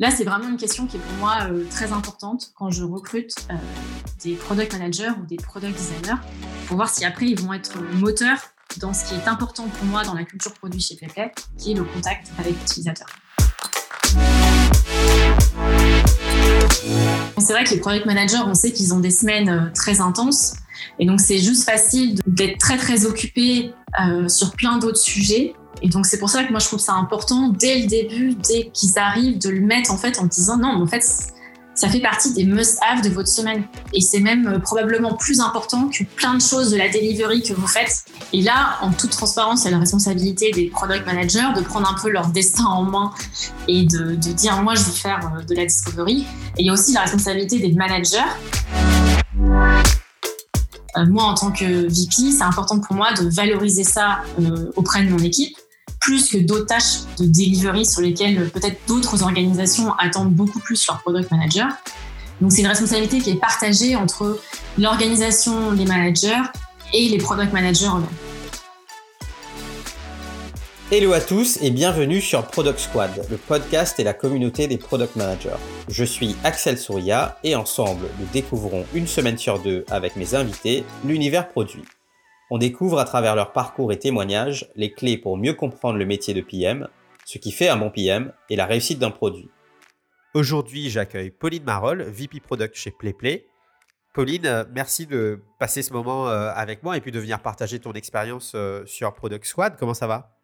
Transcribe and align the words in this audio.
Là, 0.00 0.12
c'est 0.12 0.22
vraiment 0.22 0.48
une 0.48 0.56
question 0.56 0.86
qui 0.86 0.96
est 0.96 1.00
pour 1.00 1.14
moi 1.14 1.38
euh, 1.50 1.64
très 1.72 1.90
importante 1.92 2.52
quand 2.54 2.70
je 2.70 2.84
recrute 2.84 3.34
euh, 3.50 3.54
des 4.22 4.34
product 4.34 4.72
managers 4.72 5.10
ou 5.20 5.26
des 5.26 5.34
product 5.34 5.76
designers 5.76 6.20
pour 6.68 6.76
voir 6.76 6.88
si 6.88 7.04
après 7.04 7.26
ils 7.26 7.40
vont 7.40 7.52
être 7.52 7.82
moteurs 7.94 8.38
dans 8.76 8.92
ce 8.92 9.06
qui 9.06 9.14
est 9.16 9.26
important 9.26 9.64
pour 9.66 9.84
moi 9.86 10.04
dans 10.04 10.14
la 10.14 10.22
culture 10.22 10.52
produit 10.54 10.80
chez 10.80 10.94
PlayPlay, 10.94 11.32
qui 11.56 11.72
est 11.72 11.74
le 11.74 11.82
contact 11.82 12.28
avec 12.38 12.52
l'utilisateur. 12.52 13.08
C'est 17.38 17.52
vrai 17.52 17.64
que 17.64 17.70
les 17.70 17.80
product 17.80 18.06
managers, 18.06 18.42
on 18.46 18.54
sait 18.54 18.72
qu'ils 18.72 18.94
ont 18.94 19.00
des 19.00 19.10
semaines 19.10 19.48
euh, 19.48 19.72
très 19.74 20.00
intenses. 20.00 20.54
Et 21.00 21.06
donc, 21.06 21.20
c'est 21.20 21.40
juste 21.40 21.64
facile 21.64 22.20
d'être 22.24 22.58
très, 22.58 22.76
très 22.76 23.04
occupé 23.04 23.72
sur 24.28 24.52
plein 24.52 24.78
d'autres 24.78 24.98
sujets. 24.98 25.54
Et 25.82 25.88
donc, 25.88 26.06
c'est 26.06 26.18
pour 26.18 26.30
ça 26.30 26.44
que 26.44 26.50
moi, 26.50 26.58
je 26.58 26.66
trouve 26.66 26.80
ça 26.80 26.94
important, 26.94 27.48
dès 27.48 27.80
le 27.80 27.86
début, 27.86 28.34
dès 28.34 28.70
qu'ils 28.72 28.98
arrivent, 28.98 29.38
de 29.38 29.48
le 29.48 29.60
mettre 29.60 29.92
en 29.92 29.96
fait 29.96 30.18
en 30.18 30.26
disant 30.26 30.56
non, 30.58 30.76
mais 30.76 30.82
en 30.82 30.86
fait, 30.86 31.04
ça 31.78 31.88
fait 31.88 32.00
partie 32.00 32.32
des 32.32 32.44
must-have 32.44 33.02
de 33.02 33.08
votre 33.08 33.28
semaine. 33.28 33.64
Et 33.92 34.00
c'est 34.00 34.18
même 34.18 34.48
euh, 34.48 34.58
probablement 34.58 35.14
plus 35.14 35.40
important 35.40 35.88
que 35.88 36.02
plein 36.02 36.34
de 36.34 36.42
choses 36.42 36.72
de 36.72 36.76
la 36.76 36.88
delivery 36.88 37.42
que 37.42 37.54
vous 37.54 37.68
faites. 37.68 38.04
Et 38.32 38.42
là, 38.42 38.78
en 38.82 38.90
toute 38.90 39.10
transparence, 39.10 39.62
c'est 39.62 39.70
la 39.70 39.78
responsabilité 39.78 40.50
des 40.50 40.66
product 40.66 41.06
managers 41.06 41.52
de 41.56 41.60
prendre 41.62 41.88
un 41.88 42.00
peu 42.00 42.10
leur 42.10 42.28
destin 42.28 42.64
en 42.64 42.82
main 42.82 43.12
et 43.68 43.84
de, 43.84 44.14
dire 44.14 44.60
moi, 44.62 44.74
je 44.74 44.82
veux 44.82 44.92
faire 44.92 45.20
euh, 45.36 45.44
de 45.44 45.54
la 45.54 45.66
discovery. 45.66 46.26
Et 46.56 46.62
il 46.62 46.66
y 46.66 46.70
a 46.70 46.72
aussi 46.72 46.92
la 46.92 47.02
responsabilité 47.02 47.60
des 47.60 47.72
managers. 47.72 48.18
Euh, 50.98 51.06
moi, 51.06 51.24
en 51.24 51.34
tant 51.34 51.50
que 51.50 51.86
VP, 51.86 52.32
c'est 52.32 52.42
important 52.42 52.80
pour 52.80 52.96
moi 52.96 53.12
de 53.12 53.28
valoriser 53.28 53.84
ça 53.84 54.20
euh, 54.40 54.70
auprès 54.76 55.04
de 55.04 55.10
mon 55.10 55.18
équipe, 55.18 55.56
plus 56.00 56.28
que 56.28 56.38
d'autres 56.38 56.66
tâches 56.66 57.00
de 57.18 57.26
delivery 57.26 57.86
sur 57.86 58.00
lesquelles 58.00 58.38
euh, 58.38 58.48
peut-être 58.48 58.78
d'autres 58.86 59.22
organisations 59.22 59.92
attendent 59.98 60.32
beaucoup 60.32 60.60
plus 60.60 60.86
leur 60.86 61.00
product 61.00 61.30
manager. 61.30 61.68
Donc, 62.40 62.52
c'est 62.52 62.62
une 62.62 62.68
responsabilité 62.68 63.18
qui 63.18 63.30
est 63.30 63.40
partagée 63.40 63.96
entre 63.96 64.38
l'organisation, 64.78 65.72
les 65.72 65.84
managers 65.84 66.42
et 66.92 67.08
les 67.08 67.18
product 67.18 67.52
managers 67.52 67.86
eux-mêmes. 67.86 68.27
Hello 70.90 71.12
à 71.12 71.20
tous 71.20 71.60
et 71.60 71.70
bienvenue 71.70 72.22
sur 72.22 72.46
Product 72.46 72.78
Squad, 72.78 73.10
le 73.30 73.36
podcast 73.36 74.00
et 74.00 74.04
la 74.04 74.14
communauté 74.14 74.68
des 74.68 74.78
product 74.78 75.16
managers. 75.16 75.58
Je 75.90 76.02
suis 76.02 76.34
Axel 76.44 76.78
Souria 76.78 77.36
et 77.44 77.54
ensemble, 77.54 78.06
nous 78.18 78.24
découvrons 78.32 78.86
une 78.94 79.06
semaine 79.06 79.36
sur 79.36 79.58
deux 79.58 79.84
avec 79.90 80.16
mes 80.16 80.34
invités 80.34 80.84
l'univers 81.04 81.46
produit. 81.48 81.84
On 82.50 82.56
découvre 82.56 82.98
à 82.98 83.04
travers 83.04 83.36
leur 83.36 83.52
parcours 83.52 83.92
et 83.92 83.98
témoignages 83.98 84.70
les 84.76 84.90
clés 84.90 85.18
pour 85.18 85.36
mieux 85.36 85.52
comprendre 85.52 85.98
le 85.98 86.06
métier 86.06 86.32
de 86.32 86.40
PM, 86.40 86.88
ce 87.26 87.36
qui 87.36 87.52
fait 87.52 87.68
un 87.68 87.76
bon 87.76 87.90
PM 87.90 88.32
et 88.48 88.56
la 88.56 88.64
réussite 88.64 88.98
d'un 88.98 89.10
produit. 89.10 89.50
Aujourd'hui, 90.32 90.88
j'accueille 90.88 91.30
Pauline 91.30 91.64
Marol, 91.64 92.00
VP 92.02 92.40
Product 92.40 92.74
chez 92.74 92.92
PlayPlay. 92.92 93.46
Pauline, 94.14 94.46
euh, 94.46 94.64
merci 94.72 95.06
de 95.06 95.42
passer 95.58 95.82
ce 95.82 95.92
moment 95.92 96.30
euh, 96.30 96.50
avec 96.54 96.82
moi 96.82 96.96
et 96.96 97.02
puis 97.02 97.12
de 97.12 97.20
venir 97.20 97.40
partager 97.40 97.78
ton 97.78 97.92
expérience 97.92 98.52
euh, 98.54 98.86
sur 98.86 99.12
Product 99.12 99.44
Squad. 99.44 99.76
Comment 99.78 99.92
ça 99.92 100.06
va? 100.06 100.37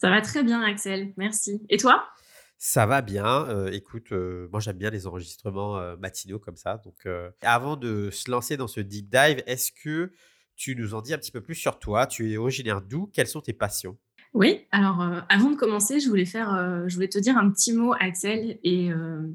Ça 0.00 0.08
va 0.08 0.22
très 0.22 0.42
bien, 0.42 0.62
Axel. 0.62 1.12
Merci. 1.18 1.60
Et 1.68 1.76
toi? 1.76 2.08
Ça 2.56 2.86
va 2.86 3.02
bien. 3.02 3.46
Euh, 3.48 3.70
écoute, 3.70 4.12
euh, 4.12 4.48
moi 4.50 4.58
j'aime 4.58 4.78
bien 4.78 4.88
les 4.88 5.06
enregistrements 5.06 5.76
euh, 5.76 5.94
matinaux 5.98 6.38
comme 6.38 6.56
ça. 6.56 6.80
Donc, 6.82 7.06
avant 7.42 7.76
de 7.76 8.08
se 8.10 8.30
lancer 8.30 8.56
dans 8.56 8.66
ce 8.66 8.80
deep 8.80 9.10
dive, 9.10 9.42
est-ce 9.46 9.70
que 9.72 10.10
tu 10.56 10.74
nous 10.74 10.94
en 10.94 11.02
dis 11.02 11.12
un 11.12 11.18
petit 11.18 11.30
peu 11.30 11.42
plus 11.42 11.54
sur 11.54 11.78
toi? 11.78 12.06
Tu 12.06 12.32
es 12.32 12.38
originaire 12.38 12.80
d'où? 12.80 13.10
Quelles 13.12 13.26
sont 13.26 13.42
tes 13.42 13.52
passions? 13.52 13.98
Oui. 14.32 14.66
Alors, 14.70 15.06
avant 15.28 15.50
de 15.50 15.56
commencer, 15.56 16.00
je 16.00 16.08
voulais 16.08 16.24
faire, 16.24 16.84
je 16.86 16.94
voulais 16.94 17.08
te 17.08 17.18
dire 17.18 17.36
un 17.36 17.50
petit 17.50 17.74
mot, 17.74 17.92
Axel, 17.98 18.58
et 18.62 18.90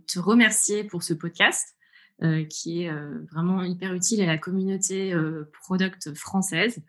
te 0.08 0.20
remercier 0.20 0.84
pour 0.84 1.04
ce 1.04 1.14
podcast. 1.14 1.76
qui 2.50 2.84
est 2.84 2.92
vraiment 3.32 3.64
hyper 3.64 3.94
utile 3.94 4.22
à 4.22 4.26
la 4.26 4.38
communauté 4.38 5.16
product 5.64 6.16
française. 6.16 6.82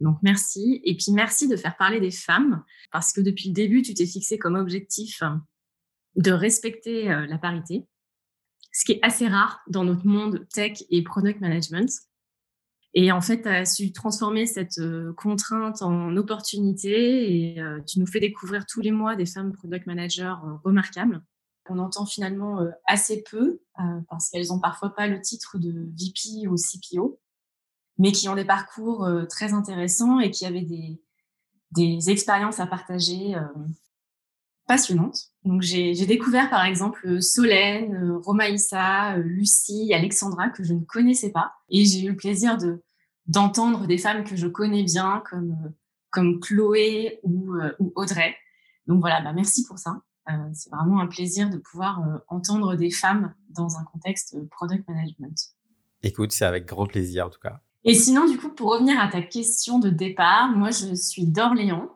Donc 0.00 0.18
merci. 0.22 0.80
Et 0.84 0.96
puis 0.96 1.12
merci 1.12 1.48
de 1.48 1.56
faire 1.56 1.76
parler 1.76 2.00
des 2.00 2.10
femmes, 2.10 2.62
parce 2.92 3.12
que 3.12 3.20
depuis 3.20 3.48
le 3.48 3.54
début, 3.54 3.82
tu 3.82 3.94
t'es 3.94 4.06
fixé 4.06 4.38
comme 4.38 4.56
objectif 4.56 5.22
euh, 5.22 5.30
de 6.16 6.32
respecter 6.32 7.10
euh, 7.10 7.26
la 7.26 7.38
parité, 7.38 7.86
ce 8.72 8.84
qui 8.84 8.92
est 8.92 9.00
assez 9.02 9.26
rare 9.26 9.60
dans 9.68 9.84
notre 9.84 10.06
monde 10.06 10.46
tech 10.52 10.82
et 10.90 11.02
product 11.02 11.40
management. 11.40 11.90
Et 12.98 13.12
en 13.12 13.20
fait, 13.20 13.42
tu 13.42 13.48
as 13.48 13.66
su 13.66 13.92
transformer 13.92 14.46
cette 14.46 14.78
euh, 14.78 15.12
contrainte 15.14 15.82
en 15.82 16.16
opportunité 16.16 17.54
et 17.54 17.62
tu 17.86 18.00
nous 18.00 18.06
fais 18.06 18.20
découvrir 18.20 18.64
tous 18.66 18.80
les 18.80 18.92
mois 18.92 19.16
des 19.16 19.26
femmes 19.26 19.52
product 19.52 19.86
managers 19.86 20.34
remarquables. 20.64 21.22
On 21.68 21.78
entend 21.78 22.06
finalement 22.06 22.64
assez 22.86 23.24
peu 23.28 23.60
parce 24.08 24.30
qu'elles 24.30 24.52
ont 24.52 24.60
parfois 24.60 24.94
pas 24.94 25.08
le 25.08 25.20
titre 25.20 25.58
de 25.58 25.90
VP 25.98 26.46
ou 26.46 26.54
CPO 26.54 27.18
mais 27.98 28.12
qui 28.12 28.28
ont 28.28 28.34
des 28.34 28.44
parcours 28.44 29.04
euh, 29.04 29.24
très 29.24 29.52
intéressants 29.52 30.20
et 30.20 30.30
qui 30.30 30.46
avaient 30.46 30.62
des, 30.62 31.00
des 31.72 32.10
expériences 32.10 32.60
à 32.60 32.66
partager 32.66 33.34
euh, 33.34 33.40
passionnantes. 34.66 35.30
Donc 35.44 35.62
j'ai 35.62 36.06
découvert 36.06 36.50
par 36.50 36.64
exemple 36.64 37.22
Solène, 37.22 37.94
euh, 37.94 38.18
Romaïssa, 38.18 39.16
Lucie, 39.18 39.92
Alexandra 39.94 40.50
que 40.50 40.64
je 40.64 40.74
ne 40.74 40.84
connaissais 40.84 41.30
pas, 41.30 41.54
et 41.68 41.84
j'ai 41.84 42.04
eu 42.04 42.10
le 42.10 42.16
plaisir 42.16 42.58
de 42.58 42.82
d'entendre 43.26 43.88
des 43.88 43.98
femmes 43.98 44.22
que 44.22 44.36
je 44.36 44.46
connais 44.46 44.84
bien 44.84 45.22
comme 45.28 45.72
comme 46.10 46.38
Chloé 46.38 47.18
ou, 47.24 47.56
ou 47.80 47.92
Audrey. 47.96 48.36
Donc 48.86 49.00
voilà, 49.00 49.20
bah 49.20 49.32
merci 49.32 49.66
pour 49.66 49.80
ça. 49.80 50.00
c'est 50.54 50.70
vraiment 50.70 51.00
un 51.00 51.08
plaisir 51.08 51.50
de 51.50 51.58
pouvoir 51.58 52.00
entendre 52.28 52.76
des 52.76 52.90
femmes 52.90 53.34
dans 53.50 53.78
un 53.78 53.84
contexte 53.84 54.36
product 54.50 54.88
management. 54.88 55.36
Écoute, 56.04 56.30
c'est 56.30 56.44
avec 56.44 56.66
grand 56.66 56.86
plaisir 56.86 57.26
en 57.26 57.30
tout 57.30 57.40
cas. 57.40 57.60
Et 57.88 57.94
sinon, 57.94 58.28
du 58.28 58.36
coup, 58.36 58.48
pour 58.48 58.72
revenir 58.72 58.98
à 58.98 59.06
ta 59.06 59.22
question 59.22 59.78
de 59.78 59.90
départ, 59.90 60.48
moi, 60.48 60.70
je 60.70 60.92
suis 60.96 61.24
d'Orléans. 61.24 61.88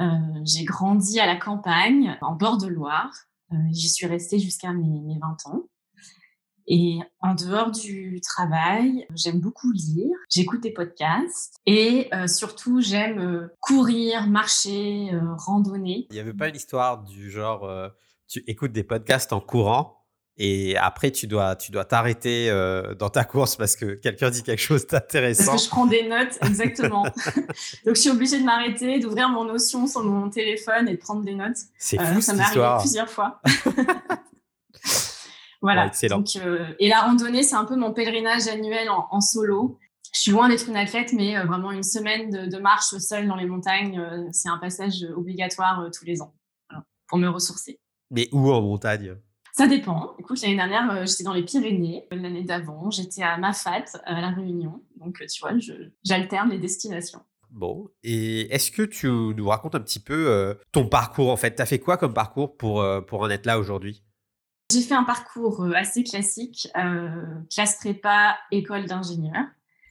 Euh, 0.00 0.04
j'ai 0.44 0.64
grandi 0.64 1.18
à 1.18 1.26
la 1.26 1.34
campagne, 1.34 2.16
en 2.22 2.36
bord 2.36 2.56
de 2.56 2.68
Loire. 2.68 3.12
Euh, 3.52 3.56
J'y 3.72 3.88
suis 3.88 4.06
restée 4.06 4.38
jusqu'à 4.38 4.72
mes, 4.72 5.00
mes 5.00 5.18
20 5.18 5.36
ans. 5.46 5.62
Et 6.68 7.00
en 7.18 7.34
dehors 7.34 7.72
du 7.72 8.20
travail, 8.22 9.06
j'aime 9.14 9.40
beaucoup 9.40 9.70
lire, 9.72 10.16
j'écoute 10.30 10.62
des 10.62 10.72
podcasts 10.72 11.56
et 11.66 12.08
euh, 12.14 12.26
surtout 12.26 12.80
j'aime 12.80 13.50
courir, 13.60 14.28
marcher, 14.28 15.10
randonner. 15.36 16.06
Il 16.08 16.14
n'y 16.14 16.20
avait 16.20 16.32
pas 16.32 16.48
une 16.48 16.56
histoire 16.56 17.02
du 17.02 17.30
genre 17.30 17.70
tu 18.28 18.42
écoutes 18.46 18.72
des 18.72 18.82
podcasts 18.82 19.34
en 19.34 19.40
courant 19.40 20.03
et 20.36 20.76
après, 20.76 21.12
tu 21.12 21.28
dois, 21.28 21.54
tu 21.54 21.70
dois 21.70 21.84
t'arrêter 21.84 22.50
euh, 22.50 22.94
dans 22.94 23.08
ta 23.08 23.24
course 23.24 23.54
parce 23.54 23.76
que 23.76 23.94
quelqu'un 23.94 24.30
dit 24.30 24.42
quelque 24.42 24.60
chose 24.60 24.84
d'intéressant. 24.86 25.52
Parce 25.52 25.62
que 25.62 25.66
je 25.66 25.70
prends 25.70 25.86
des 25.86 26.08
notes, 26.08 26.36
exactement. 26.42 27.02
Donc, 27.04 27.94
je 27.94 28.00
suis 28.00 28.10
obligée 28.10 28.40
de 28.40 28.44
m'arrêter, 28.44 28.98
d'ouvrir 28.98 29.28
mon 29.28 29.44
notion 29.44 29.86
sur 29.86 30.02
mon 30.02 30.28
téléphone 30.30 30.88
et 30.88 30.94
de 30.94 30.98
prendre 30.98 31.22
des 31.22 31.36
notes. 31.36 31.58
C'est 31.78 32.00
euh, 32.00 32.14
fou, 32.14 32.20
Ça 32.20 32.34
m'est 32.34 32.42
arrivé 32.42 32.66
plusieurs 32.80 33.08
fois. 33.08 33.40
voilà. 35.62 35.86
excellent. 35.86 36.18
Donc, 36.18 36.30
euh, 36.36 36.66
et 36.80 36.88
la 36.88 37.02
randonnée, 37.02 37.44
c'est 37.44 37.56
un 37.56 37.64
peu 37.64 37.76
mon 37.76 37.92
pèlerinage 37.92 38.48
annuel 38.48 38.90
en, 38.90 39.20
solo. 39.20 39.78
Je 40.12 40.20
suis 40.20 40.32
loin 40.32 40.48
d'être 40.48 40.68
une 40.68 40.76
athlète, 40.76 41.12
mais 41.12 41.40
vraiment 41.44 41.70
une 41.70 41.82
semaine 41.84 42.30
de, 42.30 42.46
de 42.46 42.58
marche 42.60 42.96
seule 42.98 43.28
dans 43.28 43.36
les 43.36 43.46
montagnes, 43.46 44.28
c'est 44.32 44.48
un 44.48 44.58
passage 44.58 45.06
obligatoire 45.16 45.88
tous 45.96 46.04
les 46.04 46.22
ans 46.22 46.34
pour 47.06 47.18
me 47.18 47.28
ressourcer. 47.28 47.78
Mais 48.10 48.28
où 48.32 48.52
en 48.52 48.62
montagne? 48.62 49.16
Ça 49.56 49.68
dépend. 49.68 50.14
Écoute, 50.18 50.42
l'année 50.42 50.56
dernière, 50.56 50.90
euh, 50.90 51.06
j'étais 51.06 51.22
dans 51.22 51.32
les 51.32 51.44
Pyrénées. 51.44 52.08
L'année 52.10 52.42
d'avant, 52.42 52.90
j'étais 52.90 53.22
à 53.22 53.36
Mafat, 53.38 53.84
à 54.04 54.20
La 54.20 54.30
Réunion. 54.30 54.82
Donc, 54.96 55.22
euh, 55.22 55.26
tu 55.26 55.40
vois, 55.40 55.52
j'alterne 56.04 56.50
les 56.50 56.58
destinations. 56.58 57.20
Bon, 57.50 57.88
et 58.02 58.52
est-ce 58.52 58.72
que 58.72 58.82
tu 58.82 59.06
nous 59.06 59.46
racontes 59.46 59.76
un 59.76 59.80
petit 59.80 60.00
peu 60.00 60.26
euh, 60.28 60.54
ton 60.72 60.88
parcours 60.88 61.30
en 61.30 61.36
fait? 61.36 61.54
Tu 61.54 61.62
as 61.62 61.66
fait 61.66 61.78
quoi 61.78 61.96
comme 61.96 62.12
parcours 62.12 62.56
pour, 62.56 62.84
pour 63.06 63.20
en 63.20 63.30
être 63.30 63.46
là 63.46 63.60
aujourd'hui? 63.60 64.02
J'ai 64.72 64.80
fait 64.80 64.94
un 64.94 65.04
parcours 65.04 65.64
assez 65.72 66.02
classique, 66.02 66.66
classe 67.54 67.76
prépa, 67.76 68.36
école 68.50 68.86
d'ingénieur. 68.86 69.44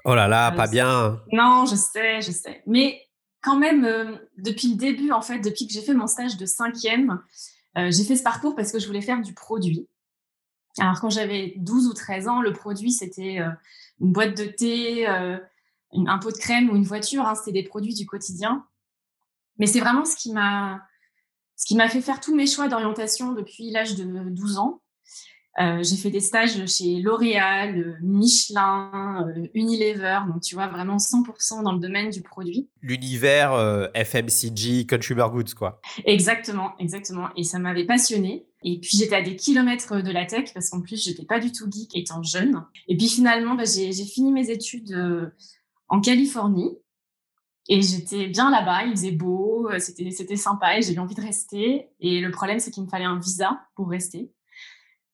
Oh 0.03 0.13
là 0.13 0.27
là, 0.27 0.51
pas 0.51 0.67
bien. 0.67 1.21
Non, 1.31 1.65
je 1.65 1.75
sais, 1.75 2.21
je 2.21 2.31
sais. 2.31 2.63
Mais 2.67 2.99
quand 3.41 3.57
même, 3.57 4.19
depuis 4.37 4.71
le 4.71 4.75
début, 4.75 5.11
en 5.11 5.21
fait, 5.21 5.39
depuis 5.39 5.65
que 5.65 5.71
j'ai 5.71 5.81
fait 5.81 5.93
mon 5.93 6.07
stage 6.07 6.35
de 6.35 6.45
cinquième, 6.45 7.21
euh, 7.77 7.91
j'ai 7.91 8.03
fait 8.03 8.15
ce 8.15 8.23
parcours 8.23 8.55
parce 8.55 8.71
que 8.71 8.79
je 8.79 8.87
voulais 8.87 9.01
faire 9.01 9.21
du 9.21 9.33
produit. 9.33 9.87
Alors 10.79 10.99
quand 10.99 11.09
j'avais 11.09 11.53
12 11.57 11.87
ou 11.87 11.93
13 11.93 12.27
ans, 12.27 12.41
le 12.41 12.53
produit 12.53 12.91
c'était 12.91 13.39
euh, 13.39 13.49
une 13.99 14.11
boîte 14.11 14.37
de 14.37 14.45
thé, 14.45 15.07
euh, 15.07 15.37
un 15.93 16.17
pot 16.17 16.31
de 16.31 16.37
crème 16.37 16.69
ou 16.69 16.75
une 16.75 16.83
voiture. 16.83 17.25
Hein, 17.25 17.35
c'était 17.35 17.51
des 17.51 17.67
produits 17.67 17.93
du 17.93 18.05
quotidien. 18.05 18.65
Mais 19.59 19.67
c'est 19.67 19.79
vraiment 19.79 20.05
ce 20.05 20.15
qui 20.15 20.31
m'a 20.31 20.81
ce 21.55 21.65
qui 21.65 21.75
m'a 21.75 21.87
fait 21.87 22.01
faire 22.01 22.19
tous 22.19 22.35
mes 22.35 22.47
choix 22.47 22.67
d'orientation 22.67 23.33
depuis 23.33 23.69
l'âge 23.71 23.95
de 23.95 24.03
12 24.03 24.57
ans. 24.57 24.81
Euh, 25.59 25.83
j'ai 25.83 25.97
fait 25.97 26.09
des 26.09 26.19
stages 26.19 26.65
chez 26.65 26.99
L'Oréal, 26.99 27.77
euh, 27.77 27.93
Michelin, 28.01 29.27
euh, 29.27 29.47
Unilever, 29.53 30.21
donc 30.27 30.41
tu 30.41 30.55
vois 30.55 30.67
vraiment 30.67 30.97
100% 30.97 31.61
dans 31.61 31.73
le 31.73 31.79
domaine 31.79 32.09
du 32.09 32.21
produit. 32.21 32.69
L'univers 32.81 33.53
FMCG, 33.93 34.87
consumer 34.87 35.27
goods, 35.31 35.53
quoi. 35.55 35.79
Exactement, 36.05 36.71
exactement. 36.79 37.29
Et 37.37 37.43
ça 37.43 37.59
m'avait 37.59 37.85
passionné. 37.85 38.47
Et 38.63 38.79
puis 38.79 38.97
j'étais 38.97 39.15
à 39.15 39.21
des 39.21 39.35
kilomètres 39.35 40.01
de 40.01 40.11
la 40.11 40.25
tech 40.25 40.53
parce 40.53 40.69
qu'en 40.69 40.81
plus 40.81 41.03
j'étais 41.03 41.25
pas 41.25 41.39
du 41.39 41.51
tout 41.51 41.69
geek 41.69 41.95
étant 41.95 42.23
jeune. 42.23 42.63
Et 42.87 42.97
puis 42.97 43.09
finalement 43.09 43.55
bah, 43.55 43.65
j'ai 43.65 43.91
fini 44.05 44.31
mes 44.31 44.49
études 44.49 44.95
en 45.89 45.99
Californie 45.99 46.71
et 47.67 47.81
j'étais 47.81 48.27
bien 48.27 48.49
là-bas, 48.49 48.85
il 48.85 48.91
faisait 48.91 49.11
beau, 49.11 49.69
c'était 49.79 50.11
c'était 50.11 50.37
sympa 50.37 50.77
et 50.77 50.81
j'ai 50.81 50.93
eu 50.93 50.99
envie 50.99 51.15
de 51.15 51.21
rester. 51.21 51.89
Et 51.99 52.21
le 52.21 52.31
problème 52.31 52.59
c'est 52.59 52.71
qu'il 52.71 52.83
me 52.83 52.89
fallait 52.89 53.03
un 53.05 53.19
visa 53.19 53.59
pour 53.75 53.89
rester. 53.89 54.31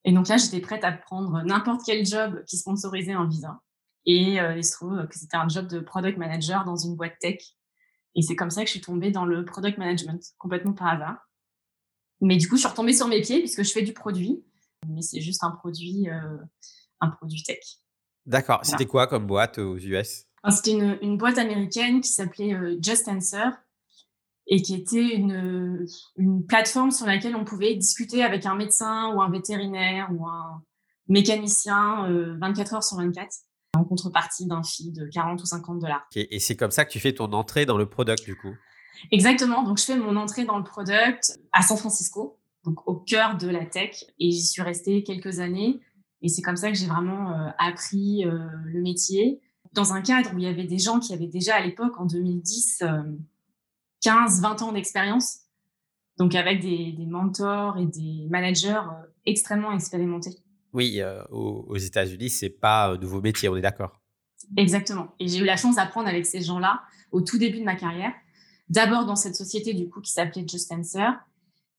Et 0.06 0.12
donc 0.12 0.28
là 0.28 0.38
j'étais 0.38 0.62
prête 0.62 0.84
à 0.84 0.92
prendre 0.92 1.42
n'importe 1.44 1.82
quel 1.86 2.06
job 2.06 2.44
qui 2.46 2.58
sponsorisait 2.58 3.14
un 3.14 3.28
visa. 3.28 3.60
Et 4.06 4.36
il 4.36 4.64
se 4.64 4.72
trouve 4.72 5.06
que 5.08 5.20
c'était 5.20 5.38
un 5.38 5.48
job 5.48 5.68
de 5.68 5.80
product 5.80 6.18
manager 6.18 6.64
dans 6.66 6.78
une 6.78 6.96
boîte 6.96 7.20
tech. 7.20 7.38
Et 8.16 8.22
c'est 8.22 8.36
comme 8.36 8.50
ça 8.50 8.62
que 8.62 8.68
je 8.68 8.72
suis 8.72 8.82
tombée 8.82 9.12
dans 9.12 9.26
le 9.26 9.46
product 9.46 9.78
management, 9.78 10.24
complètement 10.38 10.74
par 10.74 10.88
hasard. 10.88 11.30
Mais 12.22 12.38
du 12.38 12.50
coup, 12.50 12.56
je 12.56 12.62
suis 12.62 12.70
retombée 12.70 12.94
sur 12.94 13.08
mes 13.08 13.22
pieds 13.22 13.40
puisque 13.40 13.64
je 13.64 13.72
fais 13.72 13.82
du 13.82 13.94
produit, 13.94 14.44
mais 14.88 15.02
c'est 15.02 15.22
juste 15.22 15.44
un 15.44 15.52
produit, 15.52 16.10
euh, 16.10 16.38
un 17.02 17.10
produit 17.10 17.44
tech. 17.44 17.60
D'accord. 18.26 18.60
C'était 18.64 18.86
quoi 18.86 19.08
comme 19.08 19.26
boîte 19.26 19.58
aux 19.58 19.78
US 19.78 20.26
C'était 20.50 20.72
une, 20.72 20.98
une, 21.02 21.18
boîte 21.18 21.38
américaine 21.38 22.02
qui 22.02 22.10
s'appelait 22.10 22.54
euh, 22.54 22.78
Just 22.82 23.08
Answer 23.08 23.52
et 24.50 24.62
qui 24.62 24.74
était 24.74 25.16
une, 25.16 25.86
une 26.18 26.46
plateforme 26.46 26.92
sur 26.92 27.06
laquelle 27.06 27.36
on 27.36 27.46
pouvait 27.46 27.76
discuter 27.76 28.24
avec 28.24 28.46
un 28.46 28.56
médecin 28.56 29.14
ou 29.14 29.22
un 29.22 29.30
vétérinaire 29.30 30.10
ou 30.12 30.28
un 30.28 30.64
mécanicien 31.08 32.08
24 32.40 32.74
euh, 32.74 32.76
heures 32.76 32.84
sur 32.84 32.98
24 32.98 33.30
en 33.78 33.84
contrepartie 33.84 34.48
d'un 34.48 34.64
fee 34.64 34.92
de 34.92 35.08
40 35.14 35.42
ou 35.42 35.46
50 35.46 35.80
dollars. 35.80 36.08
Et 36.16 36.40
c'est 36.40 36.56
comme 36.56 36.72
ça 36.72 36.84
que 36.84 36.92
tu 36.92 37.00
fais 37.00 37.14
ton 37.14 37.32
entrée 37.34 37.68
dans 37.68 37.78
le 37.78 37.88
product 37.88 38.26
du 38.26 38.36
coup? 38.36 38.56
Exactement. 39.12 39.64
Donc, 39.64 39.78
je 39.78 39.86
fais 39.86 39.96
mon 39.96 40.16
entrée 40.16 40.46
dans 40.46 40.58
le 40.58 40.64
product 40.64 41.40
à 41.54 41.62
San 41.62 41.78
Francisco, 41.78 42.40
donc 42.66 42.86
au 42.88 42.96
cœur 42.96 43.38
de 43.38 43.48
la 43.48 43.66
tech, 43.66 44.04
et 44.20 44.32
j'y 44.32 44.42
suis 44.42 44.62
restée 44.62 45.04
quelques 45.04 45.40
années. 45.40 45.80
Et 46.22 46.28
c'est 46.28 46.42
comme 46.42 46.58
ça 46.58 46.70
que 46.70 46.78
j'ai 46.78 46.88
vraiment 46.88 47.32
euh, 47.32 47.50
appris 47.60 48.26
euh, 48.26 48.40
le 48.66 48.82
métier 48.82 49.40
dans 49.74 49.94
un 49.94 50.02
cadre 50.02 50.34
où 50.34 50.40
il 50.40 50.44
y 50.44 50.48
avait 50.48 50.66
des 50.66 50.80
gens 50.80 51.00
qui 51.00 51.14
avaient 51.14 51.28
déjà 51.28 51.56
à 51.56 51.62
l'époque, 51.62 51.94
en 52.00 52.06
2010, 52.06 52.84
15, 54.02 54.42
20 54.42 54.62
ans 54.62 54.72
d'expérience. 54.72 55.40
Donc, 56.18 56.36
avec 56.36 56.62
des, 56.62 56.92
des, 56.92 57.06
mentors 57.06 57.78
et 57.78 57.86
des 57.86 58.28
managers 58.30 58.74
euh, 58.74 59.08
extrêmement 59.26 59.72
expérimentés. 59.72 60.36
Oui, 60.74 61.02
aux, 61.32 61.66
aux 61.68 61.78
États-Unis, 61.78 62.30
c'est 62.30 62.50
pas 62.50 62.92
un 62.92 62.98
nouveau 62.98 63.22
métier, 63.22 63.50
on 63.50 63.56
est 63.56 63.62
d'accord. 63.62 64.00
Exactement. 64.58 65.16
Et 65.20 65.28
j'ai 65.28 65.40
eu 65.40 65.46
la 65.46 65.58
chance 65.58 65.78
d'apprendre 65.78 66.08
avec 66.08 66.26
ces 66.26 66.42
gens-là 66.42 66.82
au 67.12 67.22
tout 67.22 67.38
début 67.38 67.60
de 67.60 67.66
ma 67.66 67.76
carrière 67.76 68.14
d'abord 68.70 69.06
dans 69.06 69.16
cette 69.16 69.36
société 69.36 69.74
du 69.74 69.90
coup 69.90 70.02
qui 70.02 70.12
s'appelait 70.12 70.48
Just 70.48 70.72
Answer, 70.72 71.10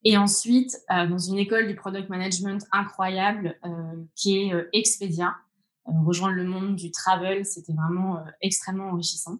et 0.04 0.16
ensuite 0.16 0.76
euh, 0.90 1.06
dans 1.06 1.18
une 1.18 1.38
école 1.38 1.68
du 1.68 1.74
product 1.74 2.08
management 2.08 2.66
incroyable 2.72 3.56
euh, 3.64 3.70
qui 4.16 4.38
est 4.38 4.54
euh, 4.54 4.68
Expedia. 4.72 5.36
rejoindre 5.84 6.34
le 6.34 6.44
monde 6.44 6.76
du 6.76 6.90
travel, 6.90 7.44
c'était 7.44 7.72
vraiment 7.72 8.22
extrêmement 8.40 8.90
enrichissant. 8.90 9.38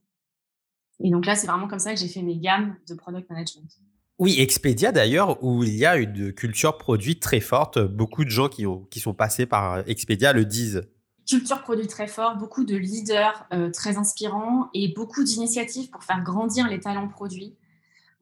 Et 1.03 1.11
donc 1.11 1.27
là, 1.27 1.35
c'est 1.35 1.47
vraiment 1.47 1.69
comme 1.69 1.79
ça 1.79 1.95
que 1.95 2.01
j'ai 2.01 2.09
fait 2.09 2.23
mes 2.23 2.39
gammes 2.39 2.77
de 2.89 2.95
product 2.95 3.29
management. 3.31 3.71
Oui, 4.19 4.37
Expedia 4.39 4.93
d'ailleurs, 4.93 5.43
où 5.43 5.65
il 5.65 5.75
y 5.75 5.87
a 5.87 5.97
une 5.97 6.33
culture 6.33 6.77
produit 6.77 7.19
très 7.19 7.41
forte. 7.41 7.79
Beaucoup 7.79 8.25
de 8.25 8.31
gens 8.31 8.49
qui, 8.49 8.67
ont, 8.67 8.85
qui 8.91 9.01
sont 9.01 9.15
passés 9.15 9.47
par 9.47 9.89
Expedia 9.89 10.33
le 10.35 10.45
disent 10.45 10.83
culture 11.31 11.63
produit 11.63 11.87
très 11.87 12.09
fort, 12.09 12.37
beaucoup 12.37 12.65
de 12.65 12.77
leaders 12.77 13.47
euh, 13.53 13.71
très 13.71 13.97
inspirants 13.97 14.69
et 14.75 14.93
beaucoup 14.95 15.23
d'initiatives 15.23 15.89
pour 15.91 16.03
faire 16.03 16.23
grandir 16.23 16.67
les 16.69 16.81
talents 16.81 17.09
produits. 17.09 17.57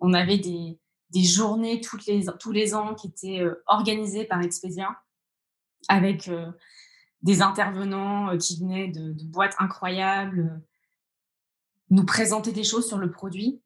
On 0.00 0.12
avait 0.12 0.38
des, 0.38 0.78
des 1.10 1.24
journées 1.24 1.80
toutes 1.80 2.06
les, 2.06 2.26
tous 2.38 2.52
les 2.52 2.74
ans 2.74 2.94
qui 2.94 3.06
étaient 3.06 3.40
euh, 3.40 3.62
organisées 3.66 4.24
par 4.24 4.42
Expedia 4.42 4.90
avec 5.88 6.28
euh, 6.28 6.50
des 7.22 7.40
intervenants 7.40 8.36
qui 8.36 8.60
venaient 8.60 8.88
de, 8.88 9.12
de, 9.12 9.24
boîtes 9.24 9.54
incroyables, 9.58 10.60
nous 11.90 12.04
présenter 12.04 12.52
des 12.52 12.64
choses 12.64 12.86
sur 12.86 12.98
le 12.98 13.10
produit. 13.10 13.62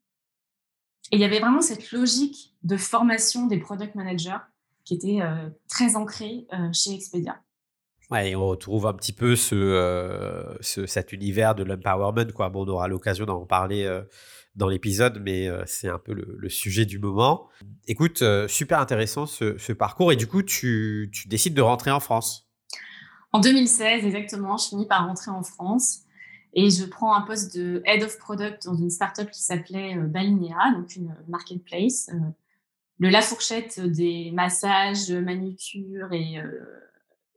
Et 1.10 1.16
il 1.16 1.20
y 1.20 1.24
avait 1.24 1.40
vraiment 1.40 1.60
cette 1.60 1.92
logique 1.92 2.54
de 2.62 2.76
formation 2.76 3.46
des 3.46 3.58
product 3.58 3.94
managers 3.94 4.38
qui 4.84 4.94
était 4.94 5.20
très 5.68 5.96
ancrée 5.96 6.46
chez 6.72 6.94
Expedia. 6.94 7.40
Ouais, 8.12 8.34
on 8.34 8.46
retrouve 8.46 8.86
un 8.86 8.92
petit 8.92 9.14
peu 9.14 9.34
euh, 9.54 10.54
ce, 10.60 10.84
cet 10.84 11.12
univers 11.14 11.54
de 11.54 11.62
l'empowerment. 11.62 12.30
Quoi. 12.34 12.50
Bon, 12.50 12.66
on 12.66 12.68
aura 12.68 12.86
l'occasion 12.86 13.24
d'en 13.24 13.46
parler 13.46 13.84
euh, 13.84 14.02
dans 14.54 14.68
l'épisode, 14.68 15.18
mais 15.24 15.48
euh, 15.48 15.62
c'est 15.64 15.88
un 15.88 15.98
peu 15.98 16.12
le, 16.12 16.48
sujet 16.50 16.84
du 16.84 16.98
moment. 16.98 17.48
Écoute, 17.86 18.22
super 18.48 18.80
intéressant 18.80 19.24
ce, 19.24 19.72
parcours. 19.72 20.12
Et 20.12 20.16
du 20.16 20.26
coup, 20.26 20.42
tu, 20.42 21.10
tu, 21.10 21.26
décides 21.26 21.54
de 21.54 21.62
rentrer 21.62 21.90
en 21.90 22.00
France? 22.00 22.50
En 23.32 23.40
2016, 23.40 24.04
exactement, 24.04 24.58
je 24.58 24.68
finis 24.68 24.86
par 24.86 25.06
rentrer 25.06 25.30
en 25.30 25.42
France 25.42 26.00
et 26.54 26.70
je 26.70 26.84
prends 26.84 27.14
un 27.14 27.22
poste 27.22 27.56
de 27.56 27.82
Head 27.84 28.02
of 28.02 28.18
Product 28.18 28.64
dans 28.64 28.74
une 28.74 28.90
startup 28.90 29.30
qui 29.30 29.42
s'appelait 29.42 29.96
Balinea, 29.96 30.72
donc 30.74 30.94
une 30.96 31.16
marketplace. 31.28 32.10
le 32.98 33.08
La 33.08 33.22
Fourchette 33.22 33.80
des 33.80 34.30
massages, 34.32 35.10
manucures 35.10 36.12
et 36.12 36.36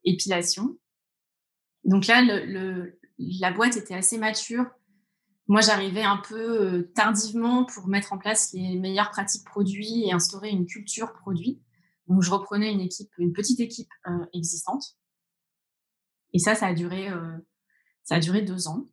épilation. 0.03 0.77
Donc 1.85 2.07
là, 2.07 2.21
le, 2.21 2.97
la 3.17 3.51
boîte 3.51 3.77
était 3.77 3.93
assez 3.93 4.17
mature. 4.17 4.65
Moi, 5.47 5.61
j'arrivais 5.61 6.01
un 6.01 6.17
peu 6.17 6.61
euh, 6.61 6.91
tardivement 6.95 7.65
pour 7.65 7.87
mettre 7.87 8.13
en 8.13 8.17
place 8.17 8.51
les 8.53 8.77
meilleures 8.77 9.11
pratiques 9.11 9.45
produits 9.45 10.03
et 10.05 10.11
instaurer 10.11 10.49
une 10.49 10.65
culture 10.65 11.13
produit. 11.13 11.61
Donc, 12.07 12.23
je 12.23 12.31
reprenais 12.31 12.71
une 12.71 12.81
équipe, 12.81 13.11
une 13.19 13.31
petite 13.31 13.59
équipe 13.59 13.89
euh, 14.07 14.25
existante. 14.33 14.97
Et 16.33 16.39
ça, 16.39 16.55
ça 16.55 16.67
a 16.67 16.73
duré, 16.73 17.09
euh, 17.09 17.37
ça 18.03 18.15
a 18.15 18.19
duré 18.19 18.41
deux 18.41 18.67
ans. 18.67 18.85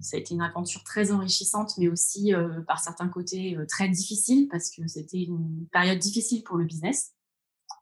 Ça 0.00 0.16
a 0.16 0.20
été 0.20 0.34
une 0.34 0.40
aventure 0.40 0.82
très 0.84 1.12
enrichissante, 1.12 1.76
mais 1.78 1.88
aussi 1.88 2.32
par 2.66 2.78
certains 2.78 3.08
côtés 3.08 3.58
très 3.68 3.88
difficile 3.88 4.48
parce 4.48 4.70
que 4.70 4.86
c'était 4.86 5.22
une 5.22 5.66
période 5.70 5.98
difficile 5.98 6.42
pour 6.44 6.56
le 6.56 6.64
business. 6.64 7.12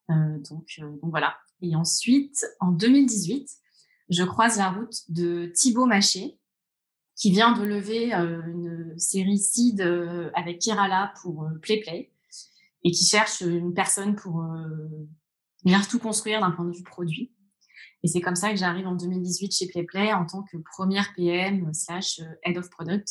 donc, 0.09 0.81
donc 0.81 1.11
voilà, 1.11 1.37
et 1.63 1.77
ensuite, 1.77 2.45
en 2.61 2.73
2018, 2.73 3.49
je 4.11 4.23
croise 4.23 4.59
la 4.59 4.71
route 4.71 4.97
de 5.09 5.51
Thibaut 5.55 5.87
Maché, 5.87 6.39
qui 7.17 7.31
vient 7.31 7.53
de 7.53 7.63
lever 7.63 8.13
euh, 8.15 8.43
une 8.47 8.99
série 8.99 9.39
seed 9.39 9.81
euh, 9.81 10.31
avec 10.35 10.61
Kerala 10.61 11.15
pour 11.23 11.45
euh, 11.45 11.59
PlayPlay 11.63 12.11
et 12.83 12.91
qui 12.91 13.05
cherche 13.05 13.41
une 13.41 13.73
personne 13.73 14.15
pour 14.15 14.45
venir 15.65 15.89
tout 15.89 15.99
construire 15.99 16.41
d'un 16.41 16.51
point 16.51 16.67
de 16.67 16.77
vue 16.77 16.83
produit. 16.83 17.33
Et 18.05 18.09
c'est 18.09 18.21
comme 18.21 18.37
ça 18.37 18.51
que 18.51 18.57
j'arrive 18.57 18.87
en 18.87 18.95
2018 18.95 19.51
chez 19.51 19.67
PlayPlay 19.67 20.13
en 20.13 20.27
tant 20.27 20.43
que 20.43 20.59
première 20.59 21.15
PM 21.17 21.73
slash 21.73 22.21
Head 22.45 22.59
of 22.59 22.69
Product 22.69 23.09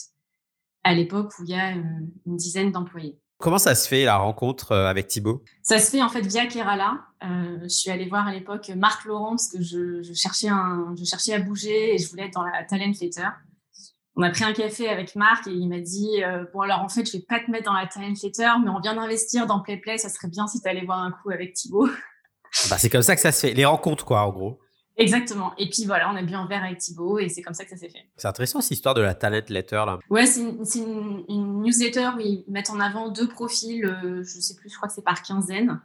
à 0.84 0.94
l'époque 0.94 1.32
où 1.40 1.44
il 1.44 1.50
y 1.50 1.56
a 1.56 1.72
une 1.72 2.38
dizaine 2.38 2.72
d'employés. 2.72 3.20
Comment 3.40 3.58
ça 3.58 3.74
se 3.74 3.88
fait 3.88 4.06
la 4.06 4.18
rencontre 4.18 4.72
euh, 4.72 4.88
avec 4.88 5.08
Thibaut? 5.08 5.44
Ça 5.64 5.80
se 5.80 5.90
fait 5.90 6.04
en 6.04 6.10
fait 6.10 6.22
via 6.22 6.46
Kerala. 6.46 7.02
Euh, 7.24 7.58
je 7.64 7.68
suis 7.70 7.90
allée 7.90 8.08
voir 8.08 8.28
à 8.28 8.32
l'époque 8.32 8.70
Marc 8.78 9.06
Laurent 9.06 9.32
parce 9.32 9.50
que 9.50 9.62
je, 9.62 10.14
cherchais 10.14 10.48
un, 10.48 10.94
je 10.98 11.04
cherchais 11.04 11.34
à 11.34 11.40
bouger 11.40 11.96
et 11.96 11.98
je 11.98 12.08
voulais 12.10 12.28
être 12.28 12.34
dans 12.34 12.44
la 12.44 12.64
talent 12.64 12.94
letter. 13.02 13.28
On 14.16 14.22
a 14.22 14.30
pris 14.30 14.44
un 14.44 14.54
café 14.54 14.88
avec 14.88 15.16
Marc 15.16 15.48
et 15.48 15.52
il 15.52 15.68
m'a 15.68 15.80
dit 15.80 16.24
euh, 16.24 16.46
bon 16.54 16.62
alors 16.62 16.82
en 16.82 16.90
fait 16.90 17.06
je 17.06 17.18
vais 17.18 17.24
pas 17.28 17.40
te 17.40 17.50
mettre 17.50 17.66
dans 17.66 17.74
la 17.74 17.88
talent 17.88 18.14
letter 18.22 18.52
mais 18.64 18.70
on 18.70 18.80
vient 18.80 18.96
d'investir 18.96 19.48
dans 19.48 19.60
PlayPlay, 19.60 19.98
ça 19.98 20.10
serait 20.10 20.28
bien 20.28 20.46
si 20.46 20.62
tu 20.62 20.70
allais 20.70 20.86
voir 20.86 21.00
un 21.00 21.12
coup 21.12 21.32
avec 21.32 21.54
Thibaut. 21.54 21.90
Bah, 22.70 22.78
c'est 22.78 22.90
comme 22.90 23.02
ça 23.02 23.16
que 23.16 23.22
ça 23.22 23.32
se 23.32 23.48
fait, 23.48 23.54
les 23.56 23.66
rencontres 23.66 24.06
quoi 24.06 24.22
en 24.22 24.32
gros. 24.32 24.60
Exactement. 24.98 25.54
Et 25.58 25.70
puis 25.70 25.86
voilà, 25.86 26.12
on 26.12 26.16
a 26.16 26.22
bu 26.22 26.34
un 26.36 26.46
verre 26.46 26.64
avec 26.64 26.78
Thibaut 26.78 27.18
et 27.18 27.30
c'est 27.30 27.42
comme 27.42 27.54
ça 27.54 27.64
que 27.64 27.72
ça 27.72 27.78
s'est 27.78 27.90
fait. 27.90 28.06
C'est 28.16 28.28
intéressant 28.28 28.62
cette 28.62 28.72
histoire 28.72 28.94
de 28.94 29.02
la 29.02 29.16
talent 29.16 29.42
letter 29.50 29.84
là. 29.86 30.00
Ouais, 30.10 30.26
c'est 30.26 30.42
une, 30.42 31.62
newsletter 31.62 32.12
où 32.16 32.20
ils 32.20 32.44
mettent 32.48 32.70
en 32.70 32.80
avant 32.80 33.10
deux 33.10 33.28
profils, 33.28 33.86
euh, 33.86 34.24
je 34.24 34.40
sais 34.40 34.56
plus, 34.56 34.70
je 34.70 34.76
crois 34.76 34.88
que 34.88 34.94
c'est 34.94 35.04
par 35.04 35.22
quinzaine. 35.24 35.80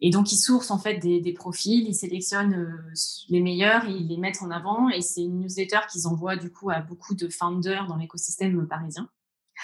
Et 0.00 0.10
donc 0.10 0.32
ils 0.32 0.36
sourcent 0.36 0.70
en 0.70 0.78
fait 0.78 0.98
des, 0.98 1.32
profils, 1.32 1.88
ils 1.88 1.94
sélectionnent 1.94 2.54
euh, 2.54 2.92
les 3.28 3.40
meilleurs 3.40 3.86
et 3.86 3.92
ils 3.92 4.06
les 4.06 4.18
mettent 4.18 4.42
en 4.42 4.50
avant. 4.50 4.88
Et 4.88 5.00
c'est 5.00 5.22
une 5.22 5.40
newsletter 5.40 5.80
qu'ils 5.90 6.06
envoient 6.06 6.36
du 6.36 6.50
coup 6.50 6.70
à 6.70 6.80
beaucoup 6.80 7.14
de 7.14 7.28
founders 7.28 7.86
dans 7.86 7.96
l'écosystème 7.96 8.66
parisien. 8.68 9.08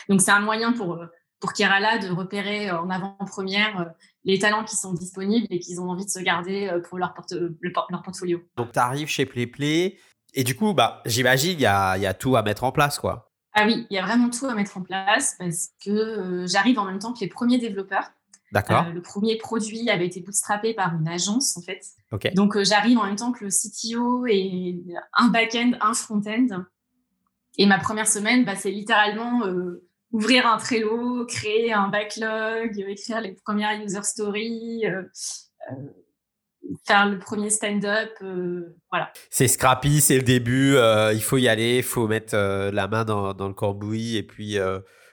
Donc 0.09 0.21
c'est 0.21 0.31
un 0.31 0.41
moyen 0.41 0.73
pour 0.73 0.95
euh, 0.95 1.07
pour 1.41 1.53
Kerala 1.55 1.99
de 1.99 2.11
repérer 2.11 2.71
en 2.71 2.91
avant-première 2.91 3.95
les 4.25 4.39
talents 4.39 4.65
qui 4.65 4.77
sont 4.77 4.93
disponibles 4.93 5.47
et 5.51 5.59
qu'ils 5.59 5.81
ont 5.81 5.89
envie 5.89 6.05
de 6.05 6.11
se 6.11 6.21
garder 6.21 6.69
euh, 6.69 6.81
pour 6.81 6.99
leur, 6.99 7.15
porte 7.15 7.33
leur 7.63 8.03
portfolio. 8.03 8.41
Donc, 8.57 8.73
tu 8.73 8.79
arrives 8.79 9.09
chez 9.09 9.27
PlayPlay 9.27 9.99
et 10.35 10.45
du 10.45 10.55
coup, 10.55 10.75
bah, 10.75 11.03
j'imagine 11.07 11.53
il 11.53 11.61
y 11.61 11.67
a, 11.67 11.97
y 11.97 12.07
a 12.07 12.15
tout 12.15 12.37
à 12.37 12.43
mettre 12.43 12.65
en 12.65 12.73
place. 12.73 12.99
quoi. 12.99 13.33
Ah 13.55 13.65
oui, 13.67 13.87
il 13.91 13.95
y 13.95 13.99
a 13.99 14.05
vraiment 14.05 14.31
tout 14.31 14.47
à 14.47 14.55
mettre 14.55 14.77
en 14.77 14.83
place 14.83 15.35
parce 15.39 15.71
que 15.85 15.91
euh, 15.91 16.47
j'arrive 16.47 16.79
en 16.79 16.85
même 16.85 16.99
temps 16.99 17.13
que 17.13 17.21
les 17.21 17.29
premiers 17.29 17.59
développeurs. 17.59 18.11
D'accord. 18.53 18.87
Euh, 18.87 18.93
le 18.93 19.01
premier 19.03 19.37
produit 19.39 19.89
avait 19.91 20.07
été 20.07 20.21
bootstrappé 20.21 20.75
par 20.75 20.95
une 20.95 21.09
agence, 21.09 21.57
en 21.57 21.63
fait. 21.63 21.81
Ok. 22.13 22.33
Donc, 22.35 22.61
j'arrive 22.63 22.99
en 22.99 23.05
même 23.05 23.17
temps 23.17 23.33
que 23.33 23.45
le 23.45 23.51
CTO 23.51 24.27
et 24.27 24.83
un 25.15 25.29
back-end, 25.29 25.73
un 25.81 25.95
front-end. 25.95 26.65
Et 27.59 27.67
ma 27.67 27.79
première 27.79 28.09
semaine, 28.09 28.45
bah, 28.45 28.57
c'est 28.57 28.71
littéralement 28.71 29.43
ouvrir 30.13 30.47
un 30.47 30.59
Trello, 30.59 31.25
créer 31.27 31.73
un 31.73 31.89
backlog, 31.89 32.79
écrire 32.89 33.21
les 33.21 33.33
premières 33.33 33.81
user 33.81 34.03
stories, 34.03 34.87
euh, 34.87 35.03
faire 36.87 37.07
le 37.07 37.19
premier 37.19 37.51
stand-up. 37.51 38.11
voilà. 38.91 39.13
C'est 39.31 39.49
scrappy, 39.49 40.01
c'est 40.01 40.17
le 40.17 40.23
début. 40.23 40.77
il 41.15 41.23
faut 41.23 41.39
y 41.39 41.49
aller, 41.49 41.79
il 41.79 41.83
faut 41.83 42.07
mettre 42.09 42.37
la 42.37 42.89
main 42.89 43.05
dans, 43.05 43.35
dans, 43.35 43.49
le 43.49 43.55
cambouis 43.55 44.17
et 44.17 44.23
puis 44.23 44.59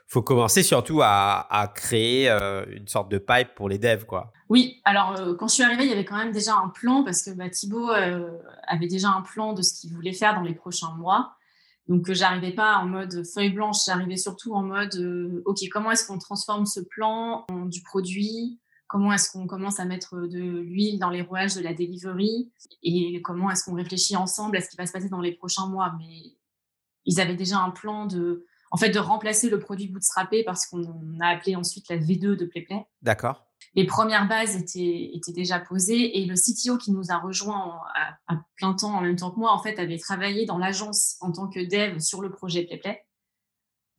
faut 0.08 0.22
commencer 0.22 0.63
surtout 0.63 1.01
à, 1.04 1.72
créer 1.75 2.30
euh, 2.30 2.66
une 2.72 2.88
sorte 2.88 3.12
de 3.12 3.18
pipe 3.18 3.54
pour 3.56 3.68
les 3.68 3.77
devs, 3.77 4.06
quoi. 4.06 4.32
Oui, 4.50 4.82
alors 4.86 5.18
euh, 5.18 5.36
quand 5.36 5.50
je 5.50 5.56
suis 5.56 5.63
arrivée, 5.63 5.84
il 5.84 5.89
y 5.89 5.94
avait 5.94 6.06
quand 6.06 6.16
même 6.16 6.32
déjà 6.32 6.56
un 6.56 6.70
plan 6.70 7.04
parce 7.04 7.24
que 7.24 7.32
bah, 7.32 7.50
Thibaut 7.50 7.92
euh, 7.92 8.30
avait 8.68 8.88
déjà 8.88 9.10
un 9.10 9.22
plan 9.22 9.54
de 9.54 9.62
ce 9.62 9.74
qu'il 9.74 9.94
voulait 9.94 10.13
faire 10.13 10.34
dans 10.36 10.42
les 10.42 10.56
prochains 10.56 10.94
mois. 10.98 11.34
Donc, 11.88 12.12
j'arrivais 12.12 12.53
pas 12.53 12.77
en 12.77 12.86
mode 12.86 13.25
feuille 13.25 13.51
blanche, 13.51 13.86
j'arrivais 13.86 14.17
surtout 14.17 14.53
en 14.53 14.63
mode 14.63 15.41
OK, 15.46 15.60
comment 15.72 15.91
est-ce 15.91 16.06
qu'on 16.06 16.17
transforme 16.17 16.65
ce 16.65 16.79
plan 16.79 17.46
en 17.50 17.65
du 17.65 17.82
produit? 17.82 18.60
Comment 18.88 19.12
est-ce 19.12 19.32
qu'on 19.32 19.48
commence 19.48 19.79
à 19.79 19.86
mettre 19.86 20.27
de 20.27 20.39
l'huile 20.39 20.98
dans 21.00 21.10
les 21.10 21.22
rouages 21.22 21.56
de 21.56 21.62
la 21.62 21.74
delivery? 21.74 22.51
Et 22.84 23.22
comment 23.22 23.51
est-ce 23.51 23.65
qu'on 23.65 23.75
réfléchit 23.75 24.15
ensemble 24.15 24.58
à 24.58 24.62
ce 24.62 24.70
qui 24.70 24.77
va 24.77 24.86
se 24.86 24.94
passer 24.94 25.10
dans 25.10 25.22
les 25.22 25.34
prochains 25.34 25.67
mois? 25.67 25.94
Mais 26.00 26.38
ils 27.06 27.20
avaient 27.20 27.36
déjà 27.36 27.58
un 27.58 27.72
plan 27.72 28.06
de 28.06 28.46
en 28.72 28.77
fait, 28.77 28.89
de 28.89 29.00
remplacer 29.00 29.50
le 29.50 29.60
produit 29.60 29.88
bootstrappé 29.88 30.44
parce 30.44 30.65
qu'on 30.65 31.20
a 31.22 31.27
appelé 31.27 31.56
ensuite 31.56 31.88
la 31.89 31.98
V2 31.98 32.36
de 32.36 32.46
PlayPlay. 32.46 32.86
D'accord. 33.01 33.47
Les 33.75 33.86
premières 33.86 34.27
bases 34.27 34.55
étaient, 34.55 35.12
étaient 35.13 35.33
déjà 35.33 35.59
posées 35.59 36.19
et 36.19 36.25
le 36.25 36.36
CTO 36.36 36.77
qui 36.77 36.91
nous 36.91 37.12
a 37.12 37.17
rejoint 37.17 37.79
à, 38.27 38.36
plein 38.55 38.74
temps 38.74 38.95
en 38.95 39.01
même 39.01 39.15
temps 39.15 39.31
que 39.31 39.39
moi, 39.39 39.51
en 39.51 39.62
fait, 39.62 39.77
avait 39.79 39.97
travaillé 39.97 40.45
dans 40.45 40.57
l'agence 40.57 41.17
en 41.21 41.31
tant 41.31 41.47
que 41.47 41.59
dev 41.59 42.00
sur 42.00 42.21
le 42.21 42.31
projet 42.31 42.63
PlayPlay. 42.63 43.03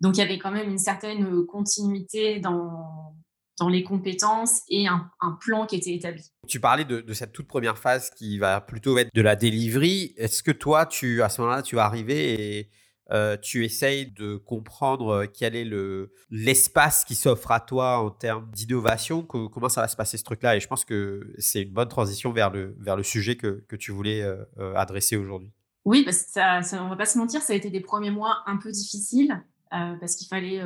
Donc, 0.01 0.17
il 0.17 0.21
y 0.21 0.23
avait 0.23 0.39
quand 0.39 0.51
même 0.51 0.71
une 0.71 0.79
certaine 0.79 1.45
continuité 1.47 2.41
dans, 2.41 3.15
dans 3.59 3.69
les 3.69 3.83
compétences 3.83 4.63
et 4.69 4.87
un, 4.87 5.11
plan 5.41 5.67
qui 5.67 5.77
était 5.77 5.95
établi. 5.95 6.31
Tu 6.47 6.61
parlais 6.61 6.85
de, 6.85 7.13
cette 7.13 7.33
toute 7.33 7.49
première 7.49 7.79
phase 7.79 8.11
qui 8.11 8.39
va 8.39 8.61
plutôt 8.61 8.97
être 8.99 9.11
de 9.15 9.23
la 9.23 9.37
delivery. 9.37 10.15
Est-ce 10.17 10.43
que 10.43 10.51
toi, 10.51 10.87
tu, 10.87 11.23
à 11.23 11.29
ce 11.29 11.41
moment-là, 11.41 11.63
tu 11.63 11.77
vas 11.77 11.85
arriver 11.85 12.59
et 12.59 12.71
euh, 13.11 13.39
tu 13.41 13.65
essayes 13.65 14.11
de 14.13 14.37
comprendre 14.37 15.09
euh, 15.09 15.27
quel 15.27 15.57
est 15.57 15.65
le, 15.65 16.13
l'espace 16.31 17.07
qui 17.07 17.15
s'offre 17.15 17.51
à 17.51 17.61
toi 17.61 17.99
en 17.99 18.11
termes 18.11 18.51
d'innovation, 18.51 19.23
comment 19.23 19.71
ça 19.71 19.81
va 19.81 19.89
se 19.89 19.97
passer 19.97 20.19
ce 20.19 20.25
truc-là? 20.25 20.57
Et 20.57 20.61
je 20.61 20.69
pense 20.69 20.85
que 20.85 21.33
c'est 21.39 21.63
une 21.63 21.73
bonne 21.73 21.89
transition 21.89 22.33
vers 22.33 22.51
le, 22.51 22.77
vers 22.79 22.97
le 22.97 23.03
sujet 23.03 23.37
que, 23.37 23.65
que 23.67 23.77
tu 23.77 23.93
voulais 23.93 24.21
euh, 24.23 24.45
adresser 24.75 25.17
aujourd'hui. 25.17 25.53
Oui, 25.87 26.05
parce 26.05 26.23
que 26.25 26.77
on 26.79 26.89
va 26.91 26.97
pas 26.97 27.07
se 27.07 27.17
mentir, 27.17 27.41
ça 27.41 27.55
a 27.55 27.57
été 27.57 27.71
des 27.71 27.81
premiers 27.81 28.11
mois 28.11 28.43
un 28.47 28.59
peu 28.59 28.71
difficiles 28.71 29.43
parce 29.71 30.17
qu'il 30.17 30.27
fallait 30.29 30.63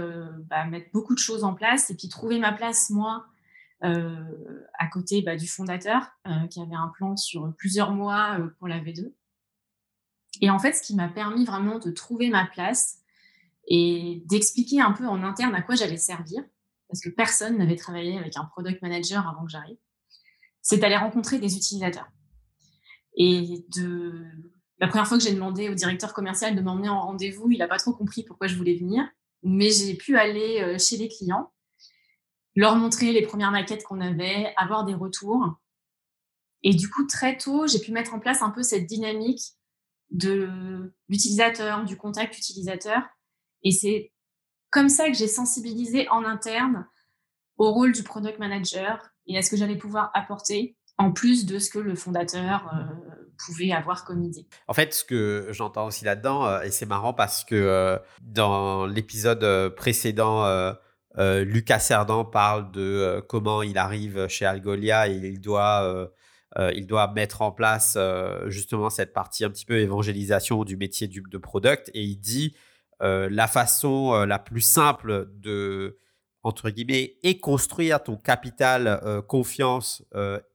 bah, 0.49 0.65
mettre 0.65 0.87
beaucoup 0.93 1.15
de 1.15 1.19
choses 1.19 1.43
en 1.43 1.55
place 1.55 1.91
et 1.91 1.97
puis 1.97 2.09
trouver 2.09 2.39
ma 2.39 2.53
place, 2.53 2.91
moi, 2.91 3.27
à 3.83 4.87
côté 4.93 5.23
bah, 5.23 5.37
du 5.37 5.47
fondateur 5.47 6.07
qui 6.51 6.61
avait 6.61 6.75
un 6.75 6.89
plan 6.89 7.17
sur 7.17 7.53
plusieurs 7.57 7.93
mois 7.93 8.39
pour 8.59 8.69
la 8.69 8.81
V2. 8.81 9.13
Et 10.41 10.51
en 10.51 10.59
fait, 10.59 10.73
ce 10.73 10.83
qui 10.83 10.95
m'a 10.95 11.09
permis 11.09 11.45
vraiment 11.45 11.79
de 11.79 11.91
trouver 11.91 12.31
ma 12.31 12.47
place 12.47 12.99
et 13.69 14.23
d'expliquer 14.27 14.81
un 14.81 14.93
peu 14.93 15.07
en 15.07 15.23
interne 15.23 15.55
à 15.55 15.63
quoi 15.63 15.75
j'allais 15.75 15.97
servir, 15.97 16.43
parce 16.89 17.01
que 17.01 17.11
personne 17.11 17.59
n'avait 17.59 17.77
travaillé 17.77 18.19
avec 18.19 18.37
un 18.37 18.45
product 18.45 18.83
manager 18.83 19.27
avant 19.29 19.45
que 19.45 19.51
j'arrive, 19.51 19.77
c'est 20.63 20.79
d'aller 20.79 20.97
rencontrer 20.97 21.39
des 21.39 21.57
utilisateurs. 21.57 22.09
Et 23.17 23.65
de 23.77 24.25
la 24.79 24.89
première 24.89 25.07
fois 25.07 25.19
que 25.19 25.23
j'ai 25.23 25.33
demandé 25.33 25.69
au 25.69 25.75
directeur 25.75 26.13
commercial 26.13 26.57
de 26.57 26.61
m'emmener 26.61 26.89
en 26.89 27.01
rendez-vous, 27.01 27.51
il 27.51 27.59
n'a 27.59 27.69
pas 27.69 27.79
trop 27.79 27.93
compris 27.93 28.25
pourquoi 28.25 28.47
je 28.47 28.57
voulais 28.57 28.77
venir, 28.77 29.07
mais 29.43 29.71
j'ai 29.71 29.95
pu 29.95 30.17
aller 30.17 30.61
euh, 30.61 30.79
chez 30.79 30.97
les 30.97 31.09
clients, 31.09 31.53
leur 32.55 32.77
montrer 32.77 33.13
les 33.13 33.23
premières 33.23 33.51
maquettes 33.51 33.85
qu'on 33.85 34.01
avait, 34.01 34.53
avoir 34.57 34.85
des 34.85 34.95
retours. 34.95 35.55
Et 36.63 36.75
du 36.75 36.89
coup, 36.89 37.07
très 37.07 37.37
tôt, 37.37 37.67
j'ai 37.67 37.79
pu 37.79 37.93
mettre 37.93 38.15
en 38.15 38.21
place 38.21 38.43
un 38.43 38.51
peu 38.51 38.63
cette 38.63 38.87
dynamique 38.87 39.43
de 40.13 40.93
l'utilisateur, 41.09 41.85
du 41.85 41.97
contact 41.97 42.37
utilisateur. 42.39 43.03
Et 43.63 43.73
c'est 43.73 44.13
comme 44.71 44.89
ça 44.89 45.09
que 45.09 45.15
j'ai 45.15 45.29
sensibilisé 45.29 46.09
en 46.09 46.25
interne 46.25 46.87
au 47.57 47.73
rôle 47.73 47.93
du 47.93 48.03
product 48.03 48.39
manager 48.39 49.11
et 49.27 49.37
à 49.39 49.43
ce 49.43 49.51
que 49.51 49.57
j'allais 49.57 49.77
pouvoir 49.77 50.11
apporter 50.15 50.77
en 50.99 51.13
plus 51.13 51.47
de 51.47 51.59
ce 51.59 51.71
que 51.71 51.79
le 51.79 51.95
fondateur 51.95 52.71
euh, 52.75 52.95
pouvait 53.47 53.73
avoir 53.73 54.05
comme 54.05 54.23
idée. 54.23 54.47
En 54.69 54.75
fait, 54.75 54.95
ce 54.95 55.05
que 55.05 55.49
j'entends 55.51 55.87
aussi 55.87 56.05
là-dedans, 56.05 56.47
euh, 56.47 56.61
et 56.63 56.71
c'est 56.71 56.87
marrant 56.87 57.15
parce 57.15 57.45
que 57.45 57.55
euh, 57.55 57.99
dans 58.21 58.87
l'épisode 58.87 59.75
précédent, 59.75 60.45
Lucas 61.19 61.79
Cerdan 61.79 62.25
parle 62.25 62.71
de 62.73 63.23
comment 63.29 63.63
il 63.63 63.79
arrive 63.79 64.29
chez 64.29 64.47
Algolia 64.47 65.09
et 65.09 65.17
il 65.17 65.41
doit 65.41 66.11
euh, 66.59 66.73
il 66.75 66.87
doit 66.87 67.11
mettre 67.13 67.43
en 67.43 67.51
place 67.51 67.95
euh, 67.97 68.49
justement 68.51 68.91
cette 68.91 69.13
partie 69.13 69.45
un 69.45 69.51
petit 69.51 69.65
peu 69.65 69.79
évangélisation 69.79 70.65
du 70.65 70.77
métier 70.77 71.09
du, 71.09 71.23
de 71.23 71.39
product 71.39 71.91
et 71.95 72.03
il 72.03 72.17
dit 72.17 72.55
euh, 73.01 73.29
la 73.31 73.47
façon 73.47 74.25
la 74.25 74.39
plus 74.39 74.61
simple 74.61 75.31
de 75.35 75.99
entre 76.43 76.71
guillemets 76.71 77.17
et 77.23 77.39
construire 77.39 78.03
ton 78.03 78.17
capital 78.17 79.01
confiance 79.29 80.05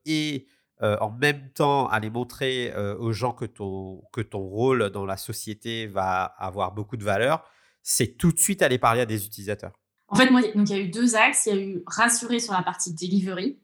et 0.04 0.46
en 0.80 1.10
même 1.10 1.50
temps 1.50 1.88
aller 1.88 2.10
montrer 2.10 2.74
aux 2.98 3.12
gens 3.12 3.32
que 3.32 3.46
ton, 3.46 4.02
que 4.12 4.20
ton 4.20 4.40
rôle 4.40 4.90
dans 4.90 5.06
la 5.06 5.16
société 5.16 5.86
va 5.86 6.24
avoir 6.24 6.72
beaucoup 6.72 6.98
de 6.98 7.04
valeur, 7.04 7.42
c'est 7.82 8.18
tout 8.18 8.32
de 8.32 8.38
suite 8.38 8.60
aller 8.60 8.78
parler 8.78 9.00
à 9.00 9.06
des 9.06 9.24
utilisateurs. 9.24 9.72
En 10.08 10.16
fait, 10.16 10.28
il 10.54 10.68
y 10.68 10.72
a 10.72 10.78
eu 10.78 10.88
deux 10.88 11.16
axes. 11.16 11.46
Il 11.46 11.54
y 11.54 11.58
a 11.58 11.60
eu 11.62 11.82
rassurer 11.86 12.38
sur 12.38 12.52
la 12.52 12.62
partie 12.62 12.92
delivery, 12.92 13.58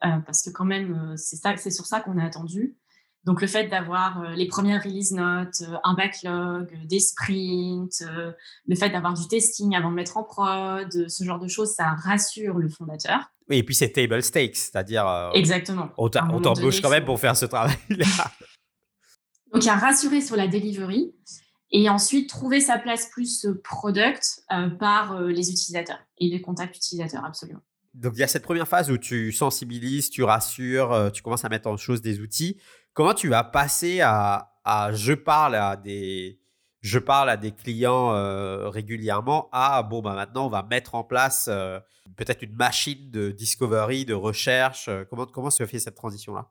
parce 0.00 0.42
que 0.42 0.50
quand 0.50 0.64
même, 0.64 0.92
euh, 0.94 1.16
c'est 1.16 1.36
ça, 1.36 1.56
c'est 1.56 1.70
sur 1.70 1.86
ça 1.86 2.00
qu'on 2.00 2.18
a 2.18 2.24
attendu. 2.24 2.76
Donc 3.24 3.40
le 3.40 3.46
fait 3.46 3.66
d'avoir 3.66 4.22
euh, 4.22 4.34
les 4.34 4.46
premières 4.46 4.82
release 4.82 5.12
notes, 5.12 5.62
un 5.84 5.94
backlog, 5.94 6.72
des 6.86 7.00
sprints, 7.00 8.02
le 8.66 8.76
fait 8.76 8.90
d'avoir 8.90 9.14
du 9.14 9.26
testing 9.28 9.74
avant 9.74 9.90
de 9.90 9.96
mettre 9.96 10.16
en 10.16 10.24
prod, 10.24 11.08
ce 11.08 11.24
genre 11.24 11.38
de 11.38 11.48
choses, 11.48 11.74
ça 11.74 11.90
rassure 11.90 12.58
le 12.58 12.68
fondateur. 12.68 13.30
Oui, 13.50 13.58
et 13.58 13.62
puis 13.62 13.74
c'est 13.74 13.90
table 13.90 14.22
stakes, 14.22 14.56
c'est-à-dire. 14.56 15.30
Exactement. 15.34 15.90
On 15.96 16.08
t'embauche 16.08 16.80
quand 16.80 16.90
même 16.90 17.04
pour 17.04 17.18
faire 17.18 17.36
ce 17.36 17.46
travail-là. 17.46 18.06
Donc 19.52 19.64
il 19.64 19.66
y 19.66 19.70
a 19.70 19.76
rassurer 19.76 20.20
sur 20.20 20.36
la 20.36 20.46
delivery 20.46 21.14
et 21.70 21.88
ensuite 21.88 22.28
trouver 22.28 22.60
sa 22.60 22.78
place 22.78 23.08
plus 23.10 23.46
product 23.64 24.42
par 24.78 25.20
les 25.22 25.50
utilisateurs 25.50 26.00
et 26.18 26.28
les 26.28 26.40
contacts 26.40 26.76
utilisateurs, 26.76 27.24
absolument. 27.24 27.62
Donc, 27.98 28.12
il 28.14 28.20
y 28.20 28.22
a 28.22 28.28
cette 28.28 28.44
première 28.44 28.68
phase 28.68 28.92
où 28.92 28.96
tu 28.96 29.32
sensibilises, 29.32 30.08
tu 30.08 30.22
rassures, 30.22 30.92
euh, 30.92 31.10
tu 31.10 31.20
commences 31.20 31.44
à 31.44 31.48
mettre 31.48 31.68
en 31.68 31.76
chose 31.76 32.00
des 32.00 32.20
outils. 32.20 32.56
Comment 32.92 33.12
tu 33.12 33.28
vas 33.28 33.42
passer 33.42 34.00
à, 34.00 34.54
je 34.92 35.14
parle 35.14 35.56
à 35.56 35.76
des 35.76 36.38
je 36.80 37.00
parle 37.00 37.28
à 37.28 37.36
des 37.36 37.50
clients 37.50 38.12
euh, 38.12 38.68
régulièrement 38.68 39.48
à 39.50 39.82
bon 39.82 40.00
bah 40.00 40.14
maintenant 40.14 40.46
on 40.46 40.48
va 40.48 40.62
mettre 40.62 40.94
en 40.94 41.02
place 41.02 41.48
euh, 41.50 41.80
peut-être 42.16 42.42
une 42.42 42.54
machine 42.54 43.10
de 43.10 43.32
discovery, 43.32 44.04
de 44.04 44.14
recherche. 44.14 44.88
comment 45.10 45.26
comment 45.26 45.50
se 45.50 45.64
fait 45.66 45.80
cette 45.80 45.96
transition 45.96 46.34
là 46.34 46.50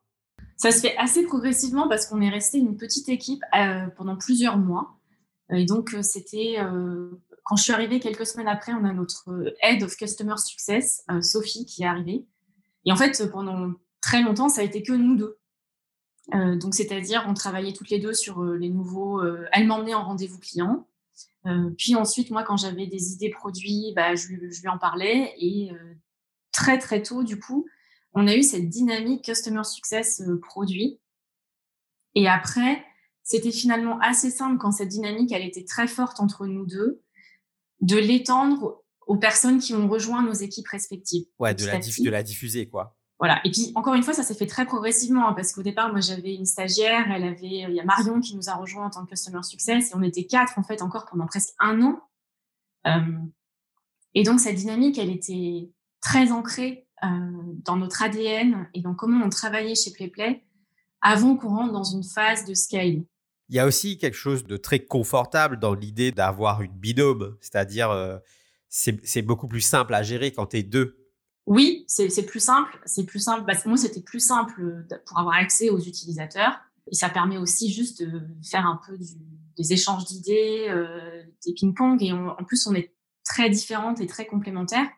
Ça 0.58 0.72
se 0.72 0.82
fait 0.82 0.98
assez 0.98 1.24
progressivement 1.24 1.88
parce 1.88 2.08
qu'on 2.08 2.22
est 2.22 2.30
resté 2.30 2.58
une 2.58 2.75
petite 2.75 3.08
équipe 3.08 3.44
pendant 3.96 4.18
plusieurs 4.18 4.58
mois. 4.58 4.98
Et 5.54 5.63
donc, 5.63 5.96
c'était 6.01 6.58
quand 7.48 7.56
je 7.56 7.63
suis 7.63 7.72
arrivée 7.72 8.01
quelques 8.01 8.27
semaines 8.27 8.50
après, 8.50 8.74
on 8.74 8.84
a 8.84 8.92
notre 8.92 9.32
euh, 9.32 9.56
Head 9.62 9.82
of 9.82 9.96
Customer 9.96 10.36
Success, 10.36 11.06
euh, 11.10 11.22
Sophie, 11.22 11.66
qui 11.66 11.84
est 11.84 11.86
arrivée. 11.86 12.25
Et 12.84 12.92
en 12.92 12.98
fait, 12.98 13.32
pendant 13.32 13.72
très 14.01 14.22
longtemps, 14.22 14.50
ça 14.50 14.60
a 14.60 14.63
été 14.66 14.84
que 14.84 14.92
nous 14.92 15.16
deux. 15.16 15.39
Euh, 16.36 16.58
donc, 16.58 16.75
c'est-à-dire, 16.75 17.24
on 17.25 17.34
travaillait 17.34 17.72
toutes 17.72 17.89
les 17.89 18.00
deux 18.00 18.13
sur 18.13 18.44
les 18.44 18.68
nouveaux. 18.68 19.24
elle 19.54 19.66
m'emmenait 19.66 19.94
en 19.94 20.04
rendez-vous 20.04 20.39
client. 20.39 20.88
puis 21.77 21.96
ensuite, 21.96 22.32
moi, 22.32 22.44
quand 22.44 22.58
j'avais 22.58 22.86
des 22.86 23.13
idées 23.13 23.30
produits, 23.30 23.94
bah, 23.96 24.13
je, 24.16 24.27
je, 24.27 24.62
lui 24.62 24.68
en 24.68 24.77
parlais. 24.77 25.34
Et 25.39 25.72
très, 26.51 26.77
très 26.80 27.01
tôt, 27.01 27.24
du 27.24 27.39
coup, 27.39 27.66
on 28.13 28.27
a 28.27 28.36
eu 28.36 28.44
cette 28.44 28.68
dynamique 28.68 29.24
Customer 29.24 29.63
Success 29.63 30.22
produit. 30.42 31.00
Et 32.13 32.27
après, 32.27 32.84
c'était 33.24 33.51
finalement 33.51 34.00
assez 34.00 34.32
simple 34.32 34.58
quand 34.58 34.72
cette 34.72 34.89
dynamique, 34.89 35.32
elle 35.32 35.46
était 35.46 35.66
très 35.66 35.88
forte 35.88 36.20
entre 36.20 36.46
nous 36.46 36.66
deux 36.66 37.01
de 37.82 37.98
l'étendre 37.98 38.84
aux 39.06 39.18
personnes 39.18 39.60
qui 39.60 39.74
ont 39.74 39.88
rejoint 39.88 40.24
nos 40.24 40.34
équipes 40.34 40.68
respectives. 40.68 41.26
Ouais, 41.40 41.54
de 41.54 41.66
la, 41.66 41.80
de 41.80 42.10
la 42.10 42.24
diffuser, 42.24 42.68
quoi. 42.68 42.98
Voilà. 43.20 43.42
Et 43.44 43.52
puis, 43.52 43.72
encore 43.76 43.96
une 43.96 44.04
fois, 44.04 44.14
ça 44.14 44.22
s'est 44.22 44.36
fait 44.36 44.46
très 44.46 44.66
progressivement, 44.66 45.28
hein, 45.28 45.34
parce 45.34 45.52
qu'au 45.52 45.64
départ, 45.64 45.92
moi, 45.92 46.02
j'avais 46.02 46.36
une 46.36 46.46
stagiaire, 46.46 47.12
elle 47.12 47.24
avait, 47.24 47.40
il 47.42 47.74
y 47.74 47.80
a 47.80 47.84
Marion 47.86 48.20
qui 48.20 48.36
nous 48.36 48.50
a 48.50 48.54
rejoint 48.54 48.86
en 48.86 48.90
tant 48.90 49.06
que 49.06 49.10
Customer 49.10 49.42
Success, 49.44 49.92
et 49.92 49.96
on 49.96 50.04
était 50.04 50.26
quatre, 50.26 50.60
en 50.60 50.64
fait, 50.64 50.82
encore 50.82 51.06
pendant 51.10 51.26
presque 51.26 51.54
un 51.60 51.82
an. 51.82 52.00
Euh, 52.86 53.18
et 54.14 54.24
donc, 54.24 54.40
cette 54.40 54.56
dynamique, 54.56 55.00
elle 55.00 55.10
était 55.10 55.72
très 56.02 56.32
ancrée 56.32 56.88
euh, 57.04 57.08
dans 57.66 57.78
notre 57.78 58.04
ADN 58.04 58.70
et 58.74 58.82
dans 58.82 58.94
comment 58.94 59.26
on 59.26 59.30
travaillait 59.30 59.76
chez 59.76 59.92
PlayPlay 59.92 60.44
avant 61.02 61.36
qu'on 61.36 61.50
rentre 61.50 61.74
dans 61.74 61.84
une 61.84 62.04
phase 62.04 62.46
de 62.46 62.54
scale. 62.54 63.04
Il 63.50 63.56
y 63.56 63.60
a 63.60 63.66
aussi 63.66 63.98
quelque 63.98 64.18
chose 64.18 64.44
de 64.44 64.58
très 64.58 64.80
confortable 64.80 65.60
dans 65.60 65.74
l'idée 65.74 66.12
d'avoir 66.12 66.62
une 66.62 66.74
binôme, 66.74 67.38
c'est-à-dire 67.39 67.92
euh, 67.92 68.18
c'est 68.70 69.22
beaucoup 69.22 69.48
plus 69.48 69.62
simple 69.62 69.94
à 69.94 70.04
gérer 70.04 70.32
quand 70.32 70.48
tu 70.48 70.58
es 70.58 70.63
deux. 70.63 71.08
Oui, 71.46 71.86
c'est 71.88 72.25
plus 72.25 72.42
simple. 72.42 72.77
C'est 72.86 73.06
plus 73.06 73.20
simple. 73.20 73.50
Que 73.50 73.68
moi, 73.70 73.77
c'était 73.77 74.01
plus 74.01 74.20
simple 74.20 74.86
pour 75.06 75.18
avoir 75.18 75.36
accès 75.36 75.70
aux 75.70 75.80
utilisateurs. 75.80 76.60
Et 76.92 76.96
ça 76.96 77.10
permet 77.10 77.38
aussi 77.38 77.72
juste 77.72 78.04
de 78.04 78.22
faire 78.44 78.66
un 78.66 78.80
peu 78.86 78.98
des 79.58 79.74
échanges 79.74 80.06
d'idées, 80.06 80.68
euh, 80.70 81.24
des 81.46 81.54
ping-pong. 81.54 82.04
Et 82.04 82.12
en 82.12 82.44
plus, 82.46 82.68
on 82.68 82.75
est 82.75 82.94
très 83.24 83.50
différentes 83.50 84.01
et 84.01 84.08
très 84.08 84.25
complémentaires. 84.25 84.89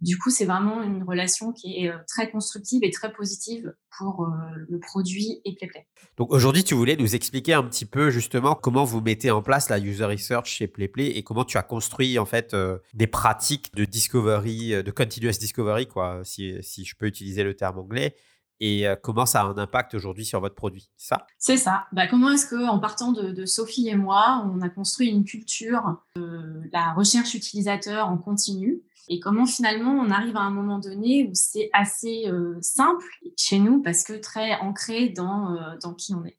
Du 0.00 0.18
coup, 0.18 0.28
c'est 0.28 0.44
vraiment 0.44 0.82
une 0.82 1.02
relation 1.04 1.52
qui 1.52 1.78
est 1.78 1.88
euh, 1.88 1.96
très 2.06 2.30
constructive 2.30 2.84
et 2.84 2.90
très 2.90 3.12
positive 3.12 3.72
pour 3.96 4.24
euh, 4.24 4.28
le 4.68 4.78
produit 4.78 5.40
et 5.46 5.54
PlayPlay. 5.54 5.86
Donc 6.18 6.32
aujourd'hui, 6.32 6.64
tu 6.64 6.74
voulais 6.74 6.96
nous 6.96 7.14
expliquer 7.14 7.54
un 7.54 7.62
petit 7.62 7.86
peu 7.86 8.10
justement 8.10 8.54
comment 8.54 8.84
vous 8.84 9.00
mettez 9.00 9.30
en 9.30 9.40
place 9.40 9.70
la 9.70 9.78
user 9.78 10.04
research 10.04 10.48
chez 10.48 10.68
PlayPlay 10.68 11.06
et 11.06 11.22
comment 11.22 11.44
tu 11.44 11.56
as 11.56 11.62
construit 11.62 12.18
en 12.18 12.26
fait 12.26 12.52
euh, 12.52 12.78
des 12.92 13.06
pratiques 13.06 13.74
de 13.74 13.86
discovery, 13.86 14.82
de 14.82 14.90
continuous 14.90 15.38
discovery, 15.38 15.88
quoi, 15.88 16.20
si, 16.24 16.62
si 16.62 16.84
je 16.84 16.94
peux 16.94 17.06
utiliser 17.06 17.42
le 17.42 17.54
terme 17.54 17.78
anglais 17.78 18.16
et 18.58 18.86
comment 19.02 19.26
ça 19.26 19.42
a 19.42 19.44
un 19.44 19.58
impact 19.58 19.92
aujourd'hui 19.92 20.24
sur 20.24 20.40
votre 20.40 20.54
produit, 20.54 20.88
ça? 20.96 21.26
C'est 21.38 21.58
ça. 21.58 21.84
Bah, 21.92 22.06
comment 22.06 22.30
est-ce 22.30 22.48
qu'en 22.48 22.78
partant 22.78 23.12
de, 23.12 23.30
de, 23.30 23.44
Sophie 23.44 23.88
et 23.88 23.96
moi, 23.96 24.50
on 24.50 24.62
a 24.62 24.70
construit 24.70 25.08
une 25.08 25.24
culture 25.24 25.98
de 26.16 26.62
la 26.72 26.94
recherche 26.94 27.34
utilisateur 27.34 28.08
en 28.08 28.16
continu 28.16 28.80
et 29.08 29.20
comment 29.20 29.46
finalement 29.46 29.92
on 29.92 30.10
arrive 30.10 30.36
à 30.36 30.42
un 30.42 30.50
moment 30.50 30.78
donné 30.78 31.28
où 31.28 31.30
c'est 31.34 31.70
assez 31.72 32.24
simple 32.60 33.06
chez 33.36 33.58
nous 33.58 33.82
parce 33.82 34.04
que 34.04 34.14
très 34.14 34.54
ancré 34.60 35.08
dans, 35.10 35.56
dans 35.82 35.94
qui 35.94 36.14
on 36.14 36.24
est. 36.24 36.38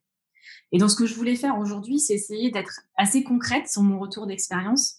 Et 0.72 0.78
donc 0.78 0.90
ce 0.90 0.96
que 0.96 1.06
je 1.06 1.14
voulais 1.14 1.36
faire 1.36 1.58
aujourd'hui, 1.58 1.98
c'est 1.98 2.14
essayer 2.14 2.50
d'être 2.50 2.80
assez 2.96 3.24
concrète 3.24 3.68
sur 3.68 3.82
mon 3.82 3.98
retour 3.98 4.26
d'expérience, 4.26 4.96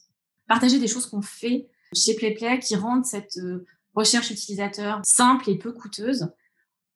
partager 0.47 0.79
des 0.79 0.87
choses 0.87 1.05
qu'on 1.05 1.21
fait 1.21 1.67
chez 1.93 2.15
PlayPlay 2.15 2.59
qui 2.59 2.75
rendent 2.75 3.05
cette 3.05 3.37
recherche 3.93 4.31
utilisateur 4.31 5.01
simple 5.03 5.49
et 5.49 5.57
peu 5.57 5.71
coûteuse 5.71 6.29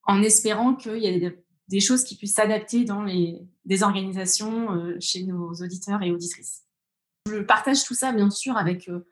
en 0.06 0.22
espérant 0.22 0.76
qu'il 0.76 0.98
y 0.98 1.08
ait 1.08 1.38
des, 1.68 1.80
choses 1.80 2.04
qui 2.04 2.16
puissent 2.16 2.36
s'adapter 2.36 2.84
dans 2.84 3.04
les 3.04 3.42
des 3.66 3.84
organisations 3.84 4.74
euh, 4.74 4.98
chez 5.00 5.24
nos 5.24 5.54
auditeurs 5.54 6.02
et 6.04 6.12
auditrices. 6.12 6.64
Je 7.28 7.38
partage 7.38 7.84
tout 7.86 7.94
ça, 7.94 8.12
bien 8.12 8.30
sûr, 8.30 8.58
avec 8.58 8.90
euh, 8.90 9.08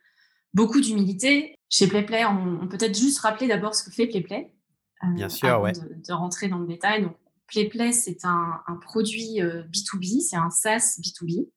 beaucoup 0.54 0.82
d'humilité. 0.82 1.56
Chez 1.70 1.88
PlayPlay, 1.88 2.26
on, 2.26 2.68
peut 2.68 2.78
être 2.80 2.98
juste 2.98 3.20
rappeler 3.20 3.48
d'abord 3.48 3.76
ce 3.76 3.84
que 3.84 3.92
fait 3.92 4.08
PlayPlay. 4.08 4.54
Euh, 5.04 5.14
bien 5.14 5.30
sûr, 5.30 5.62
ouais. 5.62 5.72
De, 5.72 6.14
rentrer 6.14 6.48
dans 6.50 6.60
le 6.60 6.68
détail. 6.68 7.04
Donc, 7.04 7.16
PlayPlay, 7.48 7.92
c'est 7.94 8.26
un, 8.26 8.62
un, 8.68 8.76
produit 8.76 9.40
B2B, 9.40 10.22
c'est 10.22 10.38
un 10.38 10.50
SaaS 10.50 11.00
B2B. 11.00 11.50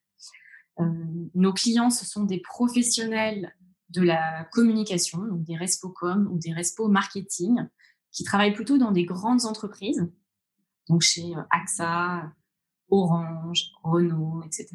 nos 1.35 1.53
clients, 1.53 1.91
ce 1.91 2.05
sont 2.05 2.25
des 2.25 2.41
professionnels 2.41 3.53
de 3.91 4.03
la 4.03 4.45
communication, 4.53 5.19
donc 5.19 5.45
des 5.45 5.57
respocom 5.57 6.29
ou 6.31 6.39
des 6.39 6.53
respo 6.53 6.89
marketing, 6.89 7.69
qui 8.11 8.25
travaillent 8.25 8.55
plutôt 8.55 8.79
dans 8.79 8.93
des 8.93 9.05
grandes 9.05 9.45
entreprises, 9.45 10.09
donc 10.89 11.03
chez 11.03 11.35
euh, 11.35 11.43
AXA, 11.51 12.33
Orange, 12.91 13.73
Renault, 13.83 14.43
etc. 14.45 14.69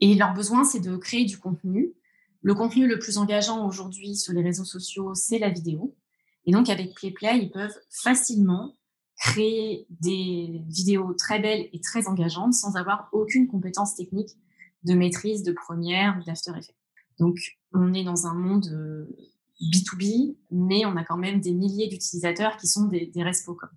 Et 0.00 0.14
leur 0.14 0.34
besoin, 0.34 0.64
c'est 0.64 0.80
de 0.80 0.96
créer 0.96 1.24
du 1.24 1.38
contenu. 1.38 1.92
Le 2.44 2.54
contenu 2.54 2.86
le 2.86 2.98
plus 2.98 3.16
engageant 3.16 3.66
aujourd'hui 3.66 4.16
sur 4.16 4.34
les 4.34 4.42
réseaux 4.42 4.66
sociaux, 4.66 5.14
c'est 5.14 5.38
la 5.38 5.48
vidéo. 5.48 5.96
Et 6.44 6.52
donc, 6.52 6.68
avec 6.68 6.94
PlayPlay, 6.94 7.38
ils 7.38 7.50
peuvent 7.50 7.74
facilement 7.88 8.74
créer 9.18 9.86
des 9.88 10.60
vidéos 10.68 11.14
très 11.14 11.40
belles 11.40 11.70
et 11.72 11.80
très 11.80 12.06
engageantes 12.06 12.52
sans 12.52 12.76
avoir 12.76 13.08
aucune 13.12 13.48
compétence 13.48 13.94
technique 13.94 14.28
de 14.82 14.92
maîtrise 14.92 15.42
de 15.42 15.52
première 15.52 16.18
ou 16.20 16.24
d'After 16.24 16.50
Effects. 16.50 16.76
Donc, 17.18 17.38
on 17.72 17.94
est 17.94 18.04
dans 18.04 18.26
un 18.26 18.34
monde 18.34 18.66
euh, 18.66 19.06
B2B, 19.62 20.36
mais 20.50 20.84
on 20.84 20.96
a 20.96 21.04
quand 21.04 21.16
même 21.16 21.40
des 21.40 21.54
milliers 21.54 21.88
d'utilisateurs 21.88 22.58
qui 22.58 22.66
sont 22.66 22.88
des, 22.88 23.06
des 23.06 23.22
Respocom. 23.22 23.70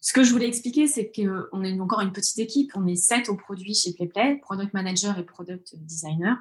Ce 0.00 0.12
que 0.12 0.22
je 0.22 0.30
voulais 0.30 0.46
expliquer, 0.46 0.86
c'est 0.86 1.10
qu'on 1.10 1.64
est 1.64 1.80
encore 1.80 2.00
une 2.00 2.12
petite 2.12 2.38
équipe. 2.38 2.70
On 2.76 2.86
est 2.86 2.94
sept 2.94 3.28
au 3.28 3.36
produit 3.36 3.74
chez 3.74 3.92
PlayPlay, 3.92 4.36
Product 4.36 4.72
Manager 4.72 5.18
et 5.18 5.26
Product 5.26 5.74
Designer. 5.78 6.36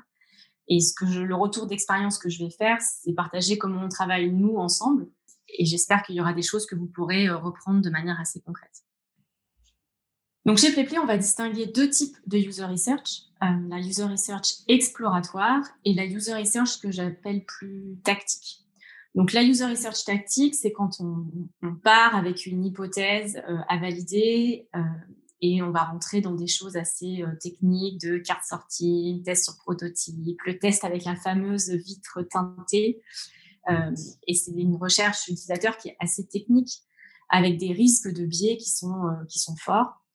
Et 0.67 0.79
ce 0.79 0.93
que 0.93 1.05
je, 1.05 1.21
le 1.21 1.35
retour 1.35 1.67
d'expérience 1.67 2.17
que 2.17 2.29
je 2.29 2.43
vais 2.43 2.49
faire, 2.49 2.77
c'est 2.81 3.13
partager 3.13 3.57
comment 3.57 3.83
on 3.83 3.89
travaille 3.89 4.31
nous 4.31 4.55
ensemble. 4.55 5.07
Et 5.49 5.65
j'espère 5.65 6.03
qu'il 6.03 6.15
y 6.15 6.21
aura 6.21 6.33
des 6.33 6.41
choses 6.41 6.65
que 6.65 6.75
vous 6.75 6.87
pourrez 6.87 7.27
euh, 7.27 7.37
reprendre 7.37 7.81
de 7.81 7.89
manière 7.89 8.19
assez 8.19 8.41
concrète. 8.41 8.83
Donc 10.45 10.57
chez 10.57 10.71
PlayPlay, 10.71 10.99
on 10.99 11.05
va 11.05 11.17
distinguer 11.17 11.67
deux 11.67 11.89
types 11.89 12.17
de 12.27 12.37
user 12.37 12.65
research. 12.65 13.23
Euh, 13.43 13.45
la 13.69 13.77
user 13.77 14.03
research 14.03 14.55
exploratoire 14.67 15.63
et 15.85 15.93
la 15.93 16.05
user 16.05 16.33
research 16.33 16.79
que 16.81 16.91
j'appelle 16.91 17.45
plus 17.45 17.97
tactique. 18.03 18.59
Donc 19.15 19.31
la 19.31 19.43
user 19.43 19.65
research 19.65 20.03
tactique, 20.05 20.55
c'est 20.55 20.71
quand 20.71 20.99
on, 20.99 21.75
part 21.83 22.15
avec 22.15 22.45
une 22.45 22.65
hypothèse 22.65 23.41
euh, 23.47 23.57
à 23.69 23.77
valider 23.77 24.67
et 25.45 25.61
on 25.61 25.71
va 25.71 25.83
rentrer 25.83 26.21
dans 26.21 26.33
des 26.33 26.47
choses 26.47 26.77
assez 26.77 27.21
euh, 27.21 27.35
techniques 27.41 27.99
de 27.99 28.17
carte 28.17 28.45
sortie, 28.45 29.21
test 29.25 29.43
sur 29.43 29.57
prototype, 29.57 30.39
le 30.45 30.57
test 30.57 30.85
avec 30.85 31.03
la 31.03 31.17
fameuse 31.17 31.69
vitre 31.69 32.21
teintée. 32.21 33.01
Euh, 33.69 33.91
et 34.25 34.35
c'est 34.35 34.51
une 34.51 34.77
recherche 34.77 35.27
utilisateur 35.27 35.77
qui 35.77 35.89
est 35.89 35.97
assez 35.99 36.25
technique 36.25 36.81
avec 37.29 37.57
des 37.57 37.73
risques 37.73 38.11
de 38.13 38.25
biais 38.25 38.55
qui 38.55 38.69
sont, 38.69 39.05
euh, 39.05 39.25
qui 39.27 39.39
sont 39.39 39.57
forts. 39.57 40.05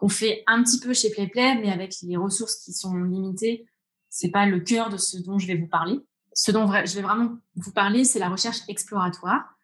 On 0.00 0.08
fait 0.08 0.44
un 0.46 0.62
petit 0.62 0.78
peu 0.78 0.94
chez 0.94 1.10
PlayPlay, 1.10 1.56
mais 1.60 1.72
avec 1.72 1.96
les 2.02 2.16
ressources 2.16 2.54
qui 2.56 2.72
sont 2.72 2.94
limitées, 2.94 3.66
c'est 4.08 4.30
pas 4.30 4.46
le 4.46 4.60
cœur 4.60 4.90
de 4.90 4.96
ce 4.96 5.18
dont 5.18 5.40
je 5.40 5.48
vais 5.48 5.56
vous 5.56 5.66
parler 5.66 6.00
ce 6.38 6.52
dont 6.52 6.70
je 6.72 6.94
vais 6.94 7.02
vraiment 7.02 7.36
vous 7.56 7.72
parler, 7.72 8.04
c'est 8.04 8.20
la 8.20 8.28
recherche 8.28 8.58
exploratoire. 8.68 9.56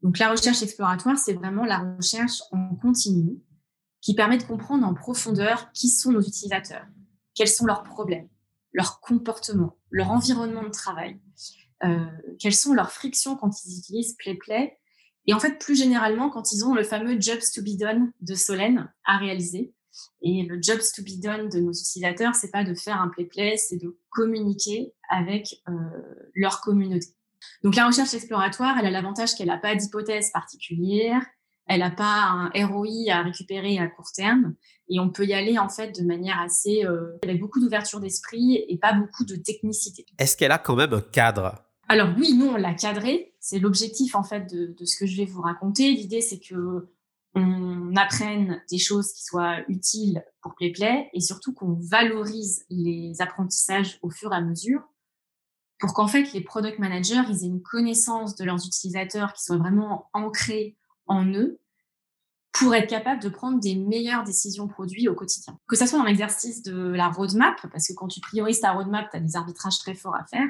Donc 0.00 0.18
la 0.18 0.30
recherche 0.30 0.62
exploratoire, 0.62 1.18
c'est 1.18 1.34
vraiment 1.34 1.66
la 1.66 1.94
recherche 1.96 2.40
en 2.52 2.74
continu 2.76 3.36
qui 4.02 4.14
permet 4.14 4.36
de 4.36 4.42
comprendre 4.42 4.86
en 4.86 4.92
profondeur 4.92 5.72
qui 5.72 5.88
sont 5.88 6.12
nos 6.12 6.20
utilisateurs, 6.20 6.84
quels 7.34 7.48
sont 7.48 7.64
leurs 7.64 7.84
problèmes, 7.84 8.28
leurs 8.72 9.00
comportements, 9.00 9.78
leur 9.90 10.10
environnement 10.10 10.64
de 10.64 10.70
travail, 10.70 11.18
euh, 11.84 12.04
quelles 12.38 12.54
sont 12.54 12.74
leurs 12.74 12.92
frictions 12.92 13.36
quand 13.36 13.64
ils 13.64 13.78
utilisent 13.78 14.16
PlayPlay, 14.18 14.76
et 15.26 15.34
en 15.34 15.38
fait 15.38 15.58
plus 15.58 15.76
généralement 15.76 16.30
quand 16.30 16.52
ils 16.52 16.64
ont 16.64 16.74
le 16.74 16.82
fameux 16.82 17.18
jobs 17.20 17.40
to 17.54 17.62
be 17.62 17.78
done 17.78 18.12
de 18.20 18.34
Solène 18.34 18.92
à 19.04 19.18
réaliser, 19.18 19.72
et 20.20 20.42
le 20.42 20.60
jobs 20.60 20.82
to 20.94 21.02
be 21.02 21.20
done 21.20 21.48
de 21.48 21.60
nos 21.60 21.72
utilisateurs, 21.72 22.34
c'est 22.34 22.50
pas 22.50 22.64
de 22.64 22.74
faire 22.74 23.00
un 23.00 23.08
play-play, 23.08 23.56
c'est 23.56 23.76
de 23.76 23.98
communiquer 24.10 24.94
avec 25.10 25.62
euh, 25.68 25.72
leur 26.34 26.60
communauté. 26.60 27.08
Donc 27.62 27.76
la 27.76 27.86
recherche 27.86 28.14
exploratoire, 28.14 28.78
elle 28.78 28.86
a 28.86 28.90
l'avantage 28.90 29.34
qu'elle 29.34 29.48
n'a 29.48 29.58
pas 29.58 29.74
d'hypothèse 29.74 30.30
particulière, 30.32 31.24
elle 31.66 31.80
n'a 31.80 31.90
pas 31.90 32.50
un 32.54 32.66
ROI 32.66 33.10
à 33.10 33.22
récupérer 33.22 33.78
à 33.78 33.86
court 33.86 34.10
terme, 34.14 34.54
et 34.88 35.00
on 35.00 35.10
peut 35.10 35.24
y 35.24 35.32
aller 35.32 35.58
en 35.58 35.68
fait 35.68 35.98
de 35.98 36.04
manière 36.04 36.40
assez 36.40 36.84
euh, 36.84 37.18
avec 37.22 37.40
beaucoup 37.40 37.60
d'ouverture 37.60 38.00
d'esprit 38.00 38.64
et 38.68 38.78
pas 38.78 38.92
beaucoup 38.92 39.24
de 39.24 39.36
technicité. 39.36 40.04
Est-ce 40.18 40.36
qu'elle 40.36 40.52
a 40.52 40.58
quand 40.58 40.76
même 40.76 40.92
un 40.92 41.00
cadre? 41.00 41.54
Alors 41.88 42.10
oui, 42.18 42.34
nous 42.34 42.46
on 42.46 42.56
l'a 42.56 42.74
cadré. 42.74 43.34
C'est 43.40 43.58
l'objectif 43.58 44.14
en 44.14 44.22
fait 44.22 44.52
de, 44.52 44.74
de, 44.78 44.84
ce 44.84 44.96
que 44.98 45.06
je 45.06 45.16
vais 45.16 45.24
vous 45.24 45.42
raconter. 45.42 45.90
L'idée 45.92 46.20
c'est 46.20 46.38
que 46.38 46.88
on 47.34 47.96
apprenne 47.96 48.62
des 48.70 48.78
choses 48.78 49.12
qui 49.12 49.24
soient 49.24 49.60
utiles 49.68 50.22
pour 50.42 50.54
PlayPlay 50.54 51.08
et 51.14 51.20
surtout 51.20 51.54
qu'on 51.54 51.78
valorise 51.80 52.64
les 52.68 53.14
apprentissages 53.20 53.98
au 54.02 54.10
fur 54.10 54.32
et 54.32 54.36
à 54.36 54.40
mesure 54.42 54.82
pour 55.78 55.94
qu'en 55.94 56.06
fait 56.06 56.32
les 56.34 56.42
product 56.42 56.78
managers 56.78 57.22
ils 57.30 57.44
aient 57.44 57.48
une 57.48 57.62
connaissance 57.62 58.36
de 58.36 58.44
leurs 58.44 58.64
utilisateurs 58.66 59.32
qui 59.32 59.42
soit 59.42 59.56
vraiment 59.56 60.10
ancrée 60.12 60.76
en 61.06 61.26
eux 61.26 61.58
pour 62.52 62.74
être 62.74 62.88
capable 62.88 63.22
de 63.22 63.28
prendre 63.28 63.58
des 63.60 63.74
meilleures 63.74 64.24
décisions 64.24 64.68
produits 64.68 65.08
au 65.08 65.14
quotidien. 65.14 65.58
Que 65.68 65.76
ça 65.76 65.86
soit 65.86 65.98
dans 65.98 66.04
l'exercice 66.04 66.62
de 66.62 66.92
la 66.92 67.08
roadmap, 67.08 67.56
parce 67.72 67.88
que 67.88 67.94
quand 67.94 68.08
tu 68.08 68.20
priorises 68.20 68.60
ta 68.60 68.72
roadmap, 68.72 69.10
tu 69.10 69.16
as 69.16 69.20
des 69.20 69.36
arbitrages 69.36 69.78
très 69.78 69.94
forts 69.94 70.14
à 70.14 70.24
faire, 70.26 70.46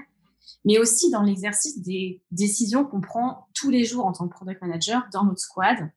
mais 0.65 0.79
aussi 0.79 1.11
dans 1.11 1.23
l'exercice 1.23 1.81
des 1.81 2.23
décisions 2.31 2.85
qu'on 2.85 3.01
prend 3.01 3.49
tous 3.55 3.71
les 3.71 3.85
jours 3.85 4.05
en 4.05 4.13
tant 4.13 4.27
que 4.27 4.35
product 4.35 4.61
manager 4.63 5.03
dans 5.13 5.25
notre 5.25 5.41
squad, 5.41 5.91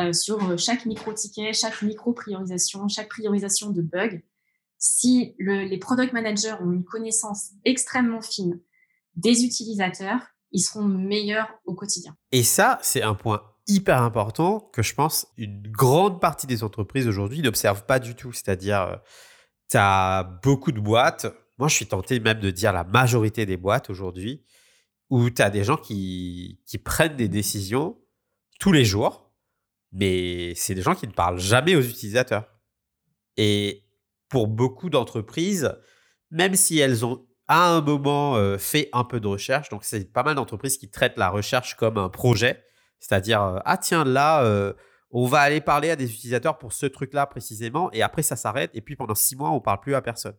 euh, 0.00 0.12
sur 0.14 0.42
euh, 0.48 0.56
chaque 0.56 0.86
micro-ticket, 0.86 1.52
chaque 1.52 1.82
micro-priorisation, 1.82 2.88
chaque 2.88 3.08
priorisation 3.08 3.70
de 3.70 3.82
bugs. 3.82 4.20
Si 4.78 5.34
le, 5.38 5.64
les 5.64 5.78
product 5.78 6.14
managers 6.14 6.54
ont 6.62 6.72
une 6.72 6.84
connaissance 6.84 7.50
extrêmement 7.66 8.22
fine 8.22 8.60
des 9.16 9.44
utilisateurs, 9.44 10.20
ils 10.52 10.60
seront 10.60 10.84
meilleurs 10.84 11.48
au 11.66 11.74
quotidien. 11.74 12.16
Et 12.32 12.42
ça, 12.42 12.78
c'est 12.82 13.02
un 13.02 13.14
point 13.14 13.42
hyper 13.66 14.02
important 14.02 14.60
que 14.72 14.82
je 14.82 14.94
pense 14.94 15.26
une 15.36 15.62
grande 15.62 16.20
partie 16.20 16.46
des 16.46 16.64
entreprises 16.64 17.06
aujourd'hui 17.06 17.42
n'observent 17.42 17.86
pas 17.86 17.98
du 17.98 18.14
tout. 18.14 18.32
C'est-à-dire, 18.32 18.80
euh, 18.82 18.96
tu 19.70 19.76
as 19.76 20.24
beaucoup 20.42 20.72
de 20.72 20.80
boîtes, 20.80 21.26
moi 21.58 21.68
je 21.68 21.74
suis 21.74 21.86
tenté 21.86 22.20
même 22.20 22.40
de 22.40 22.50
dire 22.50 22.72
la 22.72 22.84
majorité 22.84 23.46
des 23.46 23.56
boîtes 23.56 23.90
aujourd'hui, 23.90 24.44
où 25.08 25.30
tu 25.30 25.42
as 25.42 25.50
des 25.50 25.64
gens 25.64 25.76
qui, 25.76 26.60
qui 26.66 26.78
prennent 26.78 27.16
des 27.16 27.28
décisions 27.28 27.98
tous 28.58 28.72
les 28.72 28.84
jours 28.84 29.30
mais 29.92 30.54
c'est 30.54 30.74
des 30.74 30.82
gens 30.82 30.94
qui 30.94 31.06
ne 31.06 31.12
parlent 31.12 31.40
jamais 31.40 31.74
aux 31.74 31.82
utilisateurs. 31.82 32.44
Et 33.36 33.84
pour 34.28 34.46
beaucoup 34.46 34.90
d'entreprises, 34.90 35.76
même 36.30 36.54
si 36.54 36.78
elles 36.78 37.04
ont 37.04 37.26
à 37.48 37.68
un 37.70 37.80
moment 37.80 38.36
euh, 38.36 38.58
fait 38.58 38.88
un 38.92 39.02
peu 39.02 39.18
de 39.18 39.26
recherche. 39.26 39.70
Donc, 39.70 39.82
c'est 39.82 40.12
pas 40.12 40.22
mal 40.22 40.36
d'entreprises 40.36 40.78
qui 40.78 40.88
traitent 40.88 41.18
la 41.18 41.30
recherche 41.30 41.76
comme 41.76 41.98
un 41.98 42.08
projet. 42.08 42.62
C'est-à-dire, 43.00 43.42
euh, 43.42 43.58
ah 43.64 43.76
tiens, 43.76 44.04
là, 44.04 44.44
euh, 44.44 44.72
on 45.10 45.26
va 45.26 45.40
aller 45.40 45.60
parler 45.60 45.90
à 45.90 45.96
des 45.96 46.12
utilisateurs 46.12 46.58
pour 46.58 46.72
ce 46.72 46.86
truc-là 46.86 47.26
précisément. 47.26 47.90
Et 47.92 48.02
après, 48.02 48.22
ça 48.22 48.36
s'arrête. 48.36 48.70
Et 48.74 48.80
puis, 48.80 48.94
pendant 48.94 49.14
six 49.14 49.34
mois, 49.34 49.50
on 49.50 49.56
ne 49.56 49.60
parle 49.60 49.80
plus 49.80 49.94
à 49.94 50.02
personne. 50.02 50.36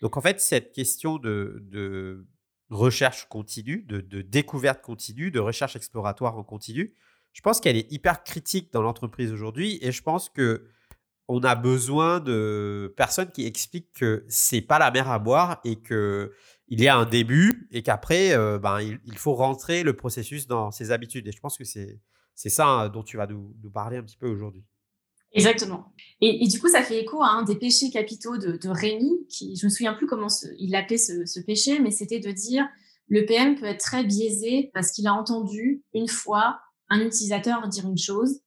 Donc, 0.00 0.16
en 0.16 0.20
fait, 0.20 0.40
cette 0.40 0.72
question 0.72 1.18
de, 1.18 2.26
recherche 2.70 3.28
continue, 3.28 3.82
de, 3.82 4.00
de, 4.00 4.22
découverte 4.22 4.82
continue, 4.82 5.30
de 5.30 5.38
recherche 5.38 5.76
exploratoire 5.76 6.36
en 6.36 6.42
continu, 6.42 6.94
je 7.32 7.40
pense 7.40 7.60
qu'elle 7.60 7.76
est 7.76 7.90
hyper 7.92 8.24
critique 8.24 8.72
dans 8.72 8.82
l'entreprise 8.82 9.32
aujourd'hui. 9.32 9.78
Et 9.82 9.92
je 9.92 10.02
pense 10.02 10.28
que 10.28 10.66
on 11.28 11.42
a 11.42 11.54
besoin 11.54 12.20
de 12.20 12.92
personnes 12.96 13.30
qui 13.30 13.46
expliquent 13.46 13.92
que 13.94 14.24
c'est 14.28 14.60
pas 14.60 14.78
la 14.78 14.90
mer 14.90 15.10
à 15.10 15.18
boire 15.18 15.60
et 15.64 15.80
que 15.80 16.32
il 16.68 16.80
y 16.80 16.88
a 16.88 16.96
un 16.96 17.04
début 17.04 17.68
et 17.70 17.82
qu'après, 17.82 18.32
euh, 18.32 18.58
ben, 18.58 18.80
il, 18.80 19.18
faut 19.18 19.34
rentrer 19.34 19.82
le 19.82 19.94
processus 19.94 20.46
dans 20.46 20.70
ses 20.70 20.90
habitudes. 20.90 21.26
Et 21.26 21.32
je 21.32 21.40
pense 21.40 21.58
que 21.58 21.64
c'est 21.64 22.00
c'est 22.34 22.48
ça 22.48 22.66
hein, 22.66 22.88
dont 22.88 23.02
tu 23.02 23.16
vas 23.16 23.26
nous, 23.26 23.54
parler 23.72 23.96
un 23.98 24.02
petit 24.02 24.16
peu 24.16 24.28
aujourd'hui. 24.28 24.64
Exactement. 25.32 25.92
Et, 26.20 26.46
du 26.46 26.60
coup, 26.60 26.68
ça 26.68 26.82
fait 26.82 27.00
écho 27.02 27.22
à 27.22 27.28
un 27.28 27.42
des 27.42 27.56
péchés 27.56 27.90
capitaux 27.90 28.38
de, 28.38 28.68
Rémi, 28.68 29.26
qui 29.28 29.56
je 29.56 29.66
me 29.66 29.70
souviens 29.70 29.94
plus 29.94 30.06
comment 30.06 30.28
il 30.58 30.74
appelait 30.74 30.98
ce, 30.98 31.26
ce 31.26 31.40
péché, 31.40 31.80
mais 31.80 31.90
c'était 31.90 32.20
de 32.20 32.30
dire 32.30 32.66
le 33.08 33.24
PM 33.26 33.56
peut 33.56 33.66
être 33.66 33.80
très 33.80 34.04
biaisé 34.04 34.70
parce 34.72 34.92
qu'il 34.92 35.06
a 35.06 35.14
entendu 35.14 35.82
une 35.92 36.08
fois 36.08 36.60
un 36.88 37.00
utilisateur 37.00 37.68
dire 37.68 37.86
une 37.86 37.98
chose 37.98 38.40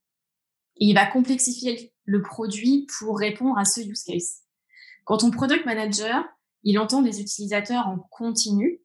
et 0.80 0.86
il 0.86 0.94
va 0.94 1.06
complexifier 1.06 1.94
le 2.08 2.24
produit 2.24 2.88
pour 2.98 3.20
répondre 3.20 3.58
à 3.60 3.66
ce 3.66 3.82
use 3.82 4.04
case. 4.04 4.42
Quand 5.06 5.18
ton 5.18 5.30
product 5.30 5.66
manager, 5.66 6.26
il 6.64 6.80
entend 6.80 7.04
des 7.04 7.22
utilisateurs 7.22 7.88
en 7.88 8.00
continu 8.10 8.82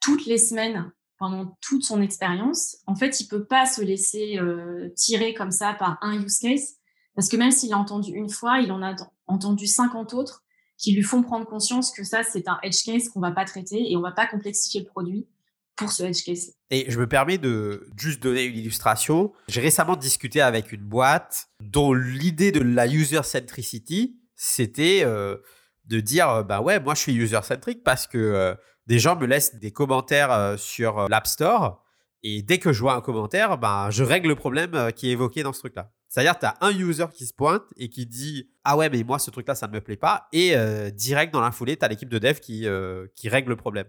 toutes 0.00 0.26
les 0.26 0.38
semaines 0.38 0.90
pendant 1.18 1.56
toute 1.60 1.84
son 1.84 2.02
expérience, 2.02 2.78
en 2.88 2.96
fait, 2.96 3.20
il 3.20 3.28
peut 3.28 3.44
pas 3.44 3.64
se 3.64 3.80
laisser 3.80 4.38
euh, 4.38 4.88
tirer 4.96 5.34
comme 5.34 5.52
ça 5.52 5.72
par 5.72 5.98
un 6.00 6.20
use 6.20 6.38
case 6.40 6.78
parce 7.14 7.28
que 7.28 7.36
même 7.36 7.52
s'il 7.52 7.72
a 7.72 7.78
entendu 7.78 8.10
une 8.12 8.28
fois, 8.28 8.58
il 8.58 8.72
en 8.72 8.82
a 8.82 8.96
entendu 9.28 9.66
50 9.66 10.14
autres 10.14 10.42
qui 10.78 10.92
lui 10.92 11.02
font 11.02 11.22
prendre 11.22 11.46
conscience 11.46 11.92
que 11.92 12.02
ça, 12.02 12.24
c'est 12.24 12.48
un 12.48 12.58
edge 12.62 12.84
case 12.84 13.08
qu'on 13.08 13.20
va 13.20 13.30
pas 13.30 13.44
traiter 13.44 13.92
et 13.92 13.96
on 13.96 14.00
va 14.00 14.10
pas 14.10 14.26
complexifier 14.26 14.80
le 14.80 14.86
produit 14.86 15.28
pour 15.76 15.92
ce 15.92 16.04
edge 16.04 16.24
case. 16.24 16.52
Et 16.70 16.90
je 16.90 16.98
me 16.98 17.06
permets 17.06 17.38
de 17.38 17.88
juste 17.96 18.22
donner 18.22 18.44
une 18.44 18.56
illustration. 18.56 19.32
J'ai 19.48 19.60
récemment 19.60 19.96
discuté 19.96 20.40
avec 20.40 20.72
une 20.72 20.82
boîte 20.82 21.48
dont 21.60 21.92
l'idée 21.92 22.52
de 22.52 22.60
la 22.60 22.86
user 22.86 23.22
centricity, 23.22 24.20
c'était 24.36 25.02
euh, 25.04 25.38
de 25.86 26.00
dire 26.00 26.44
bah 26.44 26.60
ouais, 26.60 26.80
moi 26.80 26.94
je 26.94 27.00
suis 27.00 27.14
user 27.14 27.40
centric 27.42 27.82
parce 27.82 28.06
que 28.06 28.18
euh, 28.18 28.54
des 28.86 28.98
gens 28.98 29.16
me 29.16 29.26
laissent 29.26 29.56
des 29.56 29.70
commentaires 29.70 30.56
sur 30.58 31.08
l'App 31.08 31.26
Store 31.26 31.82
et 32.24 32.42
dès 32.42 32.58
que 32.58 32.72
je 32.72 32.80
vois 32.80 32.94
un 32.94 33.00
commentaire, 33.00 33.58
bah, 33.58 33.88
je 33.90 34.04
règle 34.04 34.28
le 34.28 34.36
problème 34.36 34.92
qui 34.94 35.08
est 35.08 35.12
évoqué 35.12 35.42
dans 35.42 35.52
ce 35.52 35.60
truc-là. 35.60 35.92
C'est-à-dire, 36.08 36.38
tu 36.38 36.46
as 36.46 36.56
un 36.60 36.70
user 36.70 37.06
qui 37.12 37.26
se 37.26 37.32
pointe 37.32 37.64
et 37.76 37.88
qui 37.88 38.06
dit 38.06 38.50
Ah 38.64 38.76
ouais, 38.76 38.90
mais 38.90 39.02
moi, 39.02 39.18
ce 39.18 39.30
truc-là, 39.30 39.54
ça 39.54 39.66
ne 39.66 39.72
me 39.72 39.80
plaît 39.80 39.96
pas. 39.96 40.28
Et 40.32 40.54
direct 40.92 41.32
dans 41.32 41.40
la 41.40 41.50
foulée, 41.52 41.76
tu 41.76 41.84
as 41.84 41.88
l'équipe 41.88 42.08
de 42.08 42.18
dev 42.18 42.38
qui, 42.38 42.66
qui 43.14 43.28
règle 43.28 43.50
le 43.50 43.56
problème. 43.56 43.86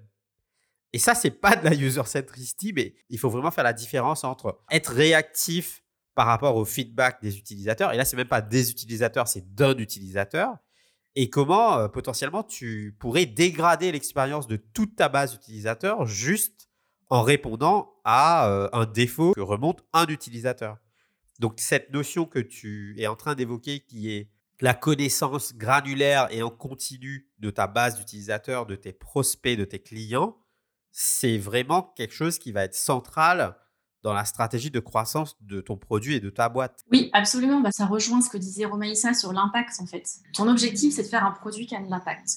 Et 0.94 1.00
ça, 1.00 1.16
c'est 1.16 1.32
pas 1.32 1.56
de 1.56 1.66
la 1.66 1.74
user 1.74 2.04
centricity, 2.06 2.72
mais 2.72 2.94
il 3.10 3.18
faut 3.18 3.30
vraiment 3.30 3.52
faire 3.52 3.64
la 3.64 3.74
différence 3.74 4.24
entre 4.24 4.60
être 4.70 4.94
réactif 4.94 5.84
par 6.14 6.28
rapport 6.28 6.56
au 6.56 6.66
feedback 6.66 7.22
des 7.22 7.38
utilisateurs. 7.38 7.92
Et 7.94 7.98
là, 7.98 8.06
c'est 8.06 8.16
même 8.16 8.28
pas 8.28 8.42
des 8.42 8.70
utilisateurs, 8.70 9.28
c'est 9.28 9.54
d'un 9.56 9.76
utilisateur. 9.78 10.56
Et 11.16 11.30
comment 11.30 11.78
euh, 11.78 11.88
potentiellement 11.88 12.44
tu 12.44 12.96
pourrais 13.00 13.26
dégrader 13.26 13.92
l'expérience 13.92 14.48
de 14.48 14.56
toute 14.56 14.96
ta 14.96 15.10
base 15.10 15.34
utilisateur 15.34 16.06
juste 16.06 16.70
en 17.10 17.22
répondant 17.22 17.94
à 18.04 18.50
euh, 18.50 18.70
un 18.74 18.86
défaut 18.86 19.34
que 19.34 19.42
remonte 19.42 19.84
un 19.94 20.06
utilisateur. 20.08 20.78
Donc 21.40 21.56
cette 21.58 21.92
notion 21.92 22.26
que 22.26 22.40
tu 22.40 22.96
es 23.00 23.08
en 23.08 23.16
train 23.16 23.36
d'évoquer 23.36 23.82
qui 23.82 24.12
est 24.12 24.30
la 24.60 24.74
connaissance 24.74 25.56
granulaire 25.56 26.28
et 26.32 26.42
en 26.42 26.50
continu 26.50 27.28
de 27.40 27.50
ta 27.50 27.68
base 27.68 27.98
d'utilisateurs, 27.98 28.66
de 28.66 28.76
tes 28.76 28.94
prospects, 28.94 29.58
de 29.58 29.66
tes 29.66 29.80
clients, 29.80 30.38
c'est 30.94 31.40
vraiment 31.40 31.82
quelque 31.98 32.14
chose 32.14 32.38
qui 32.38 32.52
va 32.52 32.64
être 32.64 32.76
central 32.76 33.58
dans 34.04 34.14
la 34.14 34.26
stratégie 34.26 34.70
de 34.70 34.80
croissance 34.80 35.36
de 35.42 35.60
ton 35.60 35.76
produit 35.76 36.16
et 36.16 36.20
de 36.20 36.30
ta 36.30 36.50
boîte. 36.50 36.84
Oui, 36.92 37.10
absolument. 37.14 37.62
Bah, 37.62 37.72
ça 37.72 37.86
rejoint 37.86 38.22
ce 38.22 38.30
que 38.30 38.38
disait 38.38 38.66
Romaïssa 38.66 39.14
sur 39.14 39.34
l'impact, 39.34 39.80
en 39.80 39.88
fait. 39.88 40.08
Ton 40.34 40.48
objectif, 40.48 40.94
c'est 40.94 41.04
de 41.04 41.08
faire 41.08 41.26
un 41.26 41.32
produit 41.32 41.66
qui 41.66 41.76
a 41.76 41.82
de 41.82 41.90
l'impact. 41.90 42.28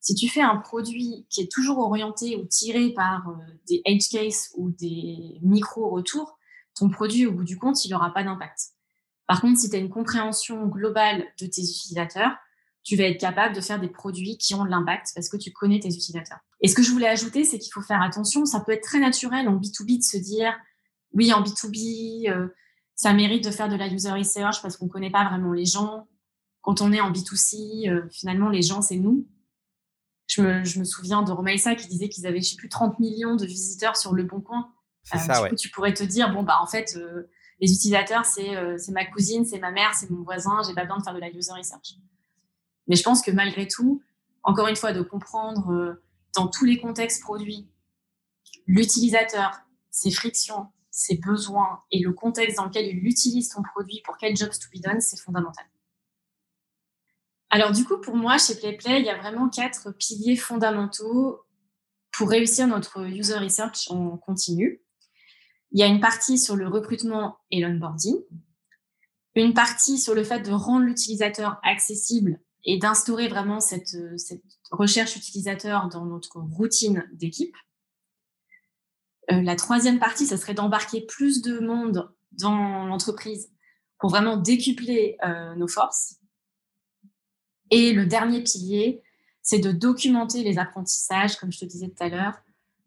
Si 0.00 0.14
tu 0.14 0.28
fais 0.28 0.42
un 0.42 0.56
produit 0.56 1.26
qui 1.30 1.40
est 1.40 1.50
toujours 1.50 1.78
orienté 1.78 2.36
ou 2.36 2.44
tiré 2.44 2.90
par 2.90 3.28
euh, 3.28 3.34
des 3.68 3.82
edge 3.86 4.08
cases 4.10 4.52
ou 4.56 4.70
des 4.70 5.38
micro-retours, 5.42 6.38
ton 6.74 6.90
produit, 6.90 7.26
au 7.26 7.32
bout 7.32 7.44
du 7.44 7.56
compte, 7.56 7.84
il 7.84 7.90
n'aura 7.90 8.12
pas 8.12 8.22
d'impact. 8.22 8.72
Par 9.26 9.40
contre, 9.40 9.58
si 9.58 9.70
tu 9.70 9.76
as 9.76 9.78
une 9.78 9.88
compréhension 9.88 10.66
globale 10.66 11.24
de 11.40 11.46
tes 11.46 11.62
utilisateurs, 11.62 12.36
tu 12.86 12.94
vas 12.94 13.02
être 13.02 13.18
capable 13.18 13.52
de 13.52 13.60
faire 13.60 13.80
des 13.80 13.88
produits 13.88 14.38
qui 14.38 14.54
ont 14.54 14.64
de 14.64 14.70
l'impact 14.70 15.08
parce 15.12 15.28
que 15.28 15.36
tu 15.36 15.50
connais 15.50 15.80
tes 15.80 15.88
utilisateurs. 15.88 16.38
Et 16.60 16.68
ce 16.68 16.74
que 16.76 16.84
je 16.84 16.92
voulais 16.92 17.08
ajouter, 17.08 17.42
c'est 17.42 17.58
qu'il 17.58 17.72
faut 17.72 17.82
faire 17.82 18.00
attention. 18.00 18.44
Ça 18.44 18.60
peut 18.60 18.70
être 18.70 18.84
très 18.84 19.00
naturel 19.00 19.48
en 19.48 19.56
B2B 19.56 19.98
de 19.98 20.02
se 20.04 20.16
dire, 20.16 20.56
oui, 21.12 21.32
en 21.32 21.42
B2B, 21.42 22.30
euh, 22.30 22.46
ça 22.94 23.12
mérite 23.12 23.42
de 23.42 23.50
faire 23.50 23.68
de 23.68 23.74
la 23.74 23.88
user 23.88 24.12
research 24.12 24.62
parce 24.62 24.76
qu'on 24.76 24.84
ne 24.84 24.90
connaît 24.90 25.10
pas 25.10 25.28
vraiment 25.28 25.52
les 25.52 25.64
gens. 25.64 26.06
Quand 26.60 26.80
on 26.80 26.92
est 26.92 27.00
en 27.00 27.10
B2C, 27.10 27.90
euh, 27.90 28.08
finalement, 28.12 28.50
les 28.50 28.62
gens, 28.62 28.82
c'est 28.82 28.98
nous. 28.98 29.26
Je 30.28 30.42
me, 30.42 30.84
souviens 30.84 31.22
de 31.22 31.32
Romaïsa 31.32 31.74
qui 31.74 31.88
disait 31.88 32.08
qu'ils 32.08 32.28
avaient, 32.28 32.40
je 32.40 32.50
sais 32.50 32.56
plus, 32.56 32.68
30 32.68 33.00
millions 33.00 33.34
de 33.34 33.46
visiteurs 33.46 33.96
sur 33.96 34.14
Le 34.14 34.22
Bon 34.22 34.40
Coin. 34.40 34.70
Euh, 35.12 35.18
ça, 35.18 35.42
du 35.42 35.48
coup, 35.48 35.56
tu 35.56 35.70
pourrais 35.70 35.92
te 35.92 36.04
dire, 36.04 36.32
bon, 36.32 36.44
bah, 36.44 36.58
en 36.62 36.68
fait, 36.68 36.96
les 37.58 37.72
utilisateurs, 37.72 38.24
c'est 38.24 38.92
ma 38.92 39.04
cousine, 39.06 39.44
c'est 39.44 39.58
ma 39.58 39.72
mère, 39.72 39.92
c'est 39.94 40.08
mon 40.08 40.22
voisin, 40.22 40.60
j'ai 40.64 40.74
pas 40.74 40.84
besoin 40.84 40.98
de 40.98 41.02
faire 41.02 41.14
de 41.14 41.20
la 41.20 41.30
user 41.30 41.52
research. 41.52 41.96
Mais 42.88 42.96
je 42.96 43.02
pense 43.02 43.22
que 43.22 43.30
malgré 43.30 43.66
tout, 43.68 44.02
encore 44.42 44.68
une 44.68 44.76
fois, 44.76 44.92
de 44.92 45.02
comprendre 45.02 45.72
euh, 45.72 46.02
dans 46.34 46.48
tous 46.48 46.64
les 46.64 46.78
contextes 46.78 47.22
produits 47.22 47.68
l'utilisateur, 48.66 49.60
ses 49.90 50.10
frictions, 50.10 50.66
ses 50.90 51.16
besoins 51.16 51.82
et 51.90 52.00
le 52.00 52.12
contexte 52.12 52.56
dans 52.56 52.66
lequel 52.66 52.86
il 52.86 53.06
utilise 53.06 53.50
ton 53.50 53.62
produit 53.62 54.02
pour 54.04 54.16
quel 54.16 54.36
jobs 54.36 54.50
to 54.50 54.66
be 54.74 54.80
done, 54.82 55.00
c'est 55.00 55.18
fondamental. 55.18 55.64
Alors 57.50 57.72
du 57.72 57.84
coup, 57.84 57.98
pour 57.98 58.16
moi, 58.16 58.38
chez 58.38 58.56
PlayPlay, 58.56 59.00
il 59.00 59.06
y 59.06 59.10
a 59.10 59.18
vraiment 59.18 59.48
quatre 59.48 59.92
piliers 59.92 60.36
fondamentaux 60.36 61.42
pour 62.12 62.30
réussir 62.30 62.66
notre 62.66 63.06
user 63.06 63.38
research 63.38 63.90
en 63.90 64.16
continu. 64.16 64.82
Il 65.72 65.78
y 65.78 65.82
a 65.82 65.86
une 65.86 66.00
partie 66.00 66.38
sur 66.38 66.56
le 66.56 66.66
recrutement 66.66 67.38
et 67.50 67.60
l'onboarding, 67.60 68.16
une 69.34 69.54
partie 69.54 69.98
sur 69.98 70.14
le 70.14 70.24
fait 70.24 70.40
de 70.40 70.52
rendre 70.52 70.86
l'utilisateur 70.86 71.60
accessible 71.62 72.40
et 72.66 72.78
d'instaurer 72.78 73.28
vraiment 73.28 73.60
cette, 73.60 73.94
euh, 73.94 74.16
cette, 74.18 74.42
recherche 74.72 75.14
utilisateur 75.14 75.88
dans 75.88 76.04
notre 76.04 76.40
routine 76.40 77.08
d'équipe. 77.12 77.54
Euh, 79.30 79.40
la 79.40 79.54
troisième 79.54 80.00
partie, 80.00 80.26
ce 80.26 80.36
serait 80.36 80.54
d'embarquer 80.54 81.06
plus 81.06 81.40
de 81.40 81.60
monde 81.60 82.12
dans 82.32 82.84
l'entreprise 82.84 83.52
pour 84.00 84.10
vraiment 84.10 84.36
décupler 84.36 85.16
euh, 85.24 85.54
nos 85.54 85.68
forces. 85.68 86.16
Et 87.70 87.92
le 87.92 88.06
dernier 88.06 88.42
pilier, 88.42 89.02
c'est 89.40 89.60
de 89.60 89.70
documenter 89.70 90.42
les 90.42 90.58
apprentissages, 90.58 91.36
comme 91.36 91.52
je 91.52 91.60
te 91.60 91.64
disais 91.64 91.88
tout 91.88 92.02
à 92.02 92.08
l'heure, 92.08 92.34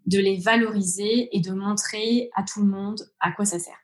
de 0.05 0.19
les 0.19 0.37
valoriser 0.37 1.35
et 1.35 1.39
de 1.39 1.51
montrer 1.51 2.29
à 2.35 2.43
tout 2.43 2.61
le 2.61 2.67
monde 2.67 3.09
à 3.21 3.31
quoi 3.31 3.45
ça 3.45 3.57
sert 3.57 3.79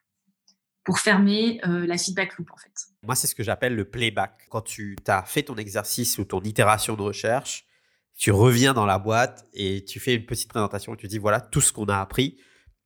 pour 0.86 1.00
fermer 1.00 1.60
euh, 1.68 1.86
la 1.86 1.98
feedback 1.98 2.38
loop 2.38 2.52
en 2.52 2.58
fait. 2.58 2.72
Moi, 3.04 3.16
c'est 3.16 3.28
ce 3.28 3.36
que 3.36 3.44
j'appelle 3.44 3.76
le 3.76 3.90
playback. 3.90 4.48
Quand 4.50 4.62
tu 4.62 4.96
as 5.08 5.24
fait 5.24 5.44
ton 5.44 5.56
exercice 5.56 6.18
ou 6.20 6.24
ton 6.24 6.40
itération 6.42 6.96
de 6.96 7.02
recherche, 7.02 7.66
tu 8.16 8.32
reviens 8.32 8.74
dans 8.74 8.86
la 8.86 9.00
boîte 9.00 9.48
et 9.54 9.84
tu 9.84 10.00
fais 10.00 10.14
une 10.14 10.26
petite 10.26 10.48
présentation 10.48 10.94
et 10.94 10.98
tu 10.98 11.08
dis 11.08 11.18
voilà 11.18 11.42
tout 11.42 11.60
ce 11.60 11.74
qu'on 11.74 11.86
a 11.86 11.98
appris. 11.98 12.38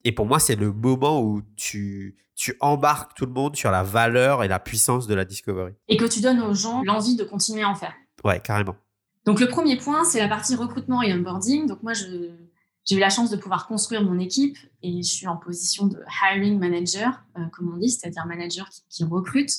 Et 0.05 0.13
pour 0.13 0.25
moi, 0.25 0.39
c'est 0.39 0.55
le 0.55 0.71
moment 0.71 1.21
où 1.21 1.41
tu, 1.57 2.17
tu 2.35 2.55
embarques 2.61 3.15
tout 3.15 3.25
le 3.25 3.33
monde 3.33 3.57
sur 3.57 3.69
la 3.69 3.83
valeur 3.83 4.43
et 4.43 4.47
la 4.47 4.59
puissance 4.59 5.05
de 5.05 5.13
la 5.13 5.25
discovery. 5.25 5.73
Et 5.89 5.97
que 5.97 6.05
tu 6.05 6.21
donnes 6.21 6.39
aux 6.39 6.53
gens 6.53 6.81
l'envie 6.83 7.17
de 7.17 7.25
continuer 7.25 7.63
à 7.63 7.69
en 7.69 7.75
faire. 7.75 7.93
Ouais, 8.23 8.39
carrément. 8.39 8.77
Donc 9.25 9.41
le 9.41 9.47
premier 9.49 9.77
point, 9.77 10.05
c'est 10.05 10.19
la 10.19 10.29
partie 10.29 10.55
recrutement 10.55 11.01
et 11.01 11.13
onboarding. 11.13 11.67
Donc 11.67 11.83
moi, 11.83 11.91
je, 11.93 12.05
j'ai 12.89 12.95
eu 12.95 12.99
la 12.99 13.11
chance 13.11 13.29
de 13.29 13.37
pouvoir 13.37 13.67
construire 13.67 14.01
mon 14.01 14.17
équipe 14.17 14.57
et 14.81 15.03
je 15.03 15.07
suis 15.07 15.27
en 15.27 15.37
position 15.37 15.85
de 15.85 16.01
hiring 16.23 16.57
manager, 16.57 17.23
euh, 17.37 17.45
comme 17.53 17.71
on 17.71 17.77
dit, 17.77 17.91
c'est-à-dire 17.91 18.25
manager 18.25 18.67
qui, 18.89 19.03
recrute. 19.03 19.51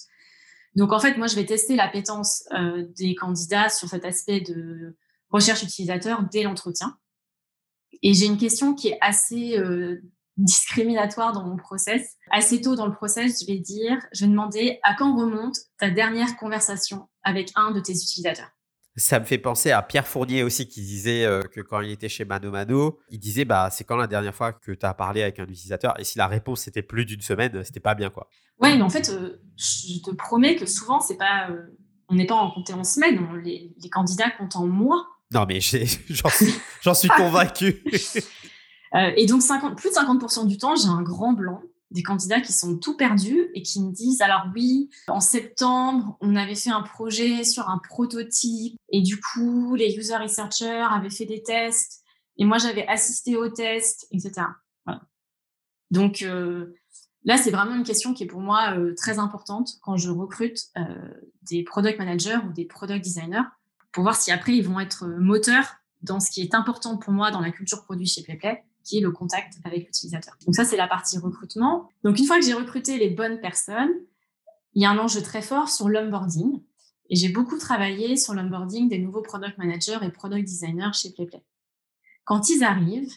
Donc 0.75 0.93
en 0.93 0.99
fait, 0.99 1.16
moi, 1.16 1.29
je 1.29 1.37
vais 1.37 1.47
tester 1.47 1.77
l'appétence 1.77 2.43
euh, 2.53 2.85
des 2.97 3.14
candidats 3.14 3.69
sur 3.69 3.88
cet 3.88 4.05
aspect 4.05 4.40
de 4.40 4.97
recherche 5.29 5.62
utilisateur 5.62 6.25
dès 6.25 6.43
l'entretien. 6.43 6.99
Et 8.03 8.14
j'ai 8.14 8.27
une 8.27 8.37
question 8.37 8.75
qui 8.75 8.88
est 8.88 8.99
assez 9.01 9.57
euh, 9.57 10.03
discriminatoire 10.37 11.33
dans 11.33 11.45
mon 11.45 11.57
process. 11.57 12.16
Assez 12.33 12.61
tôt 12.61 12.75
dans 12.75 12.87
le 12.87 12.95
process, 12.95 13.43
je 13.43 13.47
vais 13.47 13.59
dire, 13.59 13.97
je 14.12 14.25
vais 14.25 14.31
demander 14.31 14.81
à 14.83 14.95
quand 14.95 15.16
remonte 15.16 15.57
ta 15.79 15.88
dernière 15.88 16.37
conversation 16.37 17.09
avec 17.23 17.53
un 17.55 17.71
de 17.71 17.79
tes 17.79 17.93
utilisateurs. 17.93 18.51
Ça 18.96 19.20
me 19.20 19.24
fait 19.24 19.38
penser 19.38 19.70
à 19.70 19.83
Pierre 19.83 20.07
Fournier 20.07 20.42
aussi 20.42 20.66
qui 20.66 20.83
disait 20.83 21.24
euh, 21.24 21.42
que 21.42 21.61
quand 21.61 21.81
il 21.81 21.90
était 21.90 22.09
chez 22.09 22.24
Mano 22.24 22.50
Mano, 22.50 22.98
il 23.09 23.20
disait 23.20 23.44
bah 23.44 23.68
c'est 23.70 23.85
quand 23.85 23.96
la 23.96 24.09
dernière 24.09 24.35
fois 24.35 24.53
que 24.53 24.72
tu 24.72 24.85
as 24.85 24.94
parlé 24.94 25.22
avec 25.22 25.38
un 25.38 25.44
utilisateur 25.44 25.98
et 25.98 26.05
si 26.05 26.18
la 26.18 26.26
réponse 26.26 26.62
c'était 26.62 26.83
plus 26.83 27.05
d'une 27.05 27.20
semaine, 27.20 27.62
c'était 27.64 27.81
pas 27.81 27.94
bien 27.94 28.11
quoi. 28.11 28.29
Ouais, 28.59 28.76
mais 28.76 28.83
en 28.83 28.90
fait, 28.90 29.09
euh, 29.11 29.40
je 29.57 30.03
te 30.03 30.11
promets 30.11 30.57
que 30.57 30.66
souvent 30.66 31.00
c'est 31.00 31.16
pas 31.16 31.48
euh, 31.50 31.76
on 32.09 32.16
n'est 32.16 32.26
pas 32.26 32.35
en 32.35 32.50
compté 32.50 32.72
en 32.72 32.83
semaines, 32.83 33.20
les, 33.44 33.72
candidats 33.90 34.31
comptent 34.31 34.57
en 34.57 34.66
mois. 34.66 35.07
Non 35.33 35.46
mais 35.46 35.61
j'en 35.61 36.29
suis, 36.29 36.53
suis 36.94 37.09
convaincu. 37.16 37.85
et 39.16 39.26
donc 39.26 39.42
50, 39.42 39.79
plus 39.79 39.90
de 39.90 39.94
50% 39.94 40.48
du 40.48 40.59
temps, 40.59 40.74
j'ai 40.74 40.88
un 40.88 41.03
grand 41.03 41.33
blanc 41.33 41.62
des 41.90 42.03
candidats 42.03 42.40
qui 42.40 42.53
sont 42.53 42.79
tout 42.79 42.96
perdus 42.96 43.50
et 43.55 43.62
qui 43.62 43.83
me 43.83 43.92
disent 43.92 44.22
alors 44.22 44.46
oui, 44.55 44.90
en 45.09 45.20
septembre, 45.20 46.16
on 46.20 46.37
avait 46.37 46.55
fait 46.55 46.70
un 46.70 46.83
projet 46.83 47.44
sur 47.44 47.68
un 47.68 47.79
prototype 47.79 48.76
et 48.90 49.03
du 49.03 49.20
coup, 49.20 49.74
les 49.74 49.96
user 49.96 50.16
researchers 50.16 50.87
avaient 50.90 51.11
fait 51.11 51.26
des 51.26 51.42
tests 51.42 52.03
et 52.37 52.44
moi 52.44 52.59
j'avais 52.59 52.87
assisté 52.87 53.37
aux 53.37 53.48
tests, 53.48 54.07
etc. 54.12 54.46
Donc 55.90 56.22
euh, 56.22 56.74
là, 57.24 57.37
c'est 57.37 57.50
vraiment 57.50 57.74
une 57.74 57.85
question 57.85 58.14
qui 58.14 58.24
est 58.24 58.26
pour 58.26 58.40
moi 58.40 58.76
euh, 58.76 58.94
très 58.94 59.18
importante 59.18 59.72
quand 59.83 59.96
je 59.96 60.11
recrute 60.11 60.68
euh, 60.76 61.11
des 61.42 61.62
product 61.64 61.98
managers 61.98 62.38
ou 62.48 62.53
des 62.53 62.64
product 62.64 63.03
designers 63.03 63.48
pour 63.92 64.05
voir 64.05 64.14
si 64.14 64.31
après 64.31 64.55
ils 64.55 64.66
vont 64.66 64.79
être 64.79 65.07
moteurs 65.07 65.74
dans 66.03 66.20
ce 66.20 66.31
qui 66.31 66.42
est 66.42 66.55
important 66.55 66.96
pour 66.96 67.12
moi 67.12 67.31
dans 67.31 67.40
la 67.40 67.50
culture 67.50 67.85
produit 67.85 68.07
chez 68.07 68.22
PlayPlay 68.22 68.64
le 68.98 69.12
contact 69.12 69.59
avec 69.64 69.87
l'utilisateur. 69.87 70.35
Donc 70.44 70.57
ça, 70.57 70.64
c'est 70.64 70.76
la 70.76 70.88
partie 70.88 71.18
recrutement. 71.18 71.88
Donc 72.03 72.18
une 72.18 72.26
fois 72.26 72.40
que 72.40 72.44
j'ai 72.44 72.55
recruté 72.55 72.98
les 72.98 73.11
bonnes 73.11 73.40
personnes, 73.40 73.92
il 74.74 74.83
y 74.83 74.87
a 74.87 74.90
un 74.90 74.98
enjeu 74.98 75.22
très 75.22 75.42
fort 75.42 75.68
sur 75.68 75.88
l'onboarding. 75.88 76.61
Et 77.09 77.16
j'ai 77.16 77.29
beaucoup 77.29 77.59
travaillé 77.59 78.16
sur 78.16 78.35
l'onboarding 78.35 78.88
des 78.88 78.98
nouveaux 78.98 79.22
product 79.22 79.59
managers 79.59 79.98
et 80.03 80.11
product 80.11 80.44
designers 80.44 80.92
chez 80.92 81.12
PlayPlay. 81.12 81.44
Quand 82.24 82.48
ils 82.48 82.64
arrivent, 82.64 83.12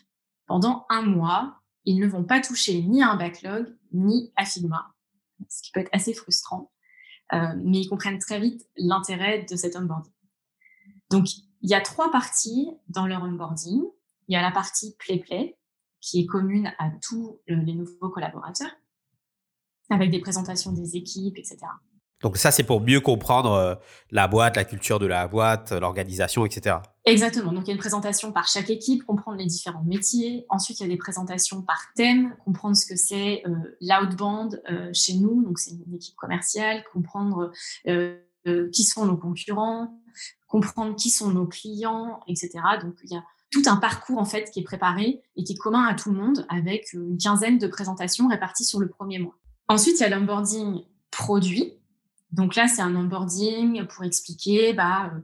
pendant 0.48 0.86
un 0.90 1.04
mois, 1.04 1.62
ils 1.86 2.00
ne 2.00 2.08
vont 2.08 2.24
pas 2.24 2.42
toucher 2.42 2.82
ni 2.82 3.04
un 3.04 3.16
backlog, 3.16 3.68
ni 3.92 4.32
à 4.36 4.46
Figma, 4.46 4.94
ce 5.50 5.62
qui 5.62 5.72
peut 5.72 5.82
être 5.82 5.94
assez 5.94 6.14
frustrant. 6.14 6.72
Euh, 7.34 7.54
mais 7.64 7.80
ils 7.82 7.88
comprennent 7.88 8.20
très 8.20 8.40
vite 8.40 8.68
l'intérêt 8.76 9.46
de 9.50 9.56
cet 9.56 9.76
onboarding. 9.76 10.14
Donc, 11.10 11.28
il 11.62 11.70
y 11.70 11.74
a 11.74 11.82
trois 11.82 12.12
parties 12.12 12.70
dans 12.90 13.08
leur 13.08 13.24
onboarding. 13.24 13.84
Il 14.28 14.34
y 14.34 14.36
a 14.36 14.42
la 14.42 14.52
partie 14.52 14.96
play-play, 14.98 15.58
qui 16.04 16.20
est 16.20 16.26
commune 16.26 16.72
à 16.80 16.92
tous 17.02 17.40
les 17.48 17.74
nouveaux 17.74 18.10
collaborateurs, 18.10 18.76
avec 19.90 20.12
des 20.12 20.20
présentations 20.20 20.74
des 20.74 20.98
équipes, 20.98 21.38
etc. 21.38 21.60
Donc 22.22 22.38
ça, 22.38 22.52
c'est 22.52 22.64
pour 22.64 22.82
mieux 22.82 23.00
comprendre 23.00 23.52
euh, 23.54 23.76
la 24.12 24.28
boîte, 24.28 24.56
la 24.56 24.66
culture 24.66 25.00
de 25.00 25.06
la 25.06 25.28
boîte, 25.28 25.72
l'organisation, 25.72 26.46
etc. 26.46 26.78
Exactement. 27.06 27.52
Donc 27.52 27.64
il 27.64 27.68
y 27.68 27.72
a 27.72 27.74
une 27.74 27.80
présentation 27.80 28.32
par 28.32 28.48
chaque 28.48 28.70
équipe, 28.70 29.06
comprendre 29.06 29.38
les 29.38 29.46
différents 29.46 29.84
métiers. 29.84 30.46
Ensuite, 30.50 30.80
il 30.80 30.84
y 30.84 30.86
a 30.86 30.90
des 30.90 30.98
présentations 30.98 31.62
par 31.62 31.82
thème, 31.96 32.36
comprendre 32.44 32.76
ce 32.76 32.86
que 32.86 32.96
c'est 32.96 33.44
euh, 33.46 33.78
l'outbound 33.82 34.62
euh, 34.70 34.90
chez 34.94 35.16
nous. 35.16 35.44
Donc 35.44 35.60
c'est 35.60 35.72
une 35.72 35.96
équipe 35.96 36.16
commerciale, 36.16 36.84
comprendre 36.92 37.52
qui 38.74 38.84
sont 38.84 39.06
nos 39.06 39.16
concurrents, 39.16 40.02
comprendre 40.48 40.96
qui 40.98 41.10
sont 41.10 41.32
nos 41.32 41.48
clients, 41.48 42.20
etc. 42.28 42.52
Donc 42.82 42.96
il 43.04 43.12
y 43.12 43.16
a 43.16 43.24
tout 43.54 43.62
un 43.68 43.76
parcours 43.76 44.18
en 44.18 44.26
fait 44.26 44.50
qui 44.50 44.62
est 44.62 44.64
préparé 44.64 45.22
et 45.36 45.44
qui 45.44 45.54
est 45.54 45.58
commun 45.58 45.86
à 45.86 45.94
tout 45.94 46.12
le 46.12 46.18
monde 46.18 46.44
avec 46.50 46.92
une 46.94 47.18
quinzaine 47.18 47.60
de 47.60 47.68
présentations 47.68 48.28
réparties 48.28 48.66
sur 48.66 48.80
le 48.80 48.90
premier 48.90 49.20
mois. 49.20 49.38
Ensuite, 49.68 50.00
il 50.00 50.02
y 50.02 50.06
a 50.06 50.10
l'onboarding 50.10 50.82
produit. 51.12 51.74
Donc 52.32 52.56
là, 52.56 52.68
c'est 52.68 52.82
un 52.82 52.96
onboarding 52.96 53.86
pour 53.86 54.04
expliquer 54.04 54.74
bah, 54.74 55.12
euh, 55.14 55.20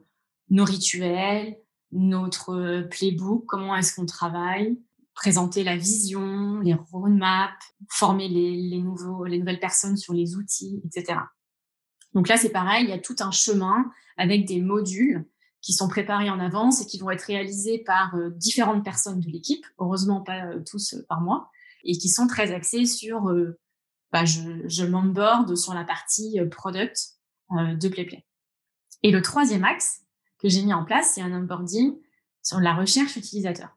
nos 0.51 0.63
rituels, 0.63 1.57
notre 1.91 2.53
euh, 2.53 2.83
playbook, 2.83 3.45
comment 3.47 3.75
est-ce 3.75 3.95
qu'on 3.95 4.05
travaille, 4.05 4.79
présenter 5.15 5.63
la 5.63 5.75
vision, 5.75 6.59
les 6.59 6.75
roadmaps, 6.75 7.73
former 7.89 8.27
les, 8.27 8.77
nouveaux, 8.77 9.25
les 9.25 9.39
nouvelles 9.39 9.59
personnes 9.59 9.97
sur 9.97 10.13
les 10.13 10.35
outils, 10.35 10.83
etc. 10.85 11.19
Donc 12.13 12.27
là, 12.27 12.37
c'est 12.37 12.51
pareil, 12.51 12.83
il 12.83 12.89
y 12.91 12.93
a 12.93 12.99
tout 12.99 13.15
un 13.21 13.31
chemin 13.31 13.91
avec 14.17 14.45
des 14.45 14.61
modules 14.61 15.25
qui 15.61 15.73
sont 15.73 15.87
préparés 15.87 16.29
en 16.29 16.39
avance 16.39 16.81
et 16.81 16.85
qui 16.85 16.99
vont 16.99 17.11
être 17.11 17.23
réalisés 17.23 17.79
par 17.79 18.15
euh, 18.15 18.29
différentes 18.31 18.83
personnes 18.83 19.19
de 19.19 19.29
l'équipe, 19.29 19.65
heureusement 19.77 20.21
pas 20.21 20.45
euh, 20.45 20.63
tous 20.65 20.93
euh, 20.93 21.05
par 21.07 21.21
moi, 21.21 21.49
et 21.83 21.97
qui 21.97 22.09
sont 22.09 22.27
très 22.27 22.53
axés 22.53 22.85
sur, 22.85 23.33
bah, 24.11 24.25
je, 24.25 24.67
je 24.67 25.55
sur 25.55 25.73
la 25.73 25.85
partie 25.85 26.37
product 26.51 27.15
de 27.51 27.87
PlayPlay. 27.87 28.25
Et 29.01 29.11
le 29.11 29.21
troisième 29.21 29.63
axe 29.63 30.01
que 30.39 30.49
j'ai 30.49 30.61
mis 30.61 30.73
en 30.73 30.83
place, 30.83 31.13
c'est 31.13 31.21
un 31.21 31.31
onboarding 31.31 31.97
sur 32.43 32.59
la 32.59 32.73
recherche 32.73 33.15
utilisateur. 33.15 33.69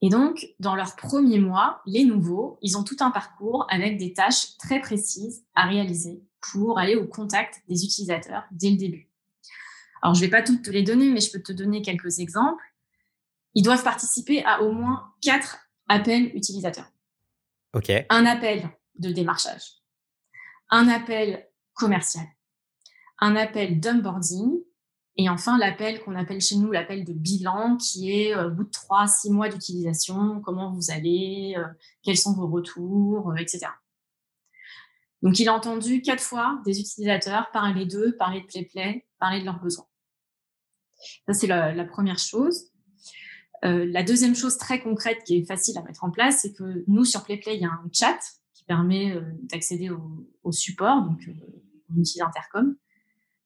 Et 0.00 0.10
donc, 0.10 0.46
dans 0.60 0.76
leurs 0.76 0.94
premiers 0.94 1.40
mois, 1.40 1.80
les 1.86 2.04
nouveaux, 2.04 2.58
ils 2.62 2.76
ont 2.76 2.84
tout 2.84 2.98
un 3.00 3.10
parcours 3.10 3.66
avec 3.70 3.98
des 3.98 4.12
tâches 4.12 4.56
très 4.58 4.80
précises 4.80 5.44
à 5.54 5.66
réaliser 5.66 6.22
pour 6.52 6.78
aller 6.78 6.94
au 6.94 7.06
contact 7.06 7.62
des 7.68 7.84
utilisateurs 7.84 8.44
dès 8.52 8.70
le 8.70 8.76
début. 8.76 9.05
Alors, 10.02 10.14
je 10.14 10.20
ne 10.20 10.26
vais 10.26 10.30
pas 10.30 10.42
toutes 10.42 10.62
te 10.62 10.70
les 10.70 10.82
donner, 10.82 11.10
mais 11.10 11.20
je 11.20 11.30
peux 11.30 11.42
te 11.42 11.52
donner 11.52 11.82
quelques 11.82 12.18
exemples. 12.18 12.62
Ils 13.54 13.62
doivent 13.62 13.82
participer 13.82 14.44
à 14.44 14.62
au 14.62 14.72
moins 14.72 15.12
quatre 15.22 15.58
appels 15.88 16.30
utilisateurs. 16.34 16.90
OK. 17.72 17.90
Un 18.10 18.26
appel 18.26 18.70
de 18.98 19.10
démarchage, 19.10 19.82
un 20.70 20.88
appel 20.88 21.46
commercial, 21.74 22.26
un 23.20 23.36
appel 23.36 23.80
d'onboarding 23.80 24.60
et 25.18 25.28
enfin 25.30 25.58
l'appel 25.58 26.02
qu'on 26.02 26.14
appelle 26.14 26.40
chez 26.40 26.56
nous 26.56 26.70
l'appel 26.70 27.04
de 27.04 27.12
bilan 27.12 27.76
qui 27.76 28.12
est 28.12 28.34
euh, 28.34 28.48
au 28.48 28.50
bout 28.50 28.64
de 28.64 28.70
trois, 28.70 29.06
six 29.06 29.30
mois 29.30 29.48
d'utilisation, 29.48 30.40
comment 30.40 30.70
vous 30.70 30.90
allez, 30.90 31.54
euh, 31.56 31.64
quels 32.02 32.18
sont 32.18 32.34
vos 32.34 32.46
retours, 32.46 33.30
euh, 33.30 33.36
etc. 33.36 33.66
Donc 35.22 35.38
il 35.38 35.48
a 35.48 35.54
entendu 35.54 36.02
quatre 36.02 36.22
fois 36.22 36.60
des 36.64 36.80
utilisateurs 36.80 37.50
parler 37.50 37.86
d'eux, 37.86 38.14
parler 38.18 38.42
de 38.42 38.46
PlayPlay, 38.46 39.05
parler 39.18 39.40
de 39.40 39.44
leurs 39.44 39.60
besoins. 39.60 39.86
Ça, 41.26 41.34
c'est 41.34 41.46
la, 41.46 41.84
première 41.84 42.18
chose. 42.18 42.70
Euh, 43.64 43.86
la 43.90 44.02
deuxième 44.02 44.34
chose 44.34 44.58
très 44.58 44.80
concrète 44.80 45.22
qui 45.24 45.38
est 45.38 45.46
facile 45.46 45.78
à 45.78 45.82
mettre 45.82 46.04
en 46.04 46.10
place, 46.10 46.42
c'est 46.42 46.52
que 46.52 46.84
nous, 46.86 47.04
sur 47.04 47.22
PlayPlay, 47.24 47.56
il 47.56 47.62
y 47.62 47.64
a 47.64 47.70
un 47.70 47.88
chat 47.92 48.18
qui 48.54 48.64
permet 48.64 49.12
euh, 49.12 49.22
d'accéder 49.42 49.90
au, 49.90 50.52
support, 50.52 51.02
donc 51.02 51.20
euh, 51.28 51.32
on 51.90 52.00
utilise 52.00 52.22
Intercom. 52.22 52.76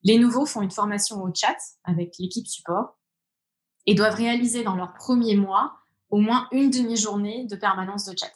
Les 0.02 0.18
nouveaux 0.18 0.46
font 0.46 0.62
une 0.62 0.70
formation 0.70 1.22
au 1.22 1.32
chat 1.34 1.56
avec 1.84 2.14
l'équipe 2.18 2.46
support 2.46 2.98
et 3.86 3.94
doivent 3.94 4.14
réaliser 4.14 4.62
dans 4.62 4.76
leur 4.76 4.94
premier 4.94 5.36
mois 5.36 5.76
au 6.10 6.18
moins 6.18 6.48
une 6.52 6.70
demi-journée 6.70 7.46
de 7.46 7.56
permanence 7.56 8.04
de 8.04 8.16
chat 8.18 8.32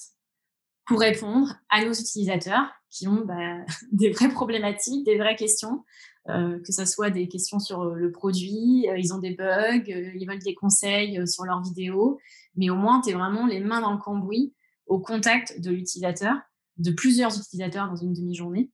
pour 0.87 1.01
répondre 1.01 1.55
à 1.71 1.85
nos 1.85 1.93
utilisateurs 1.93 2.71
qui 2.91 3.09
ont 3.09 3.25
bah, 3.25 3.65
des 3.93 4.11
vraies 4.11 4.29
problématiques, 4.29 5.05
des 5.05 5.19
vraies 5.19 5.37
questions, 5.37 5.85
euh, 6.31 6.59
que 6.61 6.73
ce 6.73 6.87
soit 6.87 7.11
des 7.11 7.29
questions 7.29 7.59
sur 7.59 7.83
euh, 7.83 7.95
le 7.95 8.11
produit, 8.11 8.89
euh, 8.89 8.97
ils 8.97 9.13
ont 9.13 9.19
des 9.19 9.33
bugs, 9.33 9.85
ils 9.87 10.27
veulent 10.27 10.39
des 10.39 10.55
conseils 10.55 11.27
sur 11.29 11.45
leurs 11.45 11.63
vidéos, 11.63 12.19
mais 12.57 12.71
au 12.71 12.77
moins 12.77 13.03
tu 13.03 13.11
es 13.11 13.13
vraiment 13.13 13.47
les 13.47 13.61
mains 13.61 13.83
dans 13.83 13.93
le 13.93 13.99
cambouis 13.99 14.55
au 14.87 14.99
contact 14.99 15.61
de 15.61 15.71
l'utilisateur, 15.71 16.35
de 16.79 16.93
plusieurs 16.93 17.37
utilisateurs 17.37 17.89
dans 17.89 17.97
une 17.97 18.15
demi-journée. 18.15 18.71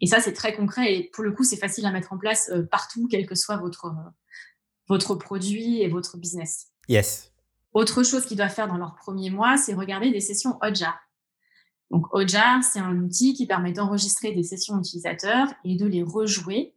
Et 0.00 0.06
ça, 0.06 0.20
c'est 0.20 0.32
très 0.32 0.56
concret 0.56 0.94
et 0.94 1.10
pour 1.12 1.22
le 1.22 1.32
coup, 1.32 1.44
c'est 1.44 1.58
facile 1.58 1.84
à 1.84 1.92
mettre 1.92 2.14
en 2.14 2.18
place 2.18 2.50
partout, 2.70 3.08
quel 3.10 3.26
que 3.26 3.34
soit 3.34 3.58
votre, 3.58 3.94
votre 4.88 5.14
produit 5.14 5.82
et 5.82 5.88
votre 5.88 6.16
business. 6.16 6.68
Yes. 6.88 7.30
Autre 7.74 8.02
chose 8.02 8.24
qu'ils 8.24 8.36
doivent 8.36 8.52
faire 8.52 8.68
dans 8.68 8.76
leur 8.76 8.96
premier 8.96 9.30
mois, 9.30 9.56
c'est 9.56 9.74
regarder 9.74 10.10
des 10.10 10.20
sessions 10.20 10.58
Hotjar. 10.62 10.98
Donc 11.90 12.12
Ojar, 12.12 12.62
c'est 12.64 12.80
un 12.80 12.98
outil 12.98 13.34
qui 13.34 13.46
permet 13.46 13.72
d'enregistrer 13.72 14.32
des 14.32 14.42
sessions 14.42 14.78
utilisateurs 14.78 15.48
et 15.64 15.76
de 15.76 15.86
les 15.86 16.02
rejouer 16.02 16.74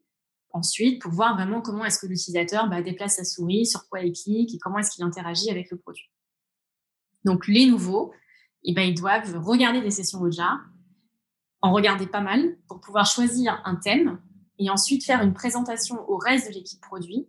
ensuite 0.51 1.01
pour 1.01 1.11
voir 1.11 1.35
vraiment 1.35 1.61
comment 1.61 1.85
est-ce 1.85 1.99
que 1.99 2.07
l'utilisateur 2.07 2.69
bah, 2.69 2.81
déplace 2.81 3.15
sa 3.17 3.23
souris, 3.23 3.65
sur 3.65 3.87
quoi 3.89 4.01
il 4.01 4.13
clique 4.13 4.53
et 4.53 4.57
comment 4.59 4.79
est-ce 4.79 4.91
qu'il 4.91 5.03
interagit 5.03 5.49
avec 5.49 5.71
le 5.71 5.77
produit. 5.77 6.09
Donc 7.23 7.47
les 7.47 7.65
nouveaux, 7.67 8.13
eh 8.63 8.73
ben, 8.73 8.81
ils 8.81 8.95
doivent 8.95 9.37
regarder 9.43 9.81
des 9.81 9.91
sessions 9.91 10.21
Ojar, 10.21 10.59
en 11.61 11.71
regarder 11.71 12.07
pas 12.07 12.21
mal 12.21 12.57
pour 12.67 12.79
pouvoir 12.79 13.05
choisir 13.05 13.61
un 13.65 13.75
thème 13.75 14.19
et 14.59 14.69
ensuite 14.69 15.05
faire 15.05 15.21
une 15.21 15.33
présentation 15.33 16.09
au 16.09 16.17
reste 16.17 16.49
de 16.49 16.53
l'équipe 16.53 16.81
produit 16.81 17.27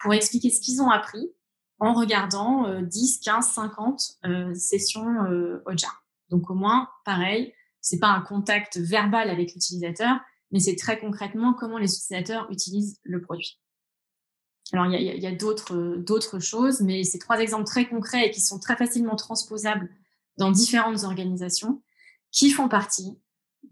pour 0.00 0.12
expliquer 0.14 0.50
ce 0.50 0.60
qu'ils 0.60 0.82
ont 0.82 0.90
appris 0.90 1.32
en 1.80 1.94
regardant 1.94 2.80
10, 2.80 3.20
15, 3.20 3.46
50 3.46 4.18
sessions 4.54 5.24
euh, 5.24 5.62
Ojar. 5.66 6.03
Donc 6.30 6.50
au 6.50 6.54
moins, 6.54 6.88
pareil, 7.04 7.52
c'est 7.80 7.98
pas 7.98 8.08
un 8.08 8.20
contact 8.20 8.78
verbal 8.78 9.30
avec 9.30 9.52
l'utilisateur, 9.52 10.16
mais 10.50 10.58
c'est 10.58 10.76
très 10.76 10.98
concrètement 10.98 11.52
comment 11.52 11.78
les 11.78 11.92
utilisateurs 11.92 12.50
utilisent 12.50 12.98
le 13.02 13.20
produit. 13.20 13.60
Alors 14.72 14.86
il 14.86 15.02
y 15.02 15.26
a, 15.26 15.32
d'autres 15.32 16.38
choses, 16.40 16.80
mais 16.80 17.04
c'est 17.04 17.18
trois 17.18 17.38
exemples 17.40 17.64
très 17.64 17.86
concrets 17.86 18.26
et 18.26 18.30
qui 18.30 18.40
sont 18.40 18.58
très 18.58 18.76
facilement 18.76 19.16
transposables 19.16 19.90
dans 20.38 20.50
différentes 20.50 21.04
organisations 21.04 21.82
qui 22.30 22.50
font 22.50 22.68
partie 22.68 23.18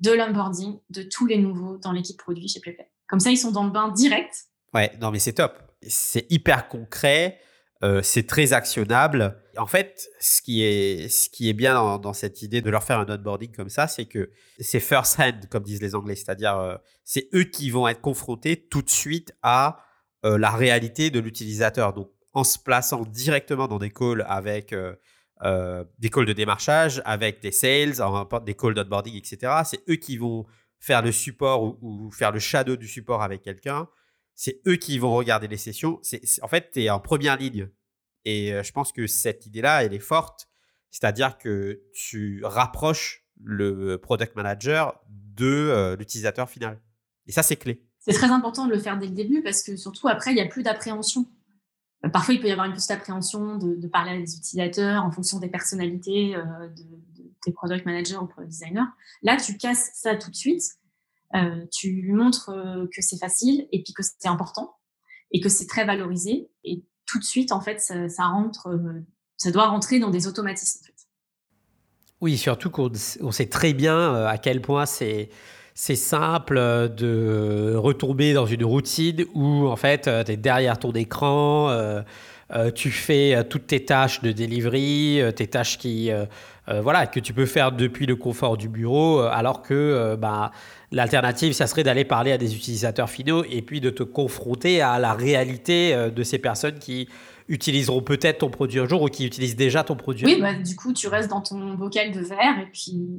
de 0.01 0.13
l'onboarding 0.13 0.79
de 0.91 1.03
tous 1.03 1.27
les 1.27 1.39
nouveaux 1.39 1.79
dans 1.79 1.93
l'équipe 1.93 2.19
produit 2.19 2.49
chez 2.49 2.61
PlayPlay. 2.61 2.91
Comme 3.09 3.21
ça, 3.21 3.31
ils 3.31 3.39
sont 3.39 3.51
dans 3.51 3.65
le 3.65 3.71
bain 3.71 3.89
direct. 3.91 4.47
Ouais, 4.75 4.93
non 5.01 5.11
mais 5.11 5.19
c'est 5.19 5.35
top. 5.35 5.59
c'est 5.87 6.27
hyper 6.31 6.69
concret, 6.69 7.41
c'est 8.03 8.27
très 8.27 8.53
actionnable. 8.53 9.37
En 9.57 9.67
fait, 9.67 10.09
ce 10.21 10.41
qui 10.41 10.63
est, 10.63 11.09
ce 11.09 11.29
qui 11.29 11.49
est 11.49 11.53
bien 11.53 11.99
dans, 11.99 12.13
cette 12.13 12.43
idée 12.43 12.61
de 12.61 12.71
leur 12.71 12.85
faire 12.85 13.01
un 13.01 13.07
onboarding 13.09 13.51
comme 13.51 13.69
ça, 13.69 13.89
c'est 13.89 14.05
que 14.05 14.31
c'est 14.61 14.81
first 14.81 15.19
hand, 15.19 15.47
comme 15.51 15.65
disent 15.65 15.83
les 15.83 15.95
Anglais, 15.95 16.15
c'est-à-dire 16.15 16.79
c'est 17.05 17.29
eux 17.35 17.45
qui 17.45 17.71
vont 17.71 17.89
être 17.89 18.01
confrontés 18.01 18.57
tout 18.57 18.83
de 18.83 18.91
suite 18.91 19.33
à 19.43 19.85
la 20.23 20.51
réalité 20.51 21.11
de 21.11 21.19
l'utilisateur. 21.19 21.93
Donc, 21.93 22.11
en 22.35 22.45
se 22.45 22.59
plaçant 22.59 23.03
directement 23.03 23.67
dans 23.69 23.79
des 23.79 23.91
calls 23.91 24.25
avec 24.29 24.73
euh, 25.45 25.85
des 25.99 26.09
calls 26.09 26.27
de 26.27 26.33
démarchage 26.33 27.03
avec 27.05 27.41
des 27.43 27.51
sales, 27.51 27.95
des 28.45 28.55
calls 28.55 28.75
d'onboarding, 28.75 29.17
etc. 29.17 29.53
C'est 29.65 29.81
eux 29.89 29.97
qui 29.97 30.17
vont 30.17 30.47
faire 30.79 31.03
le 31.03 31.11
support 31.11 31.63
ou, 31.83 32.11
faire 32.13 32.31
le 32.31 32.39
shadow 32.39 32.77
du 32.77 32.87
support 32.87 33.23
avec 33.23 33.43
quelqu'un. 33.43 33.89
C'est 34.35 34.61
eux 34.67 34.77
qui 34.77 34.99
vont 34.99 35.15
regarder 35.15 35.49
les 35.49 35.57
sessions. 35.57 36.01
En 36.43 36.49
fait, 36.49 36.71
tu 36.73 36.83
es 36.83 36.91
en 36.91 37.01
première 37.01 37.37
ligne. 37.37 37.69
Et 38.25 38.53
euh, 38.53 38.63
je 38.63 38.73
pense 38.73 38.93
que 38.93 39.07
cette 39.07 39.47
idée-là, 39.47 39.85
elle 39.85 39.95
est 39.95 39.99
forte. 39.99 40.49
C'est-à-dire 40.91 41.39
que 41.39 41.83
tu 41.95 42.43
rapproches 42.45 43.25
le 43.43 43.97
product 43.97 44.37
manager 44.37 45.01
de 45.09 45.47
euh, 45.47 45.97
l'utilisateur 45.97 46.49
final. 46.49 46.81
Et 47.27 47.33
ça, 47.33 47.43
c'est 47.43 47.57
clé. 47.57 47.85
C'est 47.99 48.13
très 48.13 48.31
important 48.31 48.67
de 48.67 48.73
le 48.73 48.79
faire 48.79 48.99
dès 48.99 49.07
le 49.07 49.15
début 49.15 49.43
parce 49.43 49.63
que 49.63 49.77
surtout 49.77 50.09
après, 50.09 50.33
il 50.33 50.35
n'y 50.35 50.41
a 50.41 50.49
plus 50.49 50.63
d'appréhension. 50.63 51.27
Parfois, 52.13 52.35
il 52.35 52.41
peut 52.41 52.49
y 52.49 52.53
avoir 52.53 52.67
une 52.67 52.73
petite 52.73 52.91
appréhension 52.91 53.59
de, 53.59 53.87
parler 53.87 54.11
à 54.11 54.17
des 54.17 54.37
utilisateurs 54.37 55.05
en 55.05 55.13
fonction 55.13 55.39
des 55.39 55.49
personnalités 55.49 56.35
euh, 56.35 56.69
de, 56.69 56.83
tes 57.45 57.53
product 57.53 57.87
managers 57.87 58.17
ou 58.17 58.27
product 58.27 58.51
designers. 58.51 58.91
Là, 59.23 59.37
tu 59.37 59.57
casses 59.57 59.91
ça 59.95 60.17
tout 60.17 60.31
de 60.31 60.37
suite. 60.37 60.63
Euh, 61.35 61.65
tu 61.73 61.93
lui 61.93 62.13
montres 62.13 62.51
euh, 62.51 62.87
que 62.95 63.01
c'est 63.01 63.19
facile 63.19 63.67
et 63.73 63.83
puis 63.83 63.93
que 63.95 64.03
c'est 64.03 64.29
important 64.29 64.77
et 65.31 65.41
que 65.41 65.49
c'est 65.49 65.67
très 65.67 65.85
valorisé. 65.85 66.51
Et 66.65 66.85
tout 67.07 67.19
de 67.19 67.25
suite, 67.25 67.53
en 67.53 67.61
fait, 67.61 67.81
ça, 67.81 68.27
rentre, 68.27 68.69
ça 69.37 69.51
doit 69.51 69.67
rentrer 69.67 69.99
dans 69.99 70.11
des 70.11 70.27
automatismes. 70.27 70.93
Oui, 72.23 72.39
surtout 72.39 72.71
qu'on 72.71 73.33
sait 73.33 73.49
très 73.49 73.73
bien 73.73 74.15
à 74.27 74.39
quel 74.39 74.63
point 74.63 74.87
c'est 74.87 75.29
simple 75.75 76.55
de 76.97 77.75
retomber 77.75 78.33
dans 78.33 78.47
une 78.47 78.65
routine 78.65 79.25
où 79.35 79.67
en 79.67 79.75
fait 79.75 80.07
euh, 80.07 80.23
tu 80.23 80.31
es 80.31 80.37
derrière 80.37 80.79
ton 80.79 80.93
écran, 80.93 81.69
euh, 81.71 82.01
euh, 82.55 82.71
tu 82.71 82.93
fais 82.93 83.43
toutes 83.49 83.67
tes 83.67 83.85
tâches 83.85 84.23
de 84.23 84.31
delivery, 84.31 85.21
tes 85.35 85.49
tâches 85.49 85.79
qui 85.79 86.13
voilà 86.69 87.09
que 87.09 87.19
tu 87.19 87.35
peux 87.35 87.47
faire 87.47 87.73
depuis 87.73 88.07
le 88.07 88.15
confort 88.15 88.57
du 88.57 88.69
bureau, 88.69 89.19
alors 89.19 89.63
que 89.63 90.15
bah, 90.15 90.53
l'alternative 90.93 91.53
ça 91.53 91.67
serait 91.67 91.83
d'aller 91.83 92.05
parler 92.05 92.33
à 92.33 92.39
des 92.39 92.55
utilisateurs 92.55 93.11
finaux 93.11 93.45
et 93.45 93.63
puis 93.63 93.81
de 93.81 93.91
te 93.91 94.03
confronter 94.03 94.81
à 94.81 94.99
la 94.99 95.15
réalité 95.15 96.11
de 96.15 96.23
ces 96.23 96.39
personnes 96.39 96.79
qui 96.79 97.09
utiliseront 97.49 98.03
peut-être 98.03 98.39
ton 98.39 98.51
produit 98.51 98.81
un 98.81 98.87
jour 98.87 99.03
ou 99.03 99.09
qui 99.09 99.27
utilisent 99.27 99.57
déjà 99.57 99.85
ton 99.85 99.97
produit. 99.97 100.27
Oui, 100.27 100.41
bah, 100.41 100.55
du 100.55 100.77
coup 100.77 100.93
tu 100.93 101.09
restes 101.09 101.31
dans 101.31 101.41
ton 101.41 101.75
bocal 101.75 102.13
de 102.13 102.21
verre 102.21 102.59
et 102.61 102.71
puis 102.73 103.19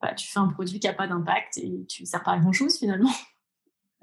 bah, 0.00 0.14
tu 0.14 0.28
fais 0.28 0.38
un 0.38 0.48
produit 0.48 0.78
qui 0.78 0.86
n'a 0.86 0.92
pas 0.92 1.06
d'impact 1.06 1.58
et 1.58 1.86
tu 1.88 2.02
ne 2.02 2.06
sers 2.06 2.22
pas 2.22 2.32
à 2.32 2.38
grand-chose 2.38 2.78
finalement. 2.78 3.10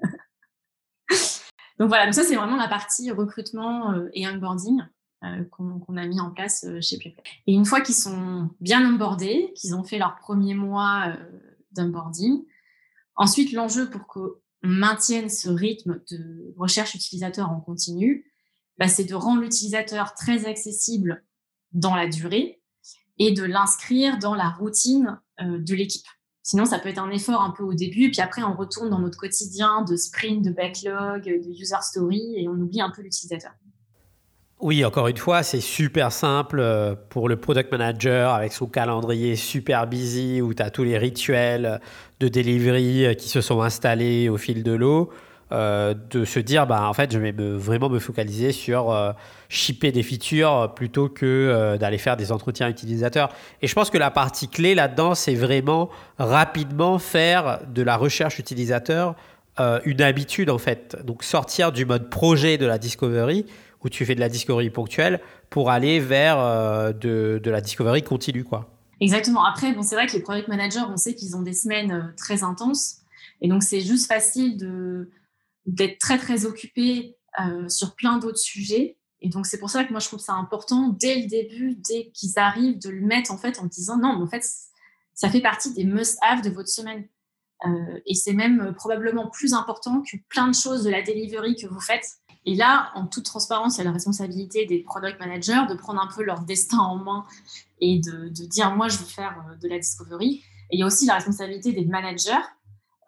donc 1.78 1.88
voilà, 1.88 2.04
donc 2.04 2.14
ça 2.14 2.24
c'est 2.24 2.36
vraiment 2.36 2.56
la 2.56 2.68
partie 2.68 3.10
recrutement 3.10 3.92
euh, 3.92 4.08
et 4.12 4.26
onboarding 4.26 4.82
euh, 5.24 5.44
qu'on 5.50 5.96
a 5.96 6.06
mis 6.06 6.20
en 6.20 6.30
place 6.30 6.64
euh, 6.64 6.80
chez 6.80 6.98
PlayPlay. 6.98 7.22
Et 7.46 7.54
une 7.54 7.64
fois 7.64 7.80
qu'ils 7.80 7.94
sont 7.94 8.50
bien 8.60 8.86
onboardés, 8.86 9.52
qu'ils 9.56 9.74
ont 9.74 9.84
fait 9.84 9.98
leur 9.98 10.16
premier 10.16 10.54
mois 10.54 11.14
d'onboarding, 11.72 12.44
ensuite 13.16 13.52
l'enjeu 13.52 13.90
pour 13.90 14.06
qu'on 14.06 14.30
maintienne 14.62 15.28
ce 15.28 15.48
rythme 15.48 16.00
de 16.10 16.54
recherche 16.56 16.94
utilisateur 16.94 17.50
en 17.50 17.60
continu, 17.60 18.30
bah, 18.78 18.88
c'est 18.88 19.04
de 19.04 19.14
rendre 19.14 19.42
l'utilisateur 19.42 20.14
très 20.14 20.46
accessible 20.46 21.24
dans 21.72 21.94
la 21.94 22.08
durée 22.08 22.60
et 23.18 23.32
de 23.32 23.44
l'inscrire 23.44 24.18
dans 24.18 24.34
la 24.34 24.48
routine 24.48 25.20
euh, 25.40 25.58
de 25.58 25.74
l'équipe. 25.74 26.06
Sinon, 26.42 26.66
ça 26.66 26.78
peut 26.78 26.90
être 26.90 26.98
un 26.98 27.10
effort 27.10 27.40
un 27.40 27.50
peu 27.50 27.62
au 27.62 27.72
début, 27.72 28.10
puis 28.10 28.20
après, 28.20 28.42
on 28.42 28.54
retourne 28.54 28.90
dans 28.90 28.98
notre 28.98 29.18
quotidien 29.18 29.82
de 29.82 29.96
sprint, 29.96 30.44
de 30.44 30.50
backlog, 30.50 31.24
de 31.24 31.50
user 31.50 31.76
story, 31.80 32.34
et 32.36 32.48
on 32.48 32.52
oublie 32.52 32.82
un 32.82 32.90
peu 32.90 33.00
l'utilisateur. 33.00 33.52
Oui, 34.60 34.84
encore 34.84 35.08
une 35.08 35.16
fois, 35.16 35.42
c'est 35.42 35.60
super 35.60 36.12
simple 36.12 36.58
euh, 36.60 36.94
pour 37.10 37.28
le 37.28 37.36
product 37.36 37.72
manager 37.72 38.32
avec 38.32 38.52
son 38.52 38.66
calendrier 38.66 39.36
super 39.36 39.86
busy 39.86 40.40
où 40.40 40.54
tu 40.54 40.62
as 40.62 40.70
tous 40.70 40.84
les 40.84 40.96
rituels 40.96 41.80
de 42.20 42.28
delivery 42.28 43.04
euh, 43.04 43.14
qui 43.14 43.28
se 43.28 43.40
sont 43.40 43.62
installés 43.62 44.28
au 44.28 44.36
fil 44.36 44.62
de 44.62 44.72
l'eau. 44.72 45.10
Euh, 45.52 45.94
de 46.10 46.24
se 46.24 46.38
dire, 46.38 46.66
bah, 46.66 46.88
en 46.88 46.94
fait, 46.94 47.12
je 47.12 47.18
vais 47.18 47.32
vraiment 47.32 47.90
me 47.90 47.98
focaliser 47.98 48.50
sur 48.50 48.90
euh, 48.90 49.12
shipper 49.48 49.92
des 49.92 50.02
features 50.02 50.72
plutôt 50.74 51.08
que 51.08 51.76
d'aller 51.78 51.98
faire 51.98 52.16
des 52.16 52.32
entretiens 52.32 52.68
utilisateurs. 52.68 53.28
Et 53.60 53.66
je 53.66 53.74
pense 53.74 53.90
que 53.90 53.98
la 53.98 54.10
partie 54.10 54.48
clé 54.48 54.74
là-dedans, 54.74 55.14
c'est 55.14 55.34
vraiment 55.34 55.90
rapidement 56.18 56.98
faire 56.98 57.60
de 57.68 57.82
la 57.82 57.96
recherche 57.96 58.38
utilisateur 58.38 59.14
une 59.84 60.02
habitude, 60.02 60.50
en 60.50 60.58
fait. 60.58 60.96
Donc, 61.04 61.22
sortir 61.22 61.70
du 61.70 61.84
mode 61.84 62.10
projet 62.10 62.58
de 62.58 62.66
la 62.66 62.76
discovery, 62.76 63.46
où 63.84 63.88
tu 63.88 64.04
fais 64.06 64.14
de 64.14 64.20
la 64.20 64.28
discovery 64.28 64.70
ponctuelle, 64.70 65.20
pour 65.50 65.70
aller 65.70 66.00
vers 66.00 66.38
de, 66.94 67.40
de, 67.42 67.50
la 67.50 67.60
discovery 67.60 68.02
continue, 68.02 68.44
quoi. 68.44 68.70
Exactement. 69.00 69.44
Après, 69.44 69.72
bon, 69.72 69.82
c'est 69.82 69.94
vrai 69.94 70.06
que 70.06 70.12
les 70.12 70.20
product 70.20 70.48
managers, 70.48 70.84
on 70.88 70.96
sait 70.96 71.14
qu'ils 71.14 71.36
ont 71.36 71.42
des 71.42 71.52
semaines 71.52 72.12
très 72.16 72.42
intenses. 72.42 73.02
Et 73.40 73.48
donc, 73.48 73.62
c'est 73.62 73.80
juste 73.80 74.06
facile 74.06 74.56
d'être 75.66 75.98
très 75.98 76.18
très 76.18 76.46
occupé 76.46 77.16
euh, 77.40 77.68
sur 77.68 77.96
plein 77.96 78.18
d'autres 78.18 78.38
sujets. 78.38 78.96
Et 79.20 79.28
donc 79.28 79.46
c'est 79.46 79.58
pour 79.58 79.68
ça 79.68 79.84
que 79.84 79.90
moi 79.90 79.98
je 79.98 80.06
trouve 80.06 80.20
ça 80.20 80.34
important 80.34 80.88
dès 80.88 81.20
le 81.20 81.26
début, 81.26 81.74
dès 81.74 82.12
qu'ils 82.12 82.38
arrivent, 82.38 82.78
de 82.78 82.90
le 82.90 83.00
mettre 83.00 83.32
en 83.32 83.38
fait 83.38 83.58
en 83.58 83.64
disant 83.64 83.96
non, 83.98 84.16
mais 84.16 84.22
en 84.22 84.28
fait 84.28 84.44
ça 85.14 85.28
fait 85.28 85.40
partie 85.40 85.74
des 85.74 85.82
must-have 85.82 86.42
de 86.42 86.50
votre 86.50 86.68
semaine. 86.68 87.08
Euh, 87.66 88.00
et 88.06 88.14
c'est 88.14 88.34
même 88.34 88.60
euh, 88.60 88.72
probablement 88.72 89.28
plus 89.30 89.52
important 89.52 90.00
que 90.02 90.16
plein 90.28 90.46
de 90.46 90.54
choses 90.54 90.84
de 90.84 90.90
la 90.90 91.02
delivery 91.02 91.56
que 91.56 91.66
vous 91.66 91.80
faites. 91.80 92.06
Et 92.46 92.54
là, 92.54 92.90
en 92.94 93.06
toute 93.06 93.24
transparence, 93.24 93.76
il 93.76 93.78
y 93.78 93.80
a 93.82 93.84
la 93.84 93.92
responsabilité 93.92 94.66
des 94.66 94.80
product 94.80 95.18
managers 95.18 95.62
de 95.68 95.74
prendre 95.74 96.00
un 96.00 96.08
peu 96.14 96.22
leur 96.22 96.40
destin 96.40 96.78
en 96.78 96.96
main 96.96 97.24
et 97.80 98.00
de, 98.00 98.28
dire 98.28 98.74
moi 98.74 98.88
je 98.88 98.98
veux 98.98 99.04
faire 99.04 99.56
de 99.60 99.68
la 99.68 99.78
discovery. 99.78 100.42
Et 100.70 100.76
il 100.76 100.80
y 100.80 100.82
a 100.82 100.86
aussi 100.86 101.06
la 101.06 101.14
responsabilité 101.14 101.72
des 101.72 101.84
managers 101.84 102.42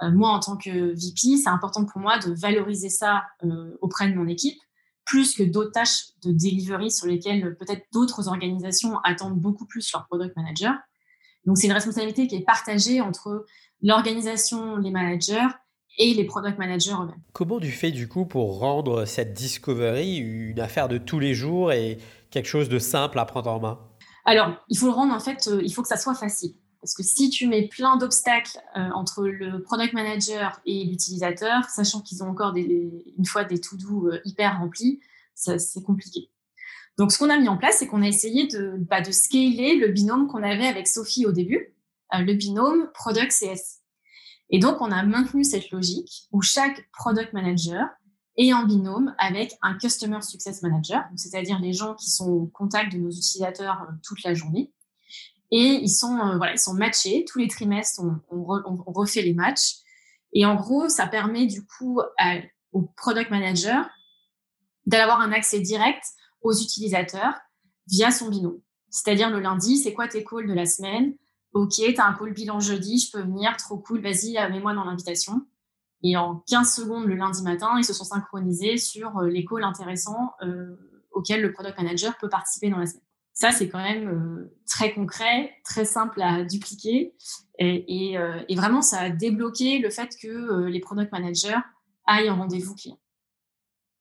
euh, 0.02 0.10
moi, 0.10 0.30
en 0.30 0.40
tant 0.40 0.56
que 0.56 0.92
VP, 0.92 1.36
c'est 1.36 1.48
important 1.48 1.84
pour 1.84 2.00
moi 2.00 2.18
de 2.18 2.32
valoriser 2.32 2.90
ça 2.90 3.24
euh, 3.44 3.76
auprès 3.80 4.08
de 4.10 4.14
mon 4.14 4.26
équipe, 4.26 4.58
plus 5.04 5.34
que 5.34 5.42
d'autres 5.42 5.72
tâches 5.72 6.08
de 6.22 6.32
delivery 6.32 6.90
sur 6.90 7.06
lesquelles 7.06 7.46
euh, 7.46 7.54
peut-être 7.54 7.86
d'autres 7.92 8.28
organisations 8.28 8.98
attendent 9.04 9.40
beaucoup 9.40 9.66
plus 9.66 9.90
leur 9.92 10.06
product 10.06 10.36
manager. 10.36 10.74
Donc, 11.46 11.58
c'est 11.58 11.66
une 11.66 11.72
responsabilité 11.72 12.26
qui 12.26 12.36
est 12.36 12.44
partagée 12.44 13.00
entre 13.00 13.46
l'organisation, 13.82 14.76
les 14.76 14.90
managers 14.90 15.46
et 15.98 16.14
les 16.14 16.24
product 16.24 16.58
managers 16.58 16.92
eux-mêmes. 16.92 17.20
Comment 17.32 17.58
tu 17.58 17.70
fais 17.70 17.90
du 17.90 18.08
coup 18.08 18.26
pour 18.26 18.58
rendre 18.58 19.04
cette 19.04 19.32
discovery 19.32 20.16
une 20.16 20.60
affaire 20.60 20.88
de 20.88 20.98
tous 20.98 21.18
les 21.18 21.34
jours 21.34 21.72
et 21.72 21.98
quelque 22.30 22.48
chose 22.48 22.68
de 22.68 22.78
simple 22.78 23.18
à 23.18 23.24
prendre 23.24 23.50
en 23.50 23.60
main? 23.60 23.78
Alors, 24.24 24.52
il 24.68 24.76
faut 24.78 24.86
le 24.86 24.92
rendre 24.92 25.14
en 25.14 25.20
fait, 25.20 25.48
il 25.62 25.72
faut 25.72 25.82
que 25.82 25.88
ça 25.88 25.96
soit 25.96 26.14
facile. 26.14 26.54
Parce 26.86 26.94
que 26.94 27.02
si 27.02 27.30
tu 27.30 27.48
mets 27.48 27.66
plein 27.66 27.96
d'obstacles 27.96 28.58
euh, 28.76 28.90
entre 28.94 29.26
le 29.26 29.60
product 29.60 29.92
manager 29.92 30.60
et 30.66 30.84
l'utilisateur, 30.84 31.64
sachant 31.64 32.00
qu'ils 32.00 32.22
ont 32.22 32.28
encore 32.28 32.54
une 32.54 33.24
fois 33.24 33.42
des 33.42 33.60
to-do 33.60 34.06
euh, 34.06 34.20
hyper 34.24 34.58
remplis, 34.58 35.00
c'est 35.34 35.82
compliqué. 35.82 36.30
Donc, 36.96 37.10
ce 37.10 37.18
qu'on 37.18 37.28
a 37.28 37.38
mis 37.38 37.48
en 37.48 37.56
place, 37.56 37.78
c'est 37.78 37.88
qu'on 37.88 38.02
a 38.02 38.06
essayé 38.06 38.46
de, 38.46 38.74
bah, 38.78 39.00
de 39.00 39.10
scaler 39.10 39.76
le 39.76 39.88
binôme 39.88 40.28
qu'on 40.28 40.42
avait 40.42 40.68
avec 40.68 40.86
Sophie 40.86 41.26
au 41.26 41.32
début, 41.32 41.74
euh, 42.14 42.18
le 42.18 42.34
binôme 42.34 42.88
product 42.94 43.32
CS. 43.32 43.80
Et 44.50 44.58
donc, 44.58 44.80
on 44.80 44.90
a 44.90 45.02
maintenu 45.02 45.44
cette 45.44 45.70
logique 45.70 46.28
où 46.32 46.40
chaque 46.40 46.88
product 46.92 47.32
manager 47.32 47.88
est 48.36 48.52
en 48.52 48.64
binôme 48.64 49.14
avec 49.18 49.56
un 49.62 49.76
customer 49.76 50.20
success 50.22 50.62
manager, 50.62 51.04
c'est-à-dire 51.16 51.58
les 51.58 51.72
gens 51.72 51.94
qui 51.94 52.10
sont 52.10 52.28
au 52.28 52.46
contact 52.46 52.92
de 52.92 52.98
nos 52.98 53.10
utilisateurs 53.10 53.86
toute 54.02 54.22
la 54.22 54.34
journée. 54.34 54.72
Et 55.50 55.80
ils 55.82 55.90
sont, 55.90 56.18
euh, 56.18 56.36
voilà, 56.36 56.52
ils 56.52 56.58
sont 56.58 56.74
matchés. 56.74 57.24
Tous 57.28 57.38
les 57.38 57.48
trimestres, 57.48 58.02
on, 58.30 58.92
refait 58.92 59.22
les 59.22 59.32
matchs. 59.32 59.76
Et 60.32 60.44
en 60.44 60.56
gros, 60.56 60.88
ça 60.88 61.06
permet 61.06 61.46
du 61.46 61.64
coup 61.64 62.00
au 62.72 62.82
product 62.96 63.30
manager 63.30 63.88
d'avoir 64.86 65.20
un 65.20 65.32
accès 65.32 65.60
direct 65.60 66.04
aux 66.42 66.52
utilisateurs 66.52 67.34
via 67.88 68.10
son 68.10 68.28
binôme. 68.28 68.60
C'est-à-dire 68.90 69.30
le 69.30 69.40
lundi, 69.40 69.78
c'est 69.78 69.92
quoi 69.92 70.08
tes 70.08 70.24
calls 70.24 70.48
de 70.48 70.52
la 70.52 70.66
semaine? 70.66 71.14
Ok, 71.56 71.74
tu 71.76 71.96
as 71.96 72.06
un 72.06 72.12
call 72.12 72.32
bilan 72.32 72.60
jeudi, 72.60 72.98
je 72.98 73.12
peux 73.12 73.22
venir, 73.22 73.56
trop 73.56 73.78
cool, 73.78 74.00
vas-y, 74.00 74.36
euh, 74.36 74.48
mets-moi 74.50 74.74
dans 74.74 74.84
l'invitation. 74.84 75.46
Et 76.02 76.16
en 76.16 76.36
15 76.48 76.74
secondes 76.74 77.06
le 77.06 77.14
lundi 77.14 77.42
matin, 77.42 77.74
ils 77.78 77.84
se 77.84 77.94
sont 77.94 78.04
synchronisés 78.04 78.76
sur 78.76 79.18
euh, 79.18 79.28
les 79.28 79.44
calls 79.44 79.64
intéressants 79.64 80.32
auxquels 81.12 81.40
le 81.40 81.52
product 81.52 81.78
manager 81.78 82.16
peut 82.18 82.28
participer 82.28 82.68
dans 82.68 82.78
la 82.78 82.86
semaine. 82.86 83.02
Ça, 83.32 83.52
c'est 83.52 83.68
quand 83.68 83.82
même 83.82 84.08
euh, 84.08 84.50
très 84.66 84.94
concret, 84.94 85.52
très 85.62 85.84
simple 85.84 86.22
à 86.22 86.42
dupliquer. 86.42 87.14
Et, 87.58 88.16
euh, 88.16 88.42
vraiment, 88.52 88.80
ça 88.80 89.00
a 89.00 89.10
débloqué 89.10 89.78
le 89.78 89.90
fait 89.90 90.16
que 90.20 90.28
euh, 90.28 90.70
les 90.70 90.80
product 90.80 91.12
managers 91.12 91.58
aillent 92.06 92.30
en 92.30 92.36
rendez-vous 92.36 92.74
client. 92.74 92.98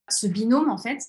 Ce 0.08 0.26
binôme, 0.28 0.70
en 0.70 0.78
fait, 0.78 1.00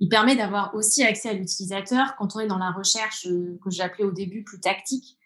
il 0.00 0.08
permet 0.08 0.34
d'avoir 0.34 0.74
aussi 0.74 1.04
accès 1.04 1.28
à 1.28 1.34
l'utilisateur 1.34 2.16
quand 2.16 2.34
on 2.34 2.40
est 2.40 2.46
dans 2.48 2.58
la 2.58 2.72
recherche 2.72 3.26
euh, 3.26 3.58
que 3.62 3.70
j'appelais 3.70 4.04
au 4.04 4.12
début 4.12 4.42
plus 4.42 4.58
tactique. 4.58 5.17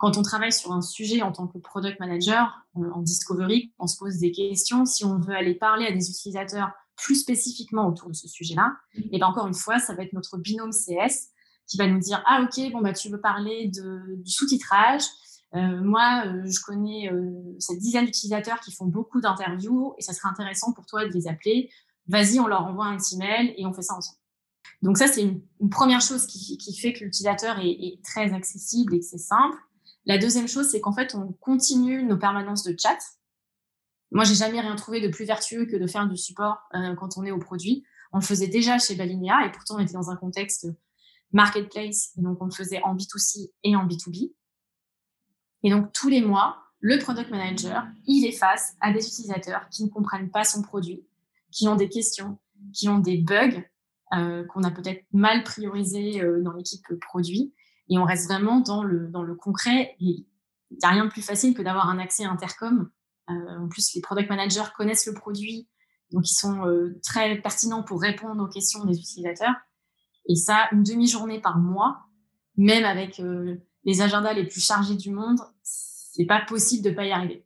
Quand 0.00 0.18
on 0.18 0.22
travaille 0.22 0.52
sur 0.52 0.72
un 0.72 0.82
sujet 0.82 1.22
en 1.22 1.30
tant 1.30 1.46
que 1.46 1.58
product 1.58 2.00
manager 2.00 2.66
euh, 2.76 2.90
en 2.92 3.02
discovery, 3.02 3.72
on 3.78 3.86
se 3.86 3.96
pose 3.96 4.18
des 4.18 4.32
questions. 4.32 4.84
Si 4.84 5.04
on 5.04 5.18
veut 5.18 5.34
aller 5.34 5.54
parler 5.54 5.86
à 5.86 5.92
des 5.92 6.10
utilisateurs 6.10 6.72
plus 6.96 7.14
spécifiquement 7.14 7.86
autour 7.86 8.08
de 8.08 8.14
ce 8.14 8.26
sujet-là, 8.26 8.72
et 8.94 9.18
bien 9.18 9.26
encore 9.26 9.46
une 9.46 9.54
fois, 9.54 9.78
ça 9.78 9.94
va 9.94 10.02
être 10.02 10.12
notre 10.12 10.36
binôme 10.36 10.72
CS 10.72 11.28
qui 11.66 11.76
va 11.76 11.86
nous 11.86 12.00
dire 12.00 12.22
ah 12.26 12.42
ok 12.42 12.72
bon 12.72 12.80
bah 12.80 12.92
tu 12.92 13.08
veux 13.08 13.20
parler 13.20 13.68
de, 13.68 14.16
du 14.16 14.30
sous-titrage. 14.30 15.04
Euh, 15.54 15.80
moi, 15.82 16.24
je 16.44 16.60
connais 16.64 17.10
cette 17.58 17.78
dizaine 17.78 18.04
d'utilisateurs 18.04 18.60
qui 18.60 18.72
font 18.72 18.86
beaucoup 18.86 19.20
d'interviews 19.20 19.94
et 19.98 20.02
ça 20.02 20.12
serait 20.12 20.28
intéressant 20.28 20.72
pour 20.72 20.86
toi 20.86 21.06
de 21.06 21.12
les 21.12 21.26
appeler 21.26 21.70
vas-y, 22.10 22.40
on 22.40 22.46
leur 22.46 22.64
envoie 22.66 22.86
un 22.86 22.96
petit 22.96 23.16
mail 23.16 23.54
et 23.56 23.66
on 23.66 23.72
fait 23.72 23.82
ça 23.82 23.94
ensemble. 23.94 24.18
Donc 24.82 24.98
ça, 24.98 25.06
c'est 25.06 25.22
une, 25.22 25.70
première 25.70 26.00
chose 26.00 26.26
qui, 26.26 26.76
fait 26.76 26.92
que 26.92 27.04
l'utilisateur 27.04 27.58
est, 27.60 28.00
très 28.02 28.32
accessible 28.32 28.94
et 28.94 29.00
que 29.00 29.04
c'est 29.04 29.18
simple. 29.18 29.56
La 30.06 30.18
deuxième 30.18 30.48
chose, 30.48 30.68
c'est 30.70 30.80
qu'en 30.80 30.92
fait, 30.92 31.14
on 31.14 31.32
continue 31.34 32.02
nos 32.02 32.16
permanences 32.16 32.64
de 32.64 32.74
chat. 32.78 32.98
Moi, 34.12 34.24
j'ai 34.24 34.34
jamais 34.34 34.60
rien 34.60 34.74
trouvé 34.76 35.00
de 35.00 35.08
plus 35.08 35.24
vertueux 35.24 35.66
que 35.66 35.76
de 35.76 35.86
faire 35.86 36.08
du 36.08 36.16
support 36.16 36.58
euh, 36.74 36.94
quand 36.94 37.16
on 37.16 37.24
est 37.24 37.30
au 37.30 37.38
produit. 37.38 37.84
On 38.12 38.18
le 38.18 38.24
faisait 38.24 38.48
déjà 38.48 38.78
chez 38.78 38.96
Balinea 38.96 39.46
et 39.46 39.52
pourtant 39.52 39.76
on 39.76 39.78
était 39.78 39.92
dans 39.92 40.10
un 40.10 40.16
contexte 40.16 40.66
marketplace, 41.32 42.12
et 42.18 42.22
donc 42.22 42.42
on 42.42 42.46
le 42.46 42.50
faisait 42.50 42.82
en 42.82 42.96
B2C 42.96 43.52
et 43.62 43.76
en 43.76 43.86
B2B. 43.86 44.32
Et 45.62 45.70
donc 45.70 45.92
tous 45.92 46.08
les 46.08 46.22
mois, 46.22 46.58
le 46.80 46.98
product 46.98 47.30
manager, 47.30 47.86
il 48.06 48.26
est 48.26 48.32
face 48.32 48.74
à 48.80 48.92
des 48.92 49.06
utilisateurs 49.06 49.68
qui 49.70 49.84
ne 49.84 49.90
comprennent 49.90 50.30
pas 50.30 50.44
son 50.44 50.62
produit, 50.62 51.04
qui 51.52 51.68
ont 51.68 51.76
des 51.76 51.88
questions, 51.88 52.38
qui 52.72 52.88
ont 52.88 52.98
des 52.98 53.18
bugs 53.18 53.62
euh, 54.14 54.44
qu'on 54.46 54.64
a 54.64 54.70
peut-être 54.70 55.04
mal 55.12 55.44
priorisés 55.44 56.22
euh, 56.22 56.42
dans 56.42 56.52
l'équipe 56.52 56.84
produit. 57.00 57.54
Et 57.90 57.98
on 57.98 58.04
reste 58.04 58.26
vraiment 58.26 58.60
dans 58.60 58.82
le, 58.82 59.08
dans 59.08 59.22
le 59.22 59.34
concret. 59.34 59.94
il 60.00 60.24
n'y 60.70 60.78
a 60.82 60.88
rien 60.88 61.04
de 61.04 61.10
plus 61.10 61.22
facile 61.22 61.54
que 61.54 61.62
d'avoir 61.62 61.88
un 61.88 61.98
accès 61.98 62.24
intercom. 62.24 62.90
Euh, 63.28 63.58
en 63.58 63.68
plus, 63.68 63.94
les 63.94 64.00
product 64.00 64.30
managers 64.30 64.70
connaissent 64.76 65.06
le 65.06 65.14
produit, 65.14 65.68
donc 66.10 66.28
ils 66.28 66.34
sont 66.34 66.62
très 67.02 67.36
pertinents 67.40 67.82
pour 67.82 68.00
répondre 68.00 68.42
aux 68.42 68.48
questions 68.48 68.84
des 68.84 68.98
utilisateurs. 68.98 69.54
Et 70.28 70.34
ça, 70.34 70.68
une 70.72 70.82
demi-journée 70.82 71.40
par 71.40 71.58
mois, 71.58 72.06
même 72.56 72.84
avec 72.84 73.20
les 73.84 74.02
agendas 74.02 74.32
les 74.32 74.46
plus 74.46 74.60
chargés 74.60 74.96
du 74.96 75.10
monde, 75.10 75.38
c'est 75.62 76.26
pas 76.26 76.40
possible 76.40 76.84
de 76.84 76.90
pas 76.90 77.04
y 77.04 77.12
arriver. 77.12 77.44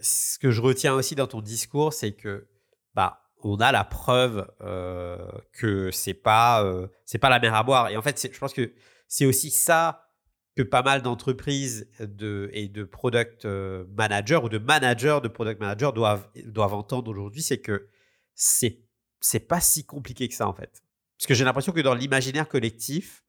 Ce 0.00 0.38
que 0.38 0.50
je 0.50 0.60
retiens 0.60 0.94
aussi 0.94 1.14
dans 1.14 1.26
ton 1.26 1.40
discours, 1.40 1.92
c'est 1.92 2.12
que 2.12 2.48
bah, 2.94 3.22
on 3.44 3.56
a 3.56 3.72
la 3.72 3.84
preuve 3.84 4.50
euh, 4.60 5.18
que 5.52 5.90
c'est 5.90 6.14
pas 6.14 6.64
euh, 6.64 6.88
pas 7.20 7.28
la 7.28 7.38
mer 7.38 7.54
à 7.54 7.62
boire. 7.62 7.88
Et 7.88 7.96
en 7.96 8.02
fait, 8.02 8.28
je 8.32 8.38
pense 8.38 8.52
que 8.52 8.72
c'est 9.12 9.26
aussi 9.26 9.50
ça 9.50 10.08
que 10.56 10.62
pas 10.62 10.80
mal 10.80 11.02
d'entreprises 11.02 11.86
de, 12.00 12.48
et 12.54 12.68
de 12.68 12.82
product 12.82 13.44
euh, 13.44 13.84
managers 13.94 14.40
ou 14.42 14.48
de 14.48 14.56
managers 14.56 15.18
de 15.22 15.28
product 15.28 15.60
managers 15.60 15.90
doivent, 15.94 16.26
doivent 16.46 16.72
entendre 16.72 17.10
aujourd'hui, 17.10 17.42
c'est 17.42 17.58
que 17.58 17.88
c'est 18.34 18.80
c'est 19.20 19.46
pas 19.46 19.60
si 19.60 19.84
compliqué 19.84 20.28
que 20.28 20.34
ça 20.34 20.48
en 20.48 20.54
fait. 20.54 20.82
Parce 21.18 21.26
que 21.26 21.34
j'ai 21.34 21.44
l'impression 21.44 21.72
que 21.72 21.80
dans 21.80 21.94
l'imaginaire 21.94 22.48
collectif, 22.48 23.22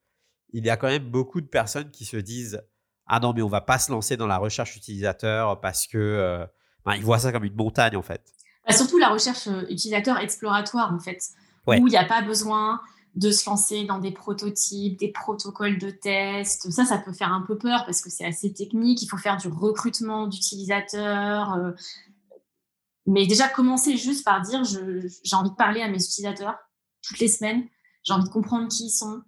il 0.53 0.65
y 0.65 0.69
a 0.69 0.77
quand 0.77 0.87
même 0.87 1.09
beaucoup 1.09 1.41
de 1.41 1.47
personnes 1.47 1.91
qui 1.91 2.05
se 2.05 2.15
disent 2.15 2.63
ah 3.05 3.19
non 3.19 3.33
mais 3.33 3.41
on 3.41 3.49
va 3.49 3.59
pas 3.59 3.77
se 3.77 3.91
lancer 3.91 4.15
dans 4.15 4.27
la 4.27 4.37
recherche 4.37 4.77
utilisateur 4.77 5.59
parce 5.59 5.85
que 5.85 6.47
ben, 6.85 6.95
ils 6.95 7.03
voient 7.03 7.19
ça 7.19 7.33
comme 7.33 7.43
une 7.43 7.55
montagne 7.55 7.97
en 7.97 8.01
fait. 8.01 8.33
Bah, 8.65 8.73
surtout 8.73 8.97
la 8.97 9.09
recherche 9.09 9.47
euh, 9.47 9.63
utilisateur 9.69 10.17
exploratoire, 10.19 10.93
en 10.93 10.99
fait, 10.99 11.19
où 11.67 11.73
il 11.73 11.83
n'y 11.83 11.97
a 11.97 12.05
pas 12.05 12.21
besoin 12.21 12.79
de 13.15 13.31
se 13.31 13.47
lancer 13.47 13.85
dans 13.85 13.99
des 13.99 14.11
prototypes, 14.11 14.97
des 14.97 15.11
protocoles 15.11 15.77
de 15.77 15.91
test. 15.91 16.69
Ça, 16.71 16.83
ça 16.83 16.97
peut 16.97 17.13
faire 17.13 17.31
un 17.31 17.41
peu 17.41 17.57
peur 17.57 17.85
parce 17.85 18.01
que 18.01 18.09
c'est 18.09 18.25
assez 18.25 18.53
technique. 18.53 19.01
Il 19.01 19.07
faut 19.07 19.17
faire 19.17 19.37
du 19.37 19.47
recrutement 19.47 20.27
d'utilisateurs. 20.27 21.53
Euh. 21.53 21.71
Mais 23.05 23.27
déjà, 23.27 23.47
commencer 23.47 23.97
juste 23.97 24.25
par 24.25 24.41
dire 24.41 24.63
j'ai 24.63 25.35
envie 25.35 25.51
de 25.51 25.55
parler 25.55 25.81
à 25.81 25.89
mes 25.89 26.03
utilisateurs 26.03 26.57
toutes 27.01 27.19
les 27.19 27.27
semaines. 27.27 27.67
J'ai 28.03 28.13
envie 28.13 28.25
de 28.25 28.29
comprendre 28.29 28.67
qui 28.67 28.85
ils 28.85 28.89
sont. 28.89 29.21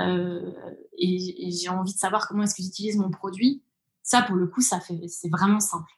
Euh, 0.00 0.52
et, 0.96 1.50
j'ai 1.50 1.68
envie 1.68 1.92
de 1.92 1.98
savoir 1.98 2.28
comment 2.28 2.44
est-ce 2.44 2.54
qu'ils 2.54 2.68
utilisent 2.68 2.96
mon 2.96 3.10
produit. 3.10 3.64
Ça, 4.02 4.22
pour 4.22 4.36
le 4.36 4.46
coup, 4.46 4.60
ça 4.60 4.80
fait, 4.80 5.08
c'est 5.08 5.28
vraiment 5.28 5.60
simple. 5.60 5.90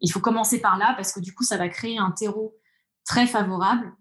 Il 0.00 0.10
faut 0.10 0.20
commencer 0.20 0.60
par 0.60 0.76
là 0.76 0.94
parce 0.96 1.12
que 1.12 1.20
du 1.20 1.34
coup, 1.34 1.44
ça 1.44 1.56
va 1.56 1.68
créer 1.68 1.98
un 1.98 2.10
terreau 2.10 2.56
très 3.04 3.26
favorable 3.26 3.92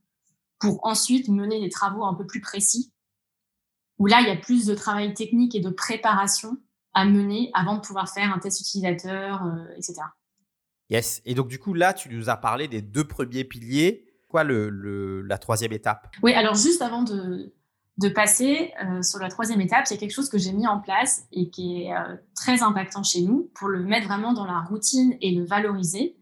pour 0.62 0.86
ensuite 0.86 1.28
mener 1.28 1.60
des 1.60 1.70
travaux 1.70 2.06
un 2.06 2.14
peu 2.14 2.26
plus 2.26 2.40
précis, 2.40 2.94
où 3.98 4.06
là, 4.06 4.22
il 4.22 4.28
y 4.28 4.32
a 4.32 4.38
plus 4.38 4.66
de 4.66 4.74
travail 4.74 5.14
technique 5.14 5.56
et 5.56 5.60
de 5.60 5.70
préparation 5.70 6.58
à 6.94 7.06
mener 7.06 7.52
avant 7.54 7.76
de 7.76 7.82
pouvoir 7.82 8.10
faire 8.10 8.34
un 8.34 8.40
test 8.40 8.62
utilisateur, 8.62 9.44
euh, 9.44 9.76
etc. 9.76 10.02
Yes. 10.90 11.22
Et 11.26 11.34
donc, 11.34 11.48
du 11.48 11.60
coup, 11.60 11.74
là, 11.74 11.94
tu 11.94 12.10
nous 12.10 12.30
as 12.30 12.38
parlé 12.38 12.68
des 12.68 12.82
deux 12.82 13.06
premiers 13.06 13.44
piliers. 13.44 14.06
Quoi 14.28 14.44
le, 14.44 15.22
la 15.22 15.38
troisième 15.38 15.74
étape? 15.74 16.08
Oui, 16.24 16.34
alors 16.34 16.56
juste 16.56 16.82
avant 16.82 17.04
de, 17.04 17.54
de 17.98 18.10
passer 18.10 18.72
euh, 18.84 19.02
sur 19.02 19.20
la 19.20 19.30
troisième 19.30 19.62
étape, 19.62 19.86
il 19.90 19.94
y 19.94 19.98
a 19.98 20.00
quelque 20.00 20.14
chose 20.14 20.30
que 20.30 20.38
j'ai 20.38 20.54
mis 20.54 20.68
en 20.68 20.80
place 20.80 21.28
et 21.32 21.50
qui 21.50 21.84
est 21.84 21.94
euh, 21.94 22.16
très 22.36 22.64
impactant 22.64 23.04
chez 23.04 23.22
nous 23.22 23.52
pour 23.56 23.68
le 23.68 23.84
mettre 23.84 24.08
vraiment 24.08 24.34
dans 24.34 24.46
la 24.46 24.62
routine 24.62 25.18
et 25.22 25.32
le 25.32 25.46
valoriser. 25.46 26.18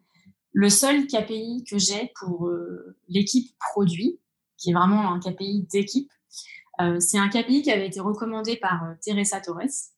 Le 0.52 0.70
seul 0.70 1.06
KPI 1.06 1.64
que 1.70 1.78
j'ai 1.78 2.12
pour 2.20 2.48
euh, 2.48 2.98
l'équipe 3.08 3.56
produit, 3.60 4.20
qui 4.60 4.72
est 4.72 4.74
vraiment 4.74 5.14
un 5.14 5.20
KPI 5.20 5.68
d'équipe, 5.72 6.12
c'est 7.00 7.18
un 7.18 7.28
KPI 7.28 7.62
qui 7.62 7.72
avait 7.72 7.88
été 7.88 8.00
recommandé 8.00 8.56
par 8.56 8.82
Teresa 9.02 9.42
Torres 9.42 9.92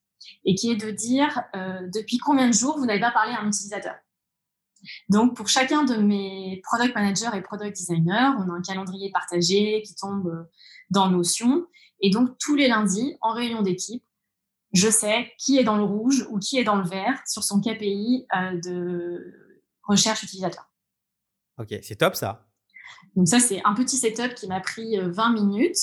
et 0.46 0.56
qui 0.56 0.72
est 0.72 0.76
de 0.76 0.90
dire 0.90 1.44
depuis 1.94 2.18
combien 2.18 2.48
de 2.48 2.54
jours 2.54 2.80
vous 2.80 2.88
n'avez 2.88 3.00
pas 3.00 3.12
parlé 3.12 3.34
à 3.34 3.42
un 3.42 3.48
utilisateur? 3.48 3.94
Donc, 5.10 5.36
pour 5.36 5.48
chacun 5.48 5.84
de 5.84 5.96
mes 5.98 6.60
product 6.64 6.96
managers 6.96 7.30
et 7.36 7.42
product 7.42 7.76
designers, 7.78 8.32
on 8.40 8.50
a 8.50 8.54
un 8.54 8.62
calendrier 8.62 9.12
partagé 9.12 9.84
qui 9.86 9.94
tombe 9.94 10.48
dans 10.90 11.10
Notion. 11.10 11.68
Et 12.00 12.10
donc, 12.10 12.38
tous 12.40 12.56
les 12.56 12.68
lundis, 12.68 13.16
en 13.22 13.34
réunion 13.34 13.62
d'équipe, 13.62 14.04
je 14.74 14.90
sais 14.90 15.32
qui 15.38 15.58
est 15.58 15.64
dans 15.64 15.78
le 15.78 15.84
rouge 15.84 16.26
ou 16.30 16.40
qui 16.40 16.58
est 16.58 16.64
dans 16.64 16.78
le 16.78 16.88
vert 16.88 17.22
sur 17.28 17.44
son 17.44 17.60
KPI 17.60 18.26
euh, 18.36 18.60
de 18.62 19.60
recherche 19.84 20.24
utilisateur. 20.24 20.66
Ok, 21.58 21.76
c'est 21.82 21.98
top 21.98 22.16
ça. 22.16 22.48
Donc 23.16 23.28
ça, 23.28 23.40
c'est 23.40 23.62
un 23.66 23.74
petit 23.74 23.98
setup 23.98 24.36
qui 24.36 24.48
m'a 24.48 24.60
pris 24.60 24.98
20 24.98 25.30
euh, 25.30 25.34
minutes. 25.34 25.78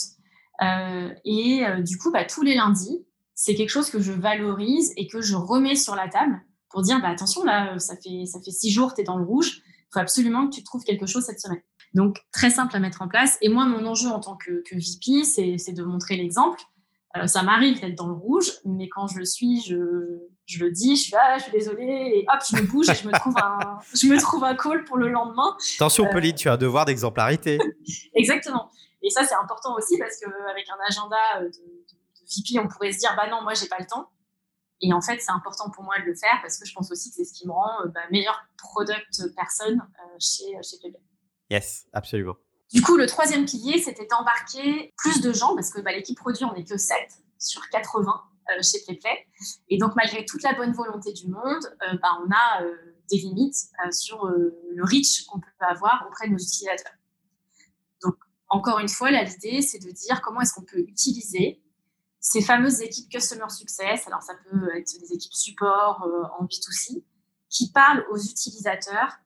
Euh, 0.62 1.10
et 1.24 1.62
du 1.84 1.98
coup, 1.98 2.10
bah, 2.10 2.24
tous 2.24 2.42
les 2.42 2.54
lundis, 2.54 3.06
c'est 3.34 3.54
quelque 3.54 3.70
chose 3.70 3.90
que 3.90 4.00
je 4.00 4.12
valorise 4.12 4.92
et 4.96 5.06
que 5.06 5.20
je 5.20 5.36
remets 5.36 5.76
sur 5.76 5.94
la 5.94 6.08
table 6.08 6.40
pour 6.70 6.82
dire, 6.82 7.00
bah, 7.00 7.08
attention, 7.08 7.44
là, 7.44 7.78
ça 7.78 7.94
fait, 7.96 8.26
ça 8.26 8.40
fait 8.40 8.50
six 8.50 8.70
jours, 8.70 8.94
tu 8.94 9.00
es 9.00 9.04
dans 9.04 9.18
le 9.18 9.24
rouge, 9.24 9.62
il 9.66 9.88
faut 9.92 10.00
absolument 10.00 10.48
que 10.48 10.54
tu 10.54 10.64
trouves 10.64 10.84
quelque 10.84 11.06
chose 11.06 11.24
cette 11.24 11.40
semaine. 11.40 11.62
Donc, 11.94 12.18
très 12.32 12.50
simple 12.50 12.76
à 12.76 12.80
mettre 12.80 13.02
en 13.02 13.08
place. 13.08 13.38
Et 13.40 13.48
moi, 13.48 13.64
mon 13.64 13.86
enjeu 13.86 14.08
en 14.08 14.20
tant 14.20 14.36
que, 14.36 14.62
que 14.68 14.74
VP, 14.74 15.24
c'est 15.24 15.72
de 15.72 15.82
montrer 15.82 16.16
l'exemple. 16.16 16.60
Euh, 17.16 17.26
ça 17.26 17.42
m'arrive 17.42 17.80
d'être 17.80 17.96
dans 17.96 18.08
le 18.08 18.14
rouge, 18.14 18.50
mais 18.64 18.88
quand 18.88 19.06
je 19.06 19.18
le 19.18 19.24
suis, 19.24 19.62
je, 19.62 19.76
je 20.48 20.64
le 20.64 20.70
dis, 20.70 20.96
je 20.96 21.02
suis 21.02 21.12
là, 21.12 21.36
je 21.36 21.44
suis 21.44 21.52
désolée, 21.52 21.84
et 21.84 22.26
hop, 22.26 22.40
je 22.50 22.56
me 22.56 22.62
bouge 22.62 22.88
et 22.88 22.94
je 22.94 23.06
me 23.06 23.12
trouve 23.12 23.34
un, 23.36 23.78
je 23.94 24.06
me 24.06 24.18
trouve 24.18 24.42
un 24.44 24.56
call 24.56 24.84
pour 24.84 24.96
le 24.96 25.08
lendemain. 25.08 25.54
Attention, 25.76 26.06
euh, 26.06 26.10
Pauline, 26.10 26.34
tu 26.34 26.48
as 26.48 26.54
un 26.54 26.56
devoir 26.56 26.86
d'exemplarité. 26.86 27.58
Exactement. 28.14 28.70
Et 29.02 29.10
ça, 29.10 29.24
c'est 29.24 29.34
important 29.34 29.76
aussi 29.76 29.98
parce 29.98 30.18
qu'avec 30.18 30.66
un 30.70 30.78
agenda 30.88 31.16
de, 31.40 31.44
de, 31.44 31.50
de, 31.50 32.24
VP, 32.24 32.58
on 32.64 32.68
pourrait 32.68 32.92
se 32.92 32.98
dire, 32.98 33.14
bah 33.14 33.28
non, 33.30 33.42
moi, 33.42 33.52
j'ai 33.52 33.68
pas 33.68 33.78
le 33.78 33.86
temps. 33.86 34.10
Et 34.80 34.92
en 34.92 35.02
fait, 35.02 35.20
c'est 35.20 35.32
important 35.32 35.70
pour 35.70 35.84
moi 35.84 35.98
de 35.98 36.04
le 36.04 36.14
faire 36.14 36.38
parce 36.40 36.56
que 36.58 36.66
je 36.66 36.72
pense 36.72 36.90
aussi 36.90 37.10
que 37.10 37.16
c'est 37.16 37.24
ce 37.24 37.34
qui 37.34 37.46
me 37.46 37.52
rend 37.52 37.82
euh, 37.84 37.88
bah, 37.88 38.00
meilleure 38.10 38.40
product 38.56 39.34
personne 39.36 39.82
chez, 40.18 40.56
chez 40.62 40.78
Yes, 41.50 41.86
absolument. 41.92 42.36
Du 42.72 42.82
coup, 42.82 42.96
le 42.96 43.06
troisième 43.06 43.46
pilier, 43.46 43.80
c'était 43.80 44.06
d'embarquer 44.06 44.92
plus 44.98 45.20
de 45.20 45.32
gens, 45.32 45.54
parce 45.54 45.70
que 45.70 45.80
bah, 45.80 45.92
l'équipe 45.92 46.18
produit, 46.18 46.44
on 46.44 46.52
n'est 46.52 46.64
que 46.64 46.76
7 46.76 46.96
sur 47.38 47.68
80 47.70 48.10
euh, 48.10 48.14
chez 48.62 48.82
PlayPlay. 48.84 49.26
Et 49.68 49.78
donc, 49.78 49.94
malgré 49.96 50.24
toute 50.24 50.42
la 50.42 50.54
bonne 50.54 50.72
volonté 50.72 51.12
du 51.12 51.28
monde, 51.28 51.64
euh, 51.82 51.96
bah, 52.02 52.18
on 52.24 52.30
a 52.30 52.62
euh, 52.62 52.74
des 53.10 53.18
limites 53.18 53.56
sur 53.90 54.26
le 54.26 54.84
reach 54.84 55.24
qu'on 55.26 55.40
peut 55.40 55.48
avoir 55.60 56.06
auprès 56.06 56.26
de 56.28 56.32
nos 56.32 56.38
utilisateurs. 56.38 56.92
Donc, 58.02 58.16
encore 58.48 58.80
une 58.80 58.88
fois, 58.88 59.10
l'idée, 59.10 59.62
c'est 59.62 59.78
de 59.78 59.90
dire 59.90 60.20
comment 60.20 60.42
est-ce 60.42 60.52
qu'on 60.52 60.64
peut 60.64 60.80
utiliser 60.80 61.62
ces 62.20 62.42
fameuses 62.42 62.82
équipes 62.82 63.08
Customer 63.10 63.48
Success, 63.48 64.06
alors 64.06 64.22
ça 64.22 64.34
peut 64.34 64.76
être 64.76 65.00
des 65.00 65.12
équipes 65.14 65.32
support 65.32 66.06
en 66.38 66.44
B2C, 66.44 67.02
qui 67.48 67.72
parlent 67.72 68.04
aux 68.10 68.18
utilisateurs 68.18 69.16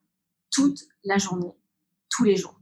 toute 0.52 0.78
la 1.02 1.18
journée 1.18 1.56
tous 2.12 2.24
les 2.24 2.36
jours. 2.36 2.60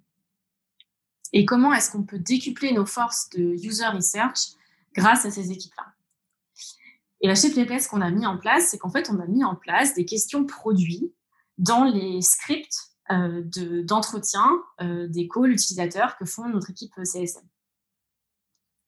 Et 1.32 1.44
comment 1.44 1.72
est-ce 1.72 1.90
qu'on 1.90 2.04
peut 2.04 2.18
décupler 2.18 2.72
nos 2.72 2.86
forces 2.86 3.28
de 3.30 3.42
user 3.64 3.86
research 3.86 4.54
grâce 4.94 5.24
à 5.26 5.30
ces 5.30 5.50
équipes-là? 5.50 5.86
Et 7.20 7.28
la 7.28 7.34
chez 7.34 7.50
Playplay, 7.50 7.78
ce 7.78 7.88
qu'on 7.88 8.00
a 8.00 8.10
mis 8.10 8.26
en 8.26 8.38
place, 8.38 8.68
c'est 8.70 8.78
qu'en 8.78 8.90
fait, 8.90 9.10
on 9.10 9.20
a 9.20 9.26
mis 9.26 9.44
en 9.44 9.54
place 9.54 9.94
des 9.94 10.04
questions 10.04 10.44
produits 10.46 11.12
dans 11.58 11.84
les 11.84 12.22
scripts 12.22 12.90
d'entretien 13.84 14.62
des 14.80 15.28
calls 15.28 15.50
utilisateurs 15.50 16.16
que 16.16 16.24
font 16.24 16.48
notre 16.48 16.70
équipe 16.70 16.94
CSM. 17.02 17.42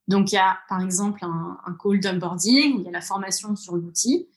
Donc, 0.08 0.32
il 0.32 0.34
y 0.34 0.38
a 0.38 0.58
par 0.68 0.80
exemple 0.80 1.24
un, 1.24 1.76
call 1.82 2.00
d'onboarding, 2.00 2.80
il 2.80 2.84
y 2.84 2.88
a 2.88 2.90
la 2.90 3.00
formation 3.00 3.54
sur 3.56 3.76
l'outil. 3.76 4.28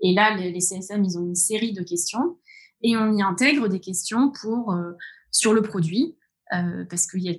Et 0.00 0.14
là, 0.14 0.34
les, 0.34 0.60
CSM, 0.60 1.04
ils 1.04 1.18
ont 1.18 1.22
une 1.22 1.34
série 1.34 1.72
de 1.72 1.82
questions 1.82 2.38
et 2.82 2.96
on 2.96 3.12
y 3.12 3.22
intègre 3.22 3.68
des 3.68 3.80
questions 3.80 4.30
pour, 4.30 4.72
euh, 4.72 4.92
sur 5.30 5.52
le 5.52 5.62
produit, 5.62 6.16
euh, 6.54 6.84
parce 6.88 7.06
qu'il 7.06 7.22
y 7.22 7.30
a 7.30 7.34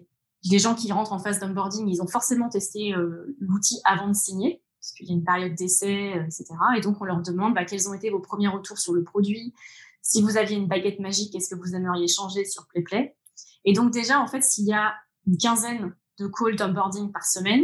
des 0.49 0.59
gens 0.59 0.75
qui 0.75 0.91
rentrent 0.91 1.13
en 1.13 1.19
phase 1.19 1.39
d'onboarding, 1.39 1.87
ils 1.87 2.01
ont 2.01 2.07
forcément 2.07 2.49
testé 2.49 2.93
euh, 2.93 3.35
l'outil 3.39 3.79
avant 3.83 4.07
de 4.07 4.13
signer, 4.13 4.61
parce 4.81 4.93
qu'il 4.93 5.07
y 5.07 5.11
a 5.11 5.13
une 5.13 5.23
période 5.23 5.53
d'essai, 5.53 6.13
etc. 6.25 6.45
Et 6.75 6.81
donc, 6.81 6.99
on 7.01 7.05
leur 7.05 7.21
demande 7.21 7.53
bah, 7.53 7.65
quels 7.65 7.87
ont 7.87 7.93
été 7.93 8.09
vos 8.09 8.19
premiers 8.19 8.47
retours 8.47 8.79
sur 8.79 8.93
le 8.93 9.03
produit? 9.03 9.53
Si 10.01 10.23
vous 10.23 10.37
aviez 10.37 10.57
une 10.57 10.67
baguette 10.67 10.99
magique, 10.99 11.35
est-ce 11.35 11.53
que 11.53 11.59
vous 11.59 11.75
aimeriez 11.75 12.07
changer 12.07 12.45
sur 12.45 12.65
PlayPlay? 12.67 13.15
Et 13.63 13.73
donc, 13.73 13.91
déjà, 13.91 14.19
en 14.19 14.25
fait, 14.25 14.43
s'il 14.43 14.65
y 14.65 14.73
a 14.73 14.95
une 15.27 15.37
quinzaine 15.37 15.93
de 16.17 16.27
calls 16.27 16.55
d'onboarding 16.55 17.11
par 17.11 17.23
semaine, 17.25 17.61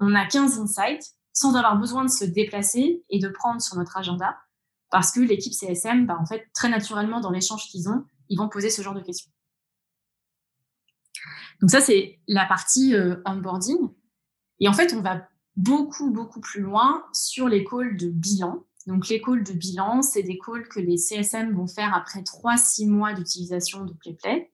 on 0.00 0.14
a 0.14 0.26
15 0.26 0.58
insights 0.60 1.14
sans 1.32 1.54
avoir 1.54 1.78
besoin 1.78 2.04
de 2.04 2.10
se 2.10 2.26
déplacer 2.26 3.04
et 3.08 3.18
de 3.18 3.28
prendre 3.28 3.62
sur 3.62 3.76
notre 3.76 3.96
agenda 3.96 4.36
parce 4.90 5.12
que 5.12 5.20
l'équipe 5.20 5.54
CSM, 5.54 6.04
bah, 6.06 6.18
en 6.20 6.26
fait, 6.26 6.46
très 6.52 6.68
naturellement, 6.68 7.20
dans 7.20 7.30
l'échange 7.30 7.68
qu'ils 7.68 7.88
ont, 7.88 8.04
ils 8.28 8.36
vont 8.36 8.50
poser 8.50 8.68
ce 8.68 8.82
genre 8.82 8.94
de 8.94 9.00
questions. 9.00 9.30
Donc 11.60 11.70
ça, 11.70 11.80
c'est 11.80 12.20
la 12.26 12.44
partie 12.46 12.94
euh, 12.94 13.16
onboarding. 13.24 13.78
Et 14.58 14.68
en 14.68 14.72
fait, 14.72 14.92
on 14.94 15.00
va 15.00 15.28
beaucoup, 15.60 16.10
beaucoup 16.10 16.40
plus 16.40 16.62
loin 16.62 17.04
sur 17.12 17.48
les 17.48 17.64
calls 17.64 17.96
de 17.96 18.08
bilan. 18.08 18.64
Donc 18.86 19.08
les 19.08 19.20
calls 19.20 19.44
de 19.44 19.52
bilan, 19.52 20.02
c'est 20.02 20.22
des 20.22 20.38
calls 20.38 20.66
que 20.68 20.80
les 20.80 20.96
CSM 20.96 21.54
vont 21.54 21.66
faire 21.66 21.94
après 21.94 22.20
3-6 22.20 22.88
mois 22.88 23.12
d'utilisation 23.12 23.84
de 23.84 23.92
PlayPlay. 23.92 24.50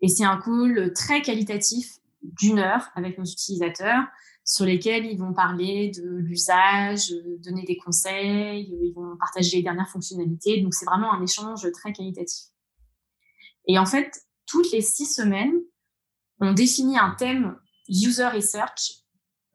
Et 0.00 0.08
c'est 0.08 0.24
un 0.24 0.38
call 0.38 0.92
très 0.94 1.20
qualitatif 1.20 1.98
d'une 2.22 2.58
heure 2.58 2.90
avec 2.94 3.18
nos 3.18 3.24
utilisateurs 3.24 4.04
sur 4.44 4.64
lesquels 4.64 5.04
ils 5.06 5.18
vont 5.18 5.32
parler 5.32 5.90
de 5.90 6.08
l'usage, 6.08 7.12
donner 7.38 7.64
des 7.64 7.76
conseils, 7.76 8.68
ils 8.82 8.92
vont 8.94 9.16
partager 9.16 9.58
les 9.58 9.62
dernières 9.62 9.88
fonctionnalités. 9.88 10.60
Donc, 10.62 10.74
c'est 10.74 10.86
vraiment 10.86 11.12
un 11.12 11.22
échange 11.22 11.70
très 11.72 11.92
qualitatif. 11.92 12.46
Et 13.68 13.78
en 13.78 13.86
fait, 13.86 14.26
toutes 14.46 14.72
les 14.72 14.80
six 14.80 15.06
semaines, 15.06 15.54
on 16.40 16.52
définit 16.52 16.98
un 16.98 17.14
thème 17.16 17.56
user 17.88 18.26
research 18.26 18.99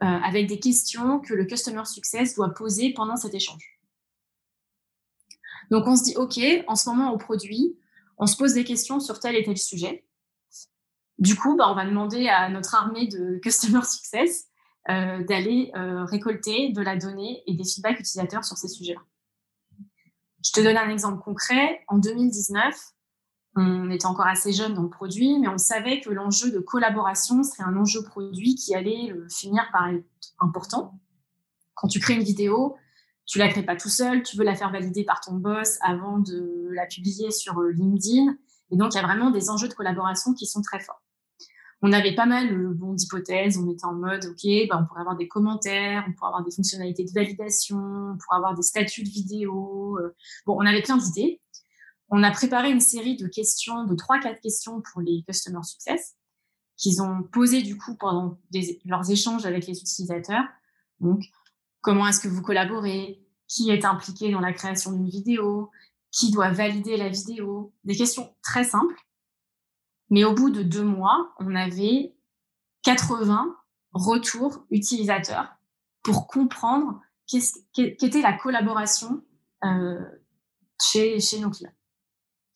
euh, 0.03 0.05
avec 0.05 0.47
des 0.47 0.59
questions 0.59 1.19
que 1.19 1.33
le 1.33 1.45
customer 1.45 1.85
success 1.85 2.35
doit 2.35 2.53
poser 2.53 2.93
pendant 2.93 3.15
cet 3.15 3.33
échange. 3.33 3.79
Donc, 5.71 5.87
on 5.87 5.95
se 5.95 6.03
dit, 6.03 6.15
OK, 6.17 6.39
en 6.67 6.75
ce 6.75 6.89
moment 6.89 7.11
au 7.11 7.17
produit, 7.17 7.77
on 8.17 8.27
se 8.27 8.37
pose 8.37 8.53
des 8.53 8.63
questions 8.63 8.99
sur 8.99 9.19
tel 9.19 9.35
et 9.35 9.43
tel 9.43 9.57
sujet. 9.57 10.05
Du 11.17 11.35
coup, 11.35 11.55
bah, 11.55 11.69
on 11.69 11.75
va 11.75 11.85
demander 11.85 12.27
à 12.27 12.49
notre 12.49 12.75
armée 12.75 13.07
de 13.07 13.39
customer 13.43 13.83
success 13.83 14.47
euh, 14.89 15.23
d'aller 15.23 15.71
euh, 15.75 16.05
récolter 16.05 16.71
de 16.71 16.81
la 16.81 16.95
donnée 16.95 17.41
et 17.47 17.53
des 17.53 17.63
feedbacks 17.63 17.99
utilisateurs 17.99 18.43
sur 18.43 18.57
ces 18.57 18.67
sujets-là. 18.67 19.01
Je 20.45 20.51
te 20.51 20.59
donne 20.59 20.77
un 20.77 20.89
exemple 20.89 21.23
concret. 21.23 21.83
En 21.87 21.97
2019, 21.97 22.75
on 23.55 23.89
était 23.89 24.05
encore 24.05 24.27
assez 24.27 24.51
jeune 24.51 24.73
dans 24.73 24.83
le 24.83 24.89
produit, 24.89 25.39
mais 25.39 25.47
on 25.47 25.57
savait 25.57 26.01
que 26.01 26.09
l'enjeu 26.09 26.51
de 26.51 26.59
collaboration 26.59 27.43
serait 27.43 27.63
un 27.63 27.77
enjeu 27.77 28.03
produit 28.03 28.55
qui 28.55 28.75
allait 28.75 29.11
euh, 29.11 29.27
finir 29.29 29.63
par 29.71 29.87
être 29.89 30.05
important. 30.39 30.99
Quand 31.73 31.87
tu 31.87 31.99
crées 31.99 32.15
une 32.15 32.23
vidéo, 32.23 32.75
tu 33.25 33.39
la 33.39 33.47
crées 33.47 33.63
pas 33.63 33.75
tout 33.75 33.89
seul, 33.89 34.23
tu 34.23 34.37
veux 34.37 34.43
la 34.43 34.55
faire 34.55 34.71
valider 34.71 35.03
par 35.03 35.21
ton 35.21 35.35
boss 35.35 35.77
avant 35.81 36.19
de 36.19 36.69
la 36.71 36.85
publier 36.85 37.31
sur 37.31 37.61
LinkedIn. 37.61 38.35
Et 38.71 38.77
donc, 38.77 38.93
il 38.93 38.97
y 38.97 38.99
a 38.99 39.03
vraiment 39.03 39.31
des 39.31 39.49
enjeux 39.49 39.67
de 39.67 39.73
collaboration 39.73 40.33
qui 40.33 40.45
sont 40.45 40.61
très 40.61 40.79
forts 40.79 41.01
on 41.85 41.91
avait 41.91 42.15
pas 42.15 42.25
mal 42.25 42.51
euh, 42.51 42.73
bon, 42.73 42.93
d'hypothèses. 42.93 43.57
On 43.57 43.69
était 43.69 43.85
en 43.85 43.93
mode, 43.93 44.25
OK, 44.25 44.67
bah, 44.69 44.79
on 44.81 44.85
pourrait 44.85 45.01
avoir 45.01 45.15
des 45.15 45.27
commentaires, 45.27 46.03
on 46.07 46.13
pourrait 46.13 46.29
avoir 46.29 46.43
des 46.43 46.51
fonctionnalités 46.51 47.03
de 47.03 47.11
validation, 47.11 47.77
on 47.77 48.17
pourrait 48.17 48.37
avoir 48.37 48.55
des 48.55 48.63
statuts 48.63 49.03
de 49.03 49.09
vidéo. 49.09 49.97
Euh. 49.99 50.15
Bon, 50.45 50.55
on 50.57 50.65
avait 50.65 50.81
plein 50.81 50.97
d'idées. 50.97 51.41
On 52.09 52.23
a 52.23 52.31
préparé 52.31 52.71
une 52.71 52.79
série 52.79 53.15
de 53.15 53.27
questions, 53.27 53.85
de 53.85 53.95
trois, 53.95 54.19
quatre 54.19 54.41
questions 54.41 54.81
pour 54.81 55.01
les 55.01 55.23
Customer 55.27 55.63
Success 55.63 56.15
qu'ils 56.77 57.01
ont 57.01 57.23
posées 57.23 57.61
du 57.61 57.77
coup 57.77 57.95
pendant 57.95 58.37
leurs 58.83 59.09
échanges 59.09 59.45
avec 59.45 59.65
les 59.65 59.79
utilisateurs. 59.79 60.43
Donc, 60.99 61.23
comment 61.81 62.07
est-ce 62.07 62.19
que 62.19 62.27
vous 62.27 62.41
collaborez? 62.41 63.21
Qui 63.47 63.69
est 63.69 63.85
impliqué 63.85 64.31
dans 64.31 64.41
la 64.41 64.51
création 64.51 64.91
d'une 64.91 65.09
vidéo? 65.09 65.71
Qui 66.11 66.31
doit 66.31 66.51
valider 66.51 66.97
la 66.97 67.09
vidéo? 67.09 67.73
Des 67.85 67.95
questions 67.95 68.35
très 68.41 68.65
simples 68.65 68.95
mais 70.09 70.23
au 70.23 70.33
bout 70.33 70.49
de 70.49 70.63
deux 70.63 70.83
mois, 70.83 71.33
on 71.39 71.55
avait 71.55 72.15
80 72.83 73.55
retours 73.93 74.65
utilisateurs 74.69 75.55
pour 76.03 76.27
comprendre 76.27 77.01
qu'était 77.73 78.21
la 78.21 78.33
collaboration 78.33 79.23
euh, 79.63 79.99
chez, 80.79 81.19
chez 81.19 81.39
nos 81.39 81.49
clients. 81.49 81.73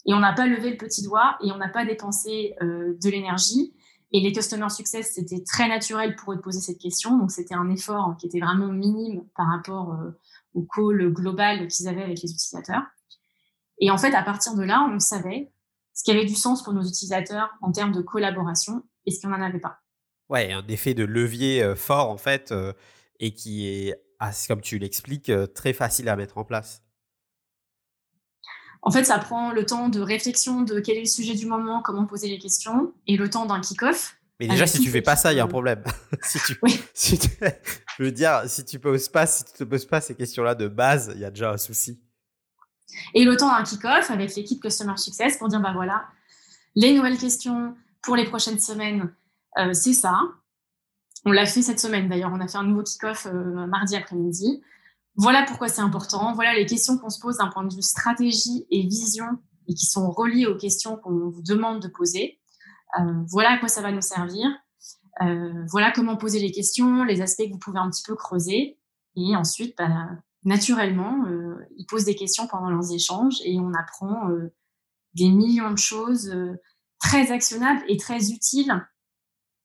Et 0.10 0.14
on 0.16 0.20
n'a 0.20 0.34
pas 0.34 0.48
levé 0.48 0.72
le 0.72 0.78
petit 0.78 1.04
doigt 1.04 1.38
et 1.44 1.52
on 1.52 1.58
n'a 1.58 1.70
pas 1.70 1.86
dépensé 1.86 2.56
euh, 2.64 2.98
de 3.00 3.10
l'énergie. 3.12 3.76
Et 4.12 4.20
les 4.22 4.32
Customer 4.32 4.68
Success, 4.70 5.12
c'était 5.14 5.44
très 5.44 5.68
naturel 5.68 6.16
pour 6.16 6.34
eux 6.34 6.36
de 6.36 6.42
poser 6.42 6.62
cette 6.62 6.80
question. 6.80 7.16
Donc, 7.16 7.30
c'était 7.30 7.54
un 7.54 7.70
effort 7.70 8.18
qui 8.20 8.26
était 8.26 8.40
vraiment 8.40 8.70
minime 8.70 9.24
par 9.36 9.46
rapport 9.46 9.94
euh, 9.94 10.18
au 10.56 10.64
call 10.64 11.14
global 11.14 11.68
qu'ils 11.68 11.88
avaient 11.88 12.02
avec 12.02 12.24
les 12.24 12.32
utilisateurs. 12.32 12.82
Et 13.78 13.92
en 13.92 14.00
fait, 14.00 14.16
à 14.16 14.24
partir 14.24 14.56
de 14.56 14.64
là, 14.64 14.90
on 14.92 14.98
savait 14.98 15.52
ce 15.94 16.04
qui 16.04 16.10
avait 16.10 16.26
du 16.26 16.34
sens 16.34 16.64
pour 16.64 16.74
nos 16.74 16.82
utilisateurs 16.82 17.52
en 17.62 17.72
termes 17.72 17.92
de 17.92 18.02
collaboration 18.02 18.82
et 19.06 19.12
ce 19.12 19.20
qui 19.20 19.28
n'en 19.28 19.40
avait 19.40 19.60
pas. 19.60 19.78
Ouais, 20.28 20.52
un 20.52 20.66
effet 20.70 20.96
de 20.96 21.04
levier 21.04 21.62
euh, 21.62 21.76
fort 21.76 22.10
en 22.10 22.18
fait 22.18 22.52
et 23.20 23.36
qui 23.36 23.68
est, 23.68 23.96
comme 24.48 24.62
tu 24.62 24.80
l'expliques, 24.80 25.32
très 25.54 25.74
facile 25.74 26.10
à 26.10 26.16
mettre 26.16 26.40
en 26.40 26.46
place. 26.46 26.82
En 28.82 28.92
fait, 28.92 29.04
ça 29.04 29.20
prend 29.20 29.52
le 29.52 29.66
temps 29.66 29.90
de 29.90 30.00
réflexion 30.00 30.62
de 30.62 30.80
quel 30.80 30.98
est 30.98 31.02
le 31.02 31.06
sujet 31.06 31.36
du 31.36 31.46
moment, 31.46 31.82
comment 31.82 32.06
poser 32.06 32.30
les 32.30 32.40
questions 32.40 32.94
et 33.08 33.18
le 33.18 33.30
temps 33.30 33.46
d'un 33.46 33.60
kick-off. 33.60 34.16
Mais 34.40 34.48
déjà, 34.48 34.68
si 34.68 34.80
tu 34.80 34.90
fais 34.90 35.02
pas 35.02 35.18
ça, 35.18 35.34
il 35.34 35.36
y 35.36 35.40
a 35.42 35.44
un 35.44 35.48
problème. 35.48 35.84
si 36.24 36.40
tu, 36.40 36.58
oui. 36.64 36.82
je 36.96 38.04
veux 38.04 38.12
dire, 38.12 38.44
si 38.48 38.64
tu 38.64 38.80
poses 38.80 39.10
pas, 39.10 39.28
si 39.28 39.44
tu 39.44 39.52
te 39.52 39.64
poses 39.66 39.86
pas 39.86 40.00
ces 40.00 40.16
questions-là 40.16 40.56
de 40.56 40.70
base, 40.70 41.12
il 41.14 41.22
y 41.22 41.26
a 41.26 41.30
déjà 41.30 41.52
un 41.52 41.58
souci. 41.58 42.00
Et 43.14 43.26
le 43.26 43.36
temps 43.36 43.50
d'un 43.50 43.64
kick-off 43.64 44.10
avec 44.12 44.34
l'équipe 44.36 44.62
Customer 44.62 44.96
Success 44.96 45.38
pour 45.38 45.50
dire, 45.50 45.60
bah 45.60 45.74
voilà, 45.74 46.06
les 46.76 46.94
nouvelles 46.94 47.18
questions 47.18 47.76
pour 48.02 48.16
les 48.16 48.26
prochaines 48.26 48.60
semaines, 48.60 49.14
euh, 49.58 49.74
c'est 49.74 49.94
ça. 49.94 50.22
On 51.26 51.32
l'a 51.32 51.46
fait 51.46 51.62
cette 51.62 51.80
semaine 51.80 52.08
d'ailleurs, 52.08 52.32
on 52.34 52.40
a 52.40 52.48
fait 52.48 52.58
un 52.58 52.64
nouveau 52.64 52.84
kick-off 52.84 53.28
euh, 53.28 53.68
mardi 53.68 53.98
après-midi. 53.98 54.62
Voilà 55.22 55.44
pourquoi 55.44 55.68
c'est 55.68 55.82
important, 55.82 56.34
voilà 56.34 56.54
les 56.54 56.66
questions 56.66 56.98
qu'on 56.98 57.10
se 57.10 57.20
pose 57.20 57.38
d'un 57.38 57.50
point 57.50 57.66
de 57.66 57.74
vue 57.74 57.82
stratégie 57.82 58.66
et 58.72 58.88
vision 58.88 59.28
et 59.68 59.74
qui 59.74 59.86
sont 59.86 60.10
reliées 60.10 60.46
aux 60.46 60.58
questions 60.58 60.98
qu'on 60.98 61.30
vous 61.30 61.44
demande 61.44 61.82
de 61.82 61.88
poser. 61.88 62.40
Euh, 63.00 63.14
voilà 63.28 63.52
à 63.52 63.58
quoi 63.58 63.68
ça 63.68 63.82
va 63.82 63.92
nous 63.92 64.02
servir. 64.02 64.48
voilà 65.70 65.92
comment 65.92 66.16
poser 66.16 66.40
les 66.40 66.52
questions, 66.52 67.04
les 67.04 67.22
aspects 67.22 67.44
que 67.46 67.52
vous 67.52 67.60
pouvez 67.60 67.80
un 67.80 67.90
petit 67.90 68.04
peu 68.04 68.16
creuser. 68.16 68.80
Et 69.16 69.36
ensuite, 69.36 69.76
bah, 69.78 70.08
naturellement, 70.44 71.26
euh, 71.26 71.56
ils 71.78 71.86
posent 71.86 72.06
des 72.06 72.16
questions 72.16 72.48
pendant 72.48 72.70
leurs 72.70 72.92
échanges 72.92 73.40
et 73.44 73.60
on 73.60 73.74
apprend 73.74 74.30
euh, 74.30 74.54
des 75.14 75.30
millions 75.30 75.72
de 75.72 75.78
choses 75.78 76.30
euh, 76.30 76.56
très 77.00 77.32
actionnables 77.32 77.84
et 77.88 77.98
très 77.98 78.32
utiles 78.32 78.74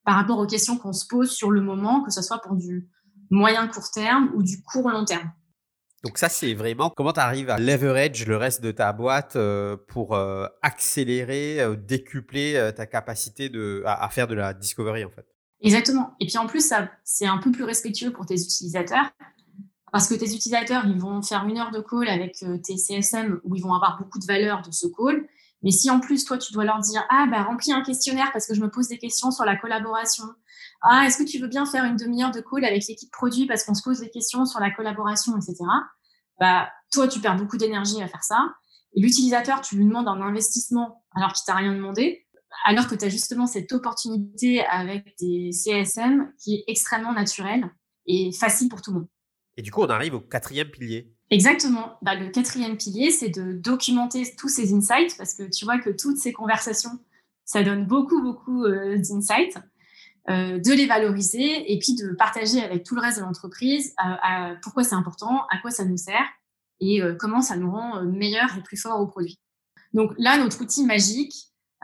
par 0.05 0.17
rapport 0.17 0.39
aux 0.39 0.47
questions 0.47 0.77
qu'on 0.77 0.93
se 0.93 1.07
pose 1.07 1.31
sur 1.31 1.51
le 1.51 1.61
moment, 1.61 2.03
que 2.03 2.11
ce 2.11 2.23
soit 2.23 2.41
pour 2.41 2.57
du 2.57 2.89
moyen 3.31 3.67
court 3.69 3.91
terme 3.91 4.31
ou 4.35 4.43
du 4.43 4.63
court 4.63 4.91
long 4.91 5.05
terme. 5.05 5.31
Donc 6.05 6.19
ça, 6.19 6.29
c'est 6.29 6.55
vraiment 6.55 6.91
comment 6.91 7.13
tu 7.13 7.21
arrives 7.21 7.51
à 7.51 7.59
leverage 7.59 8.27
le 8.27 8.37
reste 8.37 8.63
de 8.63 8.71
ta 8.71 8.93
boîte 8.93 9.37
pour 9.89 10.17
accélérer, 10.63 11.61
décupler 11.79 12.71
ta 12.77 12.87
capacité 12.87 13.49
de, 13.49 13.83
à, 13.87 14.09
faire 14.11 14.29
de 14.29 14.35
la 14.35 14.53
discovery 14.53 15.05
en 15.05 15.11
fait. 15.11 15.27
Exactement. 15.63 16.15
Et 16.21 16.27
puis 16.27 16.37
en 16.37 16.47
plus, 16.47 16.73
c'est 17.05 17.27
un 17.27 17.39
peu 17.39 17.51
plus 17.51 17.65
respectueux 17.65 18.13
pour 18.13 18.27
tes 18.27 18.35
utilisateurs 18.35 19.11
parce 19.95 20.09
que 20.09 20.15
tes 20.17 20.35
utilisateurs, 20.35 20.85
ils 20.87 20.99
vont 20.99 21.23
faire 21.23 21.47
une 21.47 21.57
heure 21.57 21.71
de 21.71 21.79
call 21.79 22.09
avec 22.09 22.43
euh, 22.43 22.59
tes 22.59 22.77
CSM 22.77 23.39
où 23.45 23.55
ils 23.55 23.63
vont 23.63 23.75
avoir 23.75 23.97
beaucoup 23.97 24.19
de 24.19 24.27
valeur 24.27 24.61
de 24.61 24.73
ce 24.73 24.89
call. 24.89 25.25
Mais 25.63 25.71
si 25.71 25.89
en 25.89 26.01
plus, 26.01 26.25
toi, 26.25 26.37
tu 26.37 26.53
dois 26.53 26.65
leur 26.65 26.81
dire 26.81 27.05
Ah, 27.11 27.29
bah, 27.31 27.45
remplis 27.45 27.73
un 27.73 27.81
questionnaire 27.81 28.31
parce 28.33 28.49
que 28.49 28.55
je 28.55 28.61
me 28.61 28.69
pose 28.69 28.89
des 28.89 28.99
questions 28.99 29.31
sur 29.31 29.45
la 29.45 29.55
collaboration. 29.55 30.25
Ah, 30.87 31.07
est-ce 31.07 31.17
que 31.17 31.29
tu 31.29 31.39
veux 31.39 31.49
bien 31.49 31.65
faire 31.65 31.85
une 31.85 31.97
demi-heure 31.97 32.31
de 32.31 32.41
call 32.41 32.65
avec 32.65 32.87
l'équipe 32.87 33.11
produit 33.11 33.47
parce 33.47 33.65
qu'on 33.65 33.75
se 33.75 33.83
pose 33.83 34.01
des 34.01 34.11
questions 34.11 34.45
sur 34.45 34.61
la 34.61 34.71
collaboration, 34.71 35.35
etc. 35.37 35.57
Bah, 36.39 36.69
toi, 36.93 37.09
tu 37.09 37.21
perds 37.21 37.37
beaucoup 37.37 37.57
d'énergie 37.57 38.03
à 38.03 38.09
faire 38.09 38.23
ça. 38.23 38.55
Et 38.95 39.01
l'utilisateur, 39.01 39.63
tu 39.63 39.77
lui 39.77 39.87
demandes 39.87 40.09
un 40.09 40.21
investissement 40.21 41.03
alors 41.15 41.33
qu'il 41.33 41.45
t'a 41.47 41.55
rien 41.55 41.75
demandé, 41.75 42.27
alors 42.67 42.87
que 42.87 42.95
tu 42.95 43.05
as 43.05 43.09
justement 43.09 43.47
cette 43.47 43.73
opportunité 43.73 44.65
avec 44.67 45.15
des 45.19 45.53
CSM 45.53 46.33
qui 46.39 46.57
est 46.57 46.65
extrêmement 46.67 47.13
naturelle 47.13 47.65
et 48.07 48.31
facile 48.33 48.69
pour 48.69 48.83
tout 48.83 48.93
le 48.93 48.99
monde. 49.01 49.09
Et 49.57 49.63
du 49.63 49.71
coup, 49.71 49.83
on 49.83 49.89
arrive 49.89 50.15
au 50.15 50.21
quatrième 50.21 50.69
pilier. 50.69 51.15
Exactement. 51.31 51.97
Bah, 52.03 52.15
le 52.15 52.29
quatrième 52.31 52.77
pilier, 52.77 53.11
c'est 53.11 53.31
de 53.31 53.53
documenter 53.53 54.35
tous 54.37 54.49
ces 54.49 54.75
insights 54.75 55.17
parce 55.17 55.35
que 55.35 55.45
tu 55.45 55.65
vois 55.65 55.79
que 55.79 55.91
toutes 55.91 56.19
ces 56.19 56.33
conversations, 56.33 56.99
ça 57.45 57.63
donne 57.63 57.87
beaucoup, 57.87 58.23
beaucoup 58.23 58.65
euh, 58.65 58.99
d'insights, 58.99 59.59
euh, 60.31 60.59
de 60.59 60.73
les 60.73 60.87
valoriser 60.87 61.73
et 61.73 61.79
puis 61.79 61.95
de 61.95 62.15
partager 62.15 62.63
avec 62.63 62.85
tout 62.85 62.95
le 62.95 63.01
reste 63.01 63.19
de 63.19 63.25
l'entreprise 63.25 63.95
euh, 64.05 64.55
pourquoi 64.63 64.85
c'est 64.85 64.95
important, 64.95 65.47
à 65.51 65.59
quoi 65.59 65.71
ça 65.71 65.85
nous 65.85 65.97
sert 65.97 66.25
et 66.81 67.01
comment 67.19 67.41
ça 67.41 67.57
nous 67.57 67.71
rend 67.71 68.03
meilleurs 68.03 68.59
et 68.59 68.63
plus 68.63 68.77
forts 68.77 69.01
au 69.01 69.07
produit. 69.07 69.39
Donc 69.95 70.13
là, 70.19 70.37
notre 70.37 70.61
outil 70.61 70.85
magique, 70.85 71.33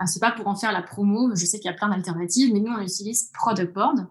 c'est 0.05 0.21
pas 0.21 0.33
pour 0.33 0.49
en 0.49 0.57
faire 0.57 0.73
la 0.73 0.83
promo, 0.83 1.35
je 1.35 1.47
sais 1.47 1.59
qu'il 1.59 1.71
y 1.71 1.73
a 1.73 1.77
plein 1.77 1.89
d'alternatives, 1.89 2.53
mais 2.53 2.59
nous, 2.59 2.73
on 2.73 2.81
utilise 2.81 3.31
Product 3.33 3.73
Board. 3.73 4.09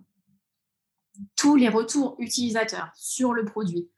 Tous 1.36 1.58
les 1.58 1.68
retours 1.68 2.16
utilisateurs 2.18 2.92
sur 2.96 3.34
le 3.34 3.44
produit, 3.44 3.90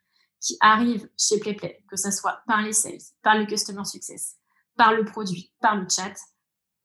qui 0.41 0.57
arrivent 0.59 1.07
chez 1.17 1.39
PlayPlay, 1.39 1.83
que 1.87 1.95
ce 1.95 2.11
soit 2.11 2.41
par 2.47 2.61
les 2.61 2.73
sales, 2.73 2.99
par 3.21 3.37
le 3.37 3.45
customer 3.45 3.85
success, 3.85 4.37
par 4.75 4.93
le 4.93 5.05
produit, 5.05 5.53
par 5.61 5.75
le 5.75 5.87
chat, 5.87 6.15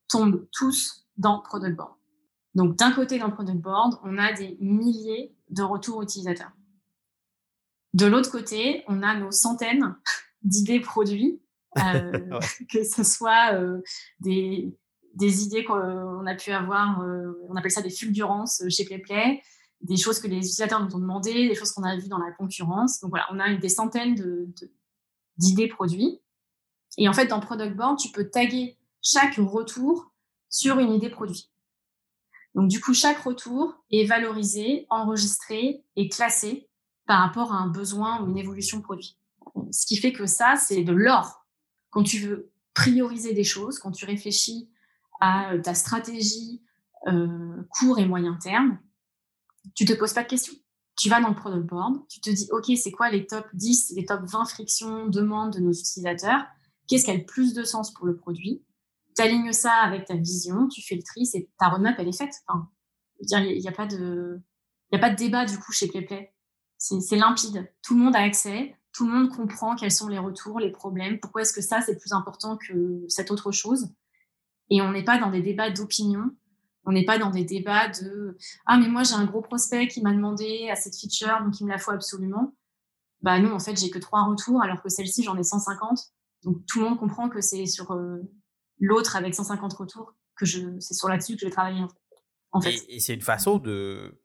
tombent 0.08 0.46
tous 0.52 1.06
dans 1.16 1.40
Product 1.40 1.74
Board. 1.74 1.95
Donc, 2.56 2.76
d'un 2.76 2.90
côté, 2.90 3.18
dans 3.18 3.30
Product 3.30 3.58
Board, 3.58 4.00
on 4.02 4.16
a 4.16 4.32
des 4.32 4.56
milliers 4.60 5.36
de 5.50 5.62
retours 5.62 6.02
utilisateurs. 6.02 6.52
De 7.92 8.06
l'autre 8.06 8.30
côté, 8.30 8.82
on 8.88 9.02
a 9.02 9.14
nos 9.14 9.30
centaines 9.30 9.94
d'idées 10.42 10.80
produits, 10.80 11.38
euh, 11.76 12.40
que 12.72 12.82
ce 12.82 13.04
soit 13.04 13.52
euh, 13.52 13.82
des, 14.20 14.74
des, 15.12 15.42
idées 15.44 15.64
qu'on 15.64 16.26
a 16.26 16.34
pu 16.34 16.50
avoir, 16.50 17.02
euh, 17.02 17.38
on 17.46 17.56
appelle 17.56 17.70
ça 17.70 17.82
des 17.82 17.90
fulgurances 17.90 18.62
chez 18.70 18.86
PlayPlay, 18.86 19.42
des 19.82 19.98
choses 19.98 20.18
que 20.18 20.26
les 20.26 20.38
utilisateurs 20.38 20.82
nous 20.82 20.96
ont 20.96 21.00
demandé, 21.00 21.48
des 21.48 21.54
choses 21.54 21.72
qu'on 21.72 21.84
a 21.84 21.94
vues 21.94 22.08
dans 22.08 22.16
la 22.16 22.32
concurrence. 22.32 23.00
Donc 23.00 23.10
voilà, 23.10 23.26
on 23.32 23.38
a 23.38 23.54
des 23.54 23.68
centaines 23.68 24.14
d'idées 25.36 25.68
de, 25.68 25.74
produits. 25.74 26.22
Et 26.96 27.06
en 27.06 27.12
fait, 27.12 27.26
dans 27.26 27.40
Product 27.40 27.76
Board, 27.76 27.98
tu 27.98 28.08
peux 28.12 28.30
taguer 28.30 28.78
chaque 29.02 29.34
retour 29.36 30.10
sur 30.48 30.78
une 30.78 30.92
idée 30.92 31.10
produit. 31.10 31.50
Donc 32.56 32.68
du 32.68 32.80
coup, 32.80 32.94
chaque 32.94 33.18
retour 33.18 33.76
est 33.90 34.06
valorisé, 34.06 34.86
enregistré 34.88 35.84
et 35.94 36.08
classé 36.08 36.68
par 37.06 37.20
rapport 37.20 37.52
à 37.52 37.56
un 37.56 37.68
besoin 37.68 38.22
ou 38.22 38.30
une 38.30 38.38
évolution 38.38 38.80
produit. 38.80 39.18
Ce 39.70 39.84
qui 39.84 39.98
fait 39.98 40.12
que 40.12 40.24
ça, 40.24 40.56
c'est 40.56 40.82
de 40.82 40.92
l'or. 40.92 41.46
Quand 41.90 42.02
tu 42.02 42.18
veux 42.18 42.50
prioriser 42.72 43.34
des 43.34 43.44
choses, 43.44 43.78
quand 43.78 43.92
tu 43.92 44.06
réfléchis 44.06 44.70
à 45.20 45.52
ta 45.62 45.74
stratégie 45.74 46.62
euh, 47.06 47.62
court 47.68 47.98
et 47.98 48.06
moyen 48.06 48.38
terme, 48.42 48.78
tu 49.74 49.84
te 49.84 49.92
poses 49.92 50.14
pas 50.14 50.22
de 50.22 50.28
questions. 50.28 50.54
Tu 50.96 51.10
vas 51.10 51.20
dans 51.20 51.28
le 51.28 51.34
product 51.34 51.66
board, 51.66 52.08
tu 52.08 52.20
te 52.20 52.30
dis, 52.30 52.48
OK, 52.52 52.72
c'est 52.76 52.90
quoi 52.90 53.10
les 53.10 53.26
top 53.26 53.46
10, 53.52 53.92
les 53.96 54.06
top 54.06 54.22
20 54.24 54.46
frictions, 54.46 55.06
demandes 55.08 55.52
de 55.52 55.60
nos 55.60 55.72
utilisateurs? 55.72 56.46
Qu'est-ce 56.88 57.04
qui 57.04 57.10
a 57.10 57.16
le 57.16 57.26
plus 57.26 57.52
de 57.52 57.64
sens 57.64 57.92
pour 57.92 58.06
le 58.06 58.16
produit? 58.16 58.62
Tu 59.16 59.22
alignes 59.22 59.52
ça 59.52 59.72
avec 59.72 60.06
ta 60.06 60.14
vision, 60.14 60.68
tu 60.68 60.82
fais 60.82 60.94
le 60.94 61.02
tri, 61.02 61.26
c'est, 61.26 61.48
ta 61.58 61.68
roadmap, 61.68 61.96
elle 61.98 62.08
est 62.08 62.16
faite. 62.16 62.34
Il 63.20 63.60
n'y 63.60 63.68
a, 63.68 63.72
pas 63.72 63.86
de, 63.86 64.40
a 64.92 64.98
pas 64.98 65.10
de 65.10 65.16
débat 65.16 65.46
du 65.46 65.58
coup 65.58 65.72
chez 65.72 65.88
PlayPlay. 65.88 66.32
C'est 66.78 67.16
limpide. 67.16 67.72
Tout 67.82 67.94
le 67.94 68.04
monde 68.04 68.16
a 68.16 68.20
accès, 68.20 68.76
tout 68.92 69.06
le 69.06 69.12
monde 69.12 69.30
comprend 69.30 69.74
quels 69.76 69.92
sont 69.92 70.08
les 70.08 70.18
retours, 70.18 70.60
les 70.60 70.70
problèmes, 70.70 71.18
pourquoi 71.20 71.42
est-ce 71.42 71.54
que 71.54 71.62
ça, 71.62 71.80
c'est 71.80 71.96
plus 71.98 72.12
important 72.12 72.58
que 72.58 73.04
cette 73.08 73.30
autre 73.30 73.52
chose? 73.52 73.88
Et 74.68 74.82
on 74.82 74.92
n'est 74.92 75.04
pas 75.04 75.18
dans 75.18 75.30
des 75.30 75.40
débats 75.40 75.70
d'opinion 75.70 76.30
on 76.86 76.92
n'est 76.92 77.04
pas 77.04 77.18
dans 77.18 77.30
des 77.30 77.44
débats 77.44 77.88
de 77.88 78.38
ah 78.64 78.78
mais 78.78 78.88
moi 78.88 79.02
j'ai 79.02 79.14
un 79.14 79.26
gros 79.26 79.42
prospect 79.42 79.88
qui 79.88 80.00
m'a 80.02 80.12
demandé 80.12 80.68
à 80.70 80.76
cette 80.76 80.96
feature 80.96 81.42
donc 81.44 81.60
il 81.60 81.64
me 81.64 81.70
la 81.70 81.78
faut 81.78 81.90
absolument. 81.90 82.54
Bah 83.22 83.40
non 83.40 83.52
en 83.52 83.58
fait 83.58 83.76
j'ai 83.76 83.90
que 83.90 83.98
trois 83.98 84.22
retours 84.24 84.62
alors 84.62 84.80
que 84.82 84.88
celle-ci 84.88 85.24
j'en 85.24 85.36
ai 85.36 85.42
150. 85.42 85.98
Donc 86.44 86.64
tout 86.66 86.78
le 86.78 86.88
monde 86.88 86.98
comprend 86.98 87.28
que 87.28 87.40
c'est 87.40 87.66
sur 87.66 87.90
euh, 87.90 88.22
l'autre 88.78 89.16
avec 89.16 89.34
150 89.34 89.72
retours 89.74 90.14
que 90.36 90.46
je 90.46 90.78
c'est 90.80 90.94
sur 90.94 91.08
là-dessus 91.08 91.34
que 91.34 91.40
je 91.40 91.46
vais 91.46 91.52
travailler 91.52 91.84
en 92.52 92.60
fait. 92.60 92.74
Et, 92.88 93.00
c'est 93.00 93.14
une 93.14 93.22
façon 93.22 93.58
de 93.58 94.20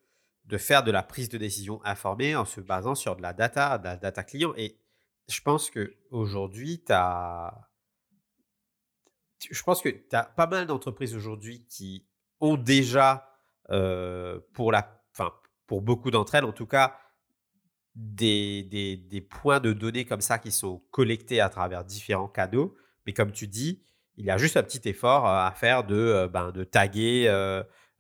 de 0.46 0.58
faire 0.58 0.84
de 0.84 0.92
la 0.92 1.04
prise 1.04 1.30
de 1.30 1.38
décision 1.38 1.80
informée 1.86 2.36
en 2.36 2.46
se 2.46 2.60
basant 2.62 2.96
sur 2.96 3.16
de 3.16 3.22
la 3.22 3.34
data, 3.34 3.78
de 3.78 3.86
la 3.86 3.96
data 3.96 4.24
client 4.24 4.54
et 4.58 4.78
je 5.30 5.40
pense 5.42 5.70
que 5.70 5.96
aujourd'hui 6.10 6.84
tu 6.86 6.92
as 6.92 7.72
je 9.50 9.64
pense 9.64 9.82
que 9.82 9.90
tu 9.90 10.16
as 10.16 10.24
pas 10.24 10.48
mal 10.48 10.68
d'entreprises 10.68 11.16
aujourd'hui 11.16 11.66
qui 11.66 12.06
ont 12.40 12.58
déjà, 12.58 13.30
euh, 13.70 14.40
pour, 14.54 14.72
la, 14.72 15.04
pour 15.68 15.82
beaucoup 15.82 16.12
d'entre 16.12 16.36
elles 16.36 16.46
en 16.46 16.52
tout 16.52 16.68
cas, 16.68 16.98
des, 17.96 18.64
des, 18.64 18.96
des, 18.98 19.22
points 19.22 19.60
de 19.60 19.74
données 19.74 20.06
comme 20.06 20.22
ça 20.22 20.40
qui 20.40 20.52
sont 20.52 20.80
collectés 20.92 21.42
à 21.42 21.50
travers 21.50 21.84
différents 21.84 22.30
canaux. 22.30 22.76
Mais 23.06 23.14
comme 23.14 23.32
tu 23.32 23.48
dis, 23.48 23.84
il 24.22 24.28
y 24.28 24.32
a 24.32 24.38
juste 24.38 24.58
un 24.58 24.64
petit 24.64 24.88
effort 24.90 25.28
euh, 25.28 25.46
à 25.46 25.52
faire 25.52 25.84
de, 25.84 25.96
euh, 25.96 26.28
ben, 26.28 26.52
de, 26.52 26.64
taguer, 26.64 27.26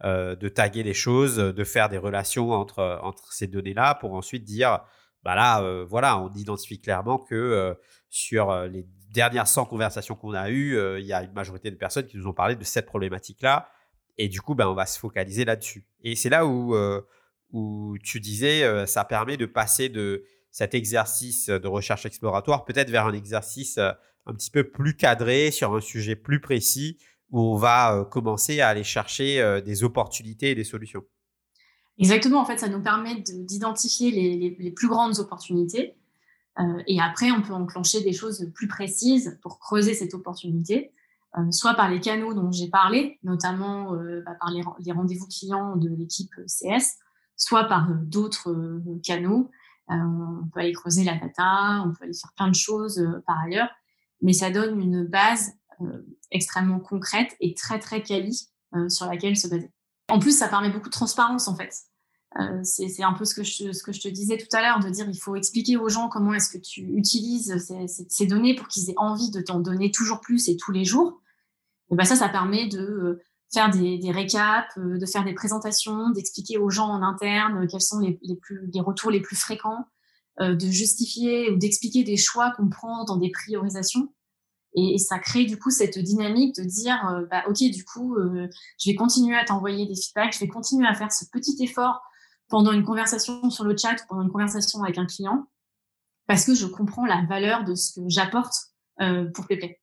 de 0.03 0.49
taguer 0.49 0.83
les 0.83 0.93
choses, 0.93 1.37
de 1.37 1.63
faire 1.63 1.89
des 1.89 1.97
relations 1.97 2.51
entre, 2.51 2.99
entre 3.03 3.31
ces 3.33 3.47
données-là 3.47 3.95
pour 3.95 4.13
ensuite 4.13 4.43
dire, 4.43 4.79
bah 5.23 5.35
là, 5.35 5.83
voilà, 5.83 6.17
on 6.17 6.33
identifie 6.33 6.81
clairement 6.81 7.19
que 7.19 7.77
sur 8.09 8.51
les 8.63 8.87
dernières 9.11 9.47
100 9.47 9.65
conversations 9.65 10.15
qu'on 10.15 10.33
a 10.33 10.49
eues, 10.49 10.79
il 10.99 11.05
y 11.05 11.13
a 11.13 11.21
une 11.21 11.33
majorité 11.33 11.69
de 11.69 11.75
personnes 11.75 12.07
qui 12.07 12.17
nous 12.17 12.25
ont 12.27 12.33
parlé 12.33 12.55
de 12.55 12.63
cette 12.63 12.87
problématique-là. 12.87 13.69
Et 14.17 14.29
du 14.29 14.41
coup, 14.41 14.55
ben, 14.55 14.67
on 14.67 14.73
va 14.73 14.85
se 14.85 14.99
focaliser 14.99 15.45
là-dessus. 15.45 15.85
Et 16.03 16.15
c'est 16.15 16.29
là 16.29 16.45
où, 16.45 16.75
euh, 16.75 17.01
où 17.51 17.97
tu 18.03 18.19
disais, 18.19 18.63
euh, 18.63 18.85
ça 18.85 19.03
permet 19.03 19.37
de 19.37 19.45
passer 19.45 19.89
de 19.89 20.23
cet 20.51 20.75
exercice 20.75 21.49
de 21.49 21.67
recherche 21.67 22.05
exploratoire 22.05 22.65
peut-être 22.65 22.89
vers 22.89 23.07
un 23.07 23.13
exercice 23.13 23.77
euh, 23.77 23.91
un 24.25 24.33
petit 24.33 24.51
peu 24.51 24.63
plus 24.69 24.95
cadré 24.95 25.51
sur 25.51 25.75
un 25.75 25.81
sujet 25.81 26.15
plus 26.15 26.39
précis 26.39 26.97
où 27.31 27.39
on 27.39 27.55
va 27.55 28.07
commencer 28.11 28.61
à 28.61 28.67
aller 28.67 28.83
chercher 28.83 29.61
des 29.63 29.83
opportunités 29.83 30.51
et 30.51 30.55
des 30.55 30.65
solutions. 30.65 31.03
Exactement, 31.97 32.41
en 32.41 32.45
fait, 32.45 32.57
ça 32.57 32.67
nous 32.67 32.81
permet 32.81 33.21
d'identifier 33.21 34.11
les, 34.11 34.55
les, 34.59 34.71
plus 34.71 34.89
grandes 34.89 35.17
opportunités. 35.19 35.95
et 36.87 36.99
après, 36.99 37.31
on 37.31 37.41
peut 37.41 37.53
enclencher 37.53 38.01
des 38.01 38.11
choses 38.11 38.51
plus 38.53 38.67
précises 38.67 39.39
pour 39.41 39.59
creuser 39.59 39.93
cette 39.93 40.13
opportunité. 40.13 40.91
Euh, 41.37 41.49
soit 41.49 41.75
par 41.75 41.89
les 41.89 42.01
canaux 42.01 42.33
dont 42.33 42.51
j'ai 42.51 42.67
parlé, 42.67 43.17
notamment 43.23 43.95
euh, 43.95 44.21
bah, 44.25 44.33
par 44.39 44.51
les, 44.51 44.91
rendez-vous 44.91 45.27
clients 45.27 45.77
de 45.77 45.89
l'équipe 45.89 46.33
CS, 46.45 46.97
soit 47.37 47.65
par 47.65 47.89
euh, 47.89 47.93
d'autres 48.01 48.81
canaux. 49.01 49.49
on 49.87 50.49
peut 50.53 50.59
aller 50.59 50.73
creuser 50.73 51.05
la 51.05 51.15
data, 51.15 51.83
on 51.85 51.91
peut 51.91 52.03
aller 52.03 52.13
faire 52.13 52.33
plein 52.35 52.49
de 52.49 52.55
choses 52.55 53.01
par 53.25 53.39
ailleurs, 53.39 53.69
mais 54.21 54.33
ça 54.33 54.51
donne 54.51 54.79
une 54.79 55.03
base 55.03 55.53
extrêmement 56.29 56.79
concrète 56.79 57.35
et 57.39 57.53
très 57.55 57.79
très 57.79 58.03
quali 58.03 58.47
sur 58.87 59.07
laquelle 59.07 59.35
se 59.35 59.47
baser. 59.47 59.71
En 60.09 60.19
plus, 60.19 60.37
ça 60.37 60.47
permet 60.47 60.69
beaucoup 60.69 60.89
de 60.89 60.93
transparence 60.93 61.47
en 61.47 61.55
fait. 61.55 61.73
c'est 62.63 63.03
un 63.03 63.13
peu 63.13 63.25
ce 63.25 63.33
que, 63.33 63.43
je, 63.43 64.01
te 64.01 64.07
disais 64.07 64.37
tout 64.37 64.55
à 64.55 64.61
l'heure, 64.61 64.79
de 64.79 64.89
dire 64.89 65.09
il 65.09 65.19
faut 65.19 65.35
expliquer 65.35 65.77
aux 65.77 65.89
gens 65.89 66.07
comment 66.07 66.33
est-ce 66.33 66.49
que 66.49 66.61
tu 66.61 66.81
utilises 66.95 67.57
ces, 68.09 68.25
données 68.27 68.55
pour 68.55 68.67
qu'ils 68.67 68.89
aient 68.89 68.97
envie 68.97 69.31
de 69.31 69.41
t'en 69.41 69.59
donner 69.59 69.91
toujours 69.91 70.21
plus 70.21 70.49
et 70.49 70.57
tous 70.57 70.71
les 70.71 70.85
jours. 70.85 71.21
Et 71.91 71.95
ben 71.95 72.05
ça, 72.05 72.15
ça 72.15 72.29
permet 72.29 72.67
de 72.67 72.79
euh, 72.79 73.21
faire 73.53 73.69
des, 73.69 74.11
récaps, 74.11 74.77
euh, 74.77 74.97
de 74.97 75.05
faire 75.05 75.23
des 75.23 75.33
présentations, 75.33 76.09
d'expliquer 76.09 76.57
aux 76.57 76.69
gens 76.69 76.87
en 76.87 77.01
interne 77.01 77.63
euh, 77.63 77.67
quels 77.69 77.81
sont 77.81 77.99
les, 77.99 78.17
plus, 78.41 78.69
les 78.73 78.79
retours 78.79 79.11
les 79.11 79.19
plus 79.19 79.35
fréquents, 79.35 79.85
de 80.39 80.67
justifier 80.67 81.51
ou 81.51 81.57
d'expliquer 81.57 82.03
des 82.03 82.17
choix 82.17 82.51
qu'on 82.51 82.69
prend 82.69 83.03
dans 83.03 83.17
des 83.17 83.29
priorisations. 83.29 84.13
Et, 84.75 84.97
ça 84.97 85.19
crée 85.19 85.45
du 85.45 85.59
coup 85.59 85.69
cette 85.69 85.99
dynamique 85.99 86.55
de 86.55 86.63
dire, 86.63 86.97
bah, 87.29 87.43
ok, 87.47 87.57
du 87.57 87.83
coup, 87.83 88.15
je 88.17 88.89
vais 88.89 88.95
continuer 88.95 89.35
à 89.35 89.43
t'envoyer 89.43 89.85
des 89.85 89.95
feedbacks, 89.95 90.33
je 90.33 90.39
vais 90.39 90.47
continuer 90.47 90.87
à 90.87 90.93
faire 90.93 91.11
ce 91.11 91.25
petit 91.31 91.61
effort 91.61 92.01
pendant 92.47 92.71
une 92.71 92.83
conversation 92.83 93.49
sur 93.49 93.65
le 93.65 93.75
chat 93.77 93.97
pendant 94.07 94.23
une 94.23 94.31
conversation 94.31 94.81
avec 94.83 94.97
un 94.97 95.05
client, 95.05 95.47
parce 96.27 96.45
que 96.45 96.55
je 96.55 96.65
comprends 96.65 97.05
la 97.05 97.23
valeur 97.27 97.65
de 97.65 97.75
ce 97.75 97.99
que 97.99 98.07
j'apporte 98.07 98.55
pour 99.33 99.47
Pépé. 99.47 99.81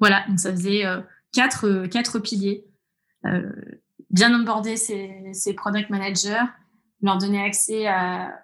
Voilà, 0.00 0.24
donc 0.28 0.38
ça 0.38 0.50
faisait 0.50 0.84
euh, 0.84 1.00
quatre, 1.32 1.66
euh, 1.66 1.88
quatre 1.88 2.18
piliers. 2.18 2.66
Euh, 3.26 3.50
bien 4.10 4.38
onboarder 4.38 4.76
ses, 4.76 5.54
product 5.56 5.90
managers, 5.90 6.44
leur 7.04 7.18
donner 7.18 7.40
accès 7.40 7.86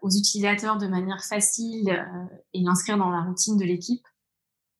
aux 0.02 0.11
utilisateurs 0.11 0.78
de 0.78 0.86
manière 0.86 1.24
facile 1.24 2.06
et 2.52 2.61
l'inscrire 2.61 2.98
dans 2.98 3.11
la 3.11 3.22
routine 3.22 3.56
de 3.56 3.64
l'équipe. 3.64 4.06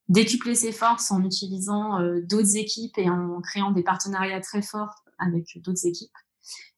Décupler 0.09 0.55
ses 0.55 0.73
forces 0.73 1.11
en 1.11 1.25
utilisant 1.25 1.99
d'autres 2.29 2.57
équipes 2.57 2.99
et 2.99 3.09
en 3.09 3.41
créant 3.41 3.71
des 3.71 3.83
partenariats 3.83 4.41
très 4.41 4.61
forts 4.61 5.05
avec 5.19 5.59
d'autres 5.63 5.87
équipes. 5.87 6.13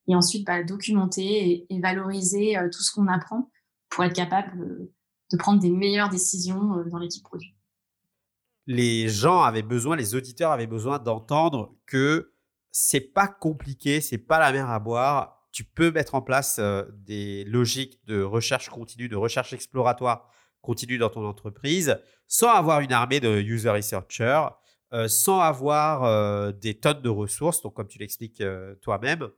Et 0.07 0.15
ensuite, 0.15 0.47
bah, 0.47 0.63
documenter 0.63 1.67
et, 1.69 1.81
valoriser 1.81 2.57
tout 2.73 2.83
ce 2.83 2.93
qu'on 2.93 3.09
apprend 3.09 3.51
pour 3.89 4.05
être 4.05 4.15
capable 4.15 4.89
de 5.33 5.37
prendre 5.37 5.61
des 5.61 5.71
meilleures 5.71 6.11
décisions 6.11 6.85
dans 6.91 6.99
l'équipe 6.99 7.25
produit 7.25 7.57
les 8.67 9.09
gens 9.09 9.43
avaient 9.43 9.63
besoin, 9.63 9.97
les 9.97 10.15
auditeurs 10.15 10.53
avaient 10.53 10.67
besoin 10.67 10.99
d'entendre 10.99 11.75
que 11.87 12.33
c'est 12.71 13.01
pas 13.01 13.29
compliqué, 13.29 14.01
c'est 14.01 14.19
pas 14.19 14.39
la 14.39 14.53
mer 14.53 14.71
à 14.71 14.79
boire. 14.79 15.42
Tu 15.53 15.65
peux 15.65 15.93
mettre 15.93 16.15
en 16.15 16.23
place 16.23 16.59
des 16.93 17.45
logiques 17.45 18.01
de 18.07 18.23
recherche 18.23 18.69
continue, 18.71 19.09
de 19.09 19.17
recherche 19.17 19.53
exploratoire 19.53 20.31
continue 20.63 20.99
dans 20.99 21.11
ton 21.11 21.27
entreprise 21.27 21.99
sans 22.27 22.49
avoir 22.49 22.81
une 22.81 22.93
armée 22.93 23.21
de 23.21 23.41
user 23.41 23.71
researchers, 23.71 24.49
sans 25.07 25.41
avoir 25.41 26.53
des 26.55 26.79
tonnes 26.79 27.03
de 27.03 27.09
ressources, 27.09 27.61
donc 27.63 27.75
comme 27.75 27.89
tu 27.89 27.99
l'expliques 27.99 28.43
toi-même, 28.81 29.29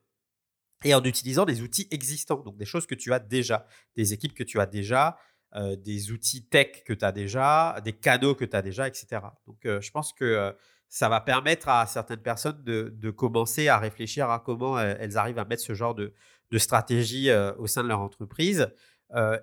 et 0.85 0.95
en 0.95 1.03
utilisant 1.03 1.45
des 1.45 1.63
outils 1.63 1.89
existants, 1.91 2.41
donc 2.41 2.57
des 2.57 2.67
choses 2.67 2.87
que 2.87 2.95
tu 2.95 3.13
as 3.13 3.19
déjà, 3.19 3.67
des 3.97 4.13
équipes 4.13 4.35
que 4.35 4.45
tu 4.45 4.61
as 4.61 4.67
déjà, 4.67 5.17
des 5.57 6.13
outils 6.13 6.47
tech 6.47 6.85
que 6.85 6.93
tu 6.93 7.05
as 7.05 7.13
déjà, 7.13 7.81
des 7.85 7.93
canaux 7.93 8.35
que 8.35 8.45
tu 8.45 8.55
as 8.55 8.63
déjà, 8.63 8.87
etc. 8.87 9.23
Donc 9.47 9.59
je 9.65 9.91
pense 9.91 10.13
que 10.13 10.55
ça 10.89 11.09
va 11.09 11.21
permettre 11.21 11.69
à 11.69 11.87
certaines 11.87 12.23
personnes 12.23 12.63
de, 12.65 13.11
commencer 13.11 13.69
à 13.69 13.79
réfléchir 13.79 14.31
à 14.31 14.39
comment 14.39 14.79
elles 14.79 15.17
arrivent 15.17 15.39
à 15.39 15.45
mettre 15.45 15.63
ce 15.63 15.75
genre 15.75 15.95
de, 15.95 16.13
stratégie 16.57 17.31
au 17.59 17.67
sein 17.67 17.83
de 17.83 17.89
leur 17.89 18.01
entreprise. 18.01 18.69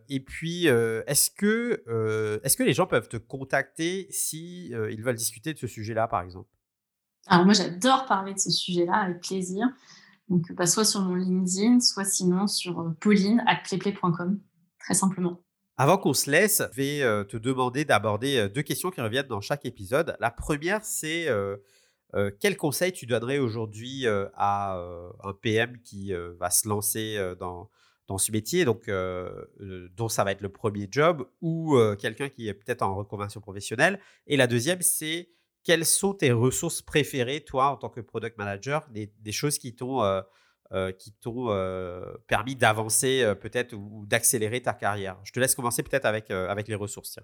et 0.07 0.19
puis, 0.21 0.67
est-ce 0.67 1.29
que, 1.29 1.83
que 1.85 2.63
les 2.63 2.73
gens 2.73 2.87
peuvent 2.87 3.09
te 3.09 3.17
contacter 3.17 4.07
si 4.11 4.69
ils 4.69 5.01
veulent 5.01 5.15
discuter 5.15 5.53
de 5.53 5.59
ce 5.59 5.67
sujet-là, 5.67 6.07
par 6.07 6.21
exemple? 6.21 6.49
Alors 7.27 7.45
moi, 7.45 7.53
j'adore 7.53 8.05
parler 8.05 8.33
de 8.33 8.39
ce 8.39 8.49
sujet-là 8.49 8.95
avec 8.95 9.21
plaisir. 9.21 9.67
Donc, 10.29 10.51
bah, 10.53 10.65
soit 10.65 10.85
sur 10.85 11.01
mon 11.01 11.15
LinkedIn, 11.15 11.79
soit 11.81 12.05
sinon 12.05 12.47
sur 12.47 12.79
euh, 12.79 12.89
pauline 12.99 13.43
très 14.79 14.93
simplement. 14.93 15.41
Avant 15.81 15.97
qu'on 15.97 16.13
se 16.13 16.29
laisse, 16.29 16.61
je 16.73 16.75
vais 16.75 17.01
euh, 17.01 17.23
te 17.23 17.37
demander 17.37 17.85
d'aborder 17.85 18.37
euh, 18.37 18.47
deux 18.47 18.61
questions 18.61 18.91
qui 18.91 19.01
reviennent 19.01 19.25
dans 19.25 19.41
chaque 19.41 19.65
épisode. 19.65 20.15
La 20.19 20.29
première, 20.29 20.85
c'est 20.85 21.27
quel 22.39 22.55
conseil 22.55 22.91
tu 22.91 23.07
donnerais 23.07 23.39
aujourd'hui 23.39 24.05
à 24.05 24.75
un 25.23 25.33
PM 25.33 25.81
qui 25.81 26.13
va 26.39 26.51
se 26.51 26.67
lancer 26.67 27.17
dans, 27.39 27.71
dans 28.07 28.19
ce 28.19 28.31
métier, 28.31 28.63
donc, 28.63 28.91
dont 29.95 30.09
ça 30.09 30.23
va 30.23 30.33
être 30.33 30.41
le 30.41 30.49
premier 30.49 30.87
job, 30.91 31.25
ou 31.41 31.79
quelqu'un 31.97 32.29
qui 32.29 32.47
est 32.47 32.53
peut-être 32.53 32.83
en 32.83 32.95
reconversion 32.95 33.39
professionnelle? 33.41 33.99
Et 34.27 34.37
la 34.37 34.45
deuxième, 34.45 34.81
c'est 34.81 35.29
quelles 35.63 35.85
sont 35.85 36.13
tes 36.13 36.31
ressources 36.31 36.81
préférées, 36.81 37.41
toi, 37.41 37.67
en 37.67 37.77
tant 37.77 37.89
que 37.89 38.01
product 38.01 38.37
manager, 38.37 38.85
des, 38.91 39.31
choses 39.31 39.57
qui 39.57 39.73
t'ont 39.73 40.03
euh, 40.73 40.91
euh, 41.25 41.49
euh, 41.49 42.17
permis 42.27 42.55
d'avancer 42.55 43.33
peut-être 43.41 43.73
ou, 43.73 44.05
d'accélérer 44.07 44.61
ta 44.61 44.73
carrière? 44.73 45.17
Je 45.23 45.31
te 45.31 45.39
laisse 45.39 45.55
commencer 45.55 45.83
peut-être 45.83 46.05
avec, 46.05 46.31
avec 46.31 46.67
les 46.67 46.75
ressources. 46.75 47.19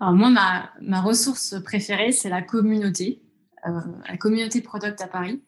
Alors 0.00 0.14
moi, 0.14 0.30
ma, 0.30 0.70
ma, 0.80 1.00
ressource 1.00 1.56
préférée, 1.62 2.12
c'est 2.12 2.28
la 2.28 2.42
communauté, 2.42 3.22
la 3.64 4.16
communauté 4.16 4.60
product 4.60 5.00
à 5.00 5.08
Paris. 5.08 5.42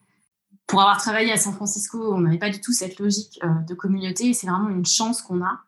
Pour 0.67 0.81
avoir 0.81 0.97
travaillé 0.97 1.31
à 1.31 1.37
San 1.37 1.53
Francisco, 1.53 2.15
on 2.15 2.21
n'avait 2.21 2.39
pas 2.39 2.49
du 2.49 2.59
tout 2.59 2.73
cette 2.73 2.97
logique 2.99 3.39
de 3.67 3.73
communauté 3.75 4.29
et 4.29 4.33
c'est 4.33 4.47
vraiment 4.47 4.69
une 4.69 4.85
chance 4.85 5.21
qu'on 5.21 5.43
a. 5.43 5.61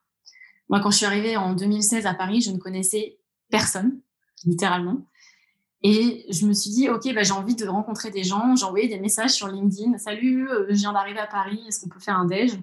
Moi, 0.69 0.79
quand 0.81 0.91
je 0.91 0.97
suis 0.97 1.05
arrivée 1.05 1.37
en 1.37 1.53
2016 1.53 2.05
à 2.05 2.13
Paris, 2.13 2.41
je 2.41 2.51
ne 2.51 2.57
connaissais 2.57 3.19
personne, 3.49 3.99
littéralement. 4.45 5.05
Et 5.83 6.25
je 6.29 6.45
me 6.47 6.53
suis 6.53 6.71
dit, 6.71 6.89
OK, 6.89 7.13
bah, 7.13 7.23
j'ai 7.23 7.33
envie 7.33 7.55
de 7.55 7.67
rencontrer 7.67 8.09
des 8.09 8.23
gens. 8.23 8.55
J'ai 8.55 8.65
envoyé 8.65 8.87
des 8.87 8.99
messages 8.99 9.31
sur 9.31 9.47
LinkedIn. 9.47 9.97
Salut, 9.97 10.49
euh, 10.49 10.65
je 10.69 10.75
viens 10.75 10.93
d'arriver 10.93 11.19
à 11.19 11.27
Paris. 11.27 11.61
Est-ce 11.67 11.81
qu'on 11.81 11.89
peut 11.89 11.99
faire 11.99 12.17
un 12.17 12.25
déj? 12.25 12.59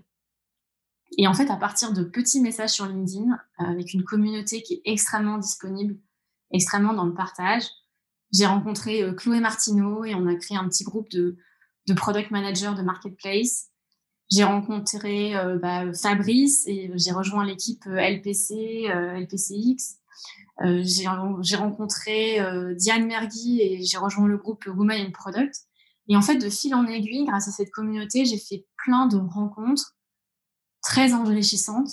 Et 1.17 1.29
en 1.29 1.35
fait, 1.35 1.49
à 1.49 1.57
partir 1.57 1.93
de 1.93 2.03
petits 2.03 2.41
messages 2.41 2.71
sur 2.71 2.87
LinkedIn, 2.87 3.31
euh, 3.31 3.65
avec 3.65 3.95
une 3.95 4.03
communauté 4.03 4.63
qui 4.63 4.75
est 4.75 4.83
extrêmement 4.85 5.39
disponible, 5.39 5.97
extrêmement 6.51 6.93
dans 6.93 7.05
le 7.05 7.15
partage, 7.15 7.65
j'ai 8.33 8.47
rencontré 8.47 9.03
euh, 9.03 9.13
Chloé 9.13 9.39
Martineau 9.39 10.05
et 10.05 10.17
on 10.17 10.27
a 10.27 10.35
créé 10.35 10.57
un 10.57 10.69
petit 10.69 10.83
groupe 10.83 11.09
de, 11.11 11.37
product 11.95 12.33
managers 12.33 12.75
de 12.77 12.83
marketplace. 12.83 13.69
J'ai 14.31 14.43
rencontré 14.43 15.35
bah, 15.61 15.93
Fabrice 15.93 16.67
et 16.67 16.91
j'ai 16.95 17.13
rejoint 17.13 17.45
l'équipe 17.45 17.85
LPC, 17.85 18.89
LPCX. 18.89 19.99
Euh, 20.63 20.83
j'ai 20.85 21.57
rencontré 21.57 22.41
euh, 22.41 22.75
Diane 22.75 23.07
Mergui 23.07 23.61
et 23.61 23.83
j'ai 23.83 23.99
rejoint 23.99 24.27
le 24.27 24.37
groupe 24.37 24.67
Women 24.67 25.07
in 25.07 25.11
Product. 25.11 25.55
Et 26.09 26.17
en 26.17 26.23
fait, 26.23 26.37
de 26.37 26.49
fil 26.49 26.75
en 26.75 26.87
aiguille, 26.87 27.25
grâce 27.25 27.49
à 27.49 27.51
cette 27.51 27.71
communauté, 27.71 28.25
j'ai 28.25 28.39
fait 28.39 28.67
plein 28.77 29.07
de 29.07 29.17
rencontres 29.17 29.97
très 30.83 31.15
enrichissantes 31.15 31.91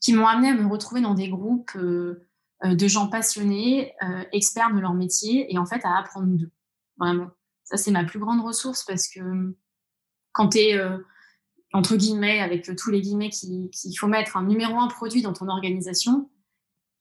qui 0.00 0.12
m'ont 0.12 0.26
amené 0.26 0.48
à 0.48 0.54
me 0.54 0.66
retrouver 0.66 1.00
dans 1.00 1.14
des 1.14 1.28
groupes 1.28 1.72
euh, 1.76 2.26
de 2.64 2.86
gens 2.86 3.08
passionnés, 3.08 3.92
experts 4.30 4.72
de 4.72 4.78
leur 4.78 4.94
métier 4.94 5.52
et 5.52 5.58
en 5.58 5.66
fait 5.66 5.84
à 5.84 5.98
apprendre 5.98 6.28
d'eux. 6.28 6.52
Vraiment. 6.96 7.30
Ça, 7.64 7.76
c'est 7.76 7.90
ma 7.90 8.04
plus 8.04 8.20
grande 8.20 8.40
ressource 8.40 8.84
parce 8.84 9.08
que 9.08 9.56
quand 10.30 10.50
tu 10.50 10.58
es, 10.58 10.80
entre 11.72 11.96
guillemets, 11.96 12.38
avec 12.38 12.70
tous 12.76 12.90
les 12.92 13.00
guillemets 13.00 13.30
qu'il 13.30 13.98
faut 13.98 14.06
mettre, 14.06 14.36
un 14.36 14.44
numéro 14.44 14.78
un 14.78 14.86
produit 14.86 15.22
dans 15.22 15.32
ton 15.32 15.48
organisation, 15.48 16.30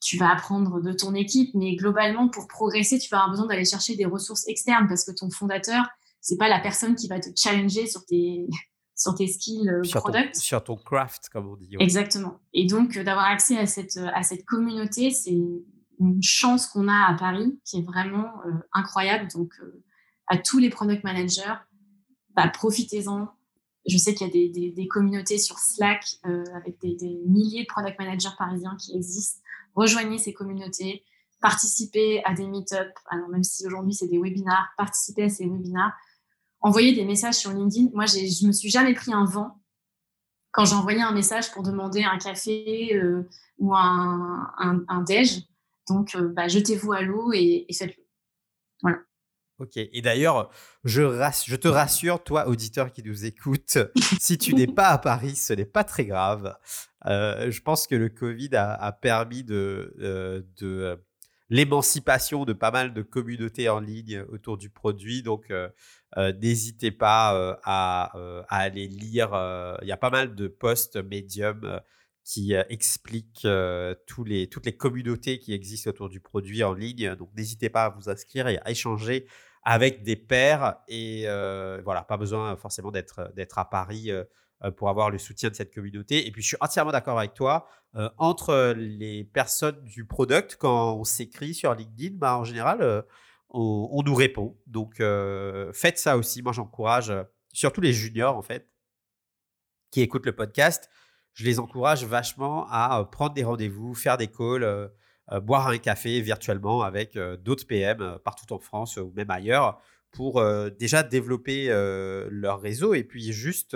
tu 0.02 0.18
vas 0.18 0.32
apprendre 0.32 0.82
de 0.82 0.94
ton 0.94 1.14
équipe, 1.14 1.54
mais 1.54 1.76
globalement, 1.76 2.28
pour 2.28 2.48
progresser, 2.48 2.98
tu 2.98 3.08
vas 3.10 3.18
avoir 3.18 3.30
besoin 3.30 3.46
d'aller 3.46 3.66
chercher 3.66 3.96
des 3.96 4.06
ressources 4.06 4.48
externes 4.48 4.88
parce 4.88 5.06
que 5.06 5.12
ton 5.12 5.30
fondateur, 5.30 5.86
c'est 6.20 6.38
pas 6.38 6.50
la 6.50 6.60
personne 6.60 6.96
qui 6.96 7.08
va 7.08 7.20
te 7.20 7.30
challenger 7.36 7.86
sur 7.86 8.04
tes, 8.06 8.48
sur 8.96 9.14
tes 9.14 9.28
skills 9.28 9.70
euh, 9.70 9.84
sur 9.84 10.02
product. 10.02 10.34
Ton, 10.34 10.40
sur 10.40 10.64
ton 10.64 10.76
craft, 10.76 11.30
comme 11.30 11.48
on 11.48 11.56
dit. 11.56 11.70
Exactement. 11.80 12.40
Et 12.54 12.66
donc, 12.66 12.98
euh, 12.98 13.04
d'avoir 13.04 13.26
accès 13.26 13.58
à 13.58 13.68
cette, 13.68 13.98
euh, 13.98 14.10
à 14.14 14.24
cette 14.24 14.44
communauté, 14.46 15.12
c'est 15.12 15.38
une 16.00 16.24
chance 16.24 16.66
qu'on 16.66 16.88
a 16.88 17.08
à 17.08 17.14
Paris 17.14 17.60
qui 17.64 17.78
est 17.78 17.84
vraiment 17.84 18.32
incroyable. 18.74 19.28
Donc, 19.32 19.54
à 20.26 20.38
tous 20.38 20.58
les 20.58 20.72
product 20.72 21.04
managers, 21.04 21.54
bah, 22.36 22.48
profitez-en. 22.48 23.28
Je 23.88 23.98
sais 23.98 24.16
qu'il 24.16 24.26
y 24.26 24.30
a 24.32 24.34
des, 24.34 24.50
des, 24.50 24.72
des, 24.72 24.88
communautés 24.88 25.38
sur 25.38 25.60
Slack 25.60 26.04
avec 26.56 26.80
des, 26.82 26.96
des 26.96 27.20
milliers 27.28 27.64
de 27.64 27.68
product 27.68 28.00
managers 28.00 28.30
parisiens 28.36 28.76
qui 28.80 28.96
existent 28.96 29.42
rejoignez 29.76 30.18
ces 30.18 30.34
communautés, 30.34 31.04
participez 31.42 32.24
à 32.26 32.34
des 32.34 32.48
meet-up, 32.48 32.90
alors 33.10 33.30
même 33.30 33.44
si 33.44 33.66
aujourd'hui 33.66 33.94
c'est 33.94 34.08
des 34.08 34.18
webinars, 34.18 34.70
participez 34.78 35.24
à 35.24 35.30
ces 35.30 35.46
webinars, 35.46 35.94
envoyez 36.62 36.94
des 36.94 37.06
messages 37.06 37.36
sur 37.36 37.52
LinkedIn. 37.52 37.90
Moi, 37.94 38.06
je 38.06 38.46
me 38.46 38.52
suis 38.52 38.70
jamais 38.70 38.94
pris 38.94 39.14
un 39.14 39.26
vent 39.26 39.62
quand 40.52 40.74
envoyé 40.74 41.02
un 41.02 41.14
message 41.14 41.52
pour 41.52 41.64
demander 41.64 42.04
un 42.04 42.18
café 42.18 42.96
euh, 42.96 43.28
ou 43.58 43.74
un, 43.76 44.54
un, 44.58 45.02
déj. 45.02 45.44
Donc, 45.88 46.16
euh, 46.16 46.28
bah, 46.28 46.48
jetez-vous 46.48 46.92
à 46.92 47.02
l'eau 47.02 47.32
et, 47.34 47.66
faites-le. 47.74 48.04
Voilà. 48.82 49.00
Ok. 49.62 49.78
Et 49.78 50.02
d'ailleurs, 50.02 50.50
je, 50.84 51.04
te 51.56 51.68
rassure, 51.68 52.24
toi, 52.24 52.48
auditeur 52.48 52.92
qui 52.92 53.04
nous 53.04 53.26
écoute, 53.26 53.78
si 54.20 54.40
tu 54.40 54.56
n'es 54.56 54.66
pas 54.66 54.88
à 54.88 54.98
Paris, 54.98 55.36
ce 55.36 55.54
n'est 55.54 55.66
pas 55.66 55.84
très 55.84 56.06
grave. 56.06 56.58
Euh, 57.06 57.52
je 57.52 57.62
pense 57.62 57.86
que 57.86 57.94
le 57.94 58.10
Covid 58.10 58.50
a, 58.56 58.92
permis 58.92 59.44
de, 59.44 59.94
euh, 60.00 60.42
euh, 60.64 60.96
l'émancipation 61.52 62.44
de 62.44 62.54
pas 62.54 62.72
mal 62.72 62.92
de 62.96 63.04
communautés 63.04 63.70
en 63.70 63.80
ligne 63.80 64.26
autour 64.30 64.58
du 64.58 64.72
produit. 64.72 65.22
Donc, 65.22 65.54
n'hésitez 66.18 66.90
pas 66.90 67.60
à, 67.64 68.12
aller 68.50 68.88
lire. 68.88 69.30
Il 69.84 69.88
y 69.88 69.92
a 69.92 69.98
pas 69.98 70.10
mal 70.10 70.34
de 70.34 70.48
posts 70.48 70.98
médiums 70.98 71.80
qui 72.24 72.56
les, 74.26 74.48
toutes 74.48 74.66
les 74.66 74.78
communautés 74.78 75.40
qui 75.40 75.54
existent 75.54 75.90
autour 75.90 76.10
du 76.10 76.20
produit 76.20 76.64
en 76.64 76.74
ligne. 76.74 77.16
Donc, 77.16 77.30
n'hésitez 77.36 77.70
pas 77.70 77.86
à 77.86 77.90
vous 77.90 78.10
inscrire 78.10 78.48
et 78.48 78.58
à 78.60 78.72
échanger 78.72 79.28
avec 79.64 80.04
des 80.04 80.16
pairs. 80.16 80.78
Et 80.88 81.26
voilà, 81.84 82.04
pas 82.04 82.18
besoin 82.18 82.56
forcément 82.56 82.92
d'être 82.92 83.58
à 83.58 83.70
Paris 83.70 84.12
euh, 84.64 84.70
pour 84.70 84.90
avoir 84.90 85.10
le 85.10 85.18
soutien 85.18 85.50
de 85.50 85.56
cette 85.56 85.74
communauté. 85.74 86.28
Et 86.28 86.32
puis, 86.32 86.44
je 86.44 86.50
suis 86.50 86.58
entièrement 86.60 86.92
d'accord 86.92 87.18
avec 87.18 87.34
toi. 87.34 87.68
Euh, 87.96 88.10
entre 88.18 88.74
les 88.78 89.24
personnes 89.24 89.84
du 89.84 90.06
product, 90.06 90.56
quand 90.60 90.94
on 90.98 91.04
s'écrit 91.04 91.56
sur 91.56 91.74
LinkedIn, 91.74 92.16
bah, 92.18 92.38
en 92.38 92.44
général, 92.44 92.82
euh, 92.82 93.02
on, 93.50 94.02
nous 94.06 94.14
répond. 94.14 94.58
Donc, 94.68 95.02
faites 95.74 95.98
ça 95.98 96.16
aussi. 96.16 96.42
Moi, 96.42 96.54
j'encourage 96.54 97.12
surtout 97.52 97.82
les 97.82 97.92
juniors, 97.92 98.38
en 98.38 98.42
fait, 98.42 98.70
qui 99.90 100.02
écoutent 100.02 100.26
le 100.26 100.36
podcast. 100.36 100.90
Je 101.34 101.44
les 101.44 101.60
encourage 101.60 102.06
vachement 102.06 102.68
à 102.70 103.04
prendre 103.12 103.34
des 103.34 103.44
rendez-vous, 103.44 103.94
faire 103.94 104.18
des 104.18 104.28
calls, 104.28 104.92
boire 105.44 105.68
un 105.68 105.78
café 105.78 106.20
virtuellement 106.22 106.82
avec 106.82 107.18
d'autres 107.44 107.66
PM 107.66 108.18
partout 108.24 108.52
en 108.54 108.60
France 108.60 108.98
ou 108.98 109.12
même 109.16 109.30
ailleurs 109.30 109.80
pour 110.12 110.44
déjà 110.80 111.04
développer 111.04 111.68
leur 112.30 112.60
réseau 112.60 112.94
et 112.94 113.04
puis 113.04 113.32
juste 113.32 113.76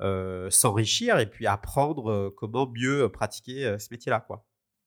euh, 0.00 0.48
s'enrichir 0.48 1.18
et 1.18 1.28
puis 1.28 1.46
apprendre 1.46 2.10
euh, 2.10 2.34
comment 2.34 2.66
mieux 2.66 3.10
pratiquer 3.10 3.66
euh, 3.66 3.78
ce 3.78 3.88
métier-là. 3.90 4.20
quoi. 4.20 4.46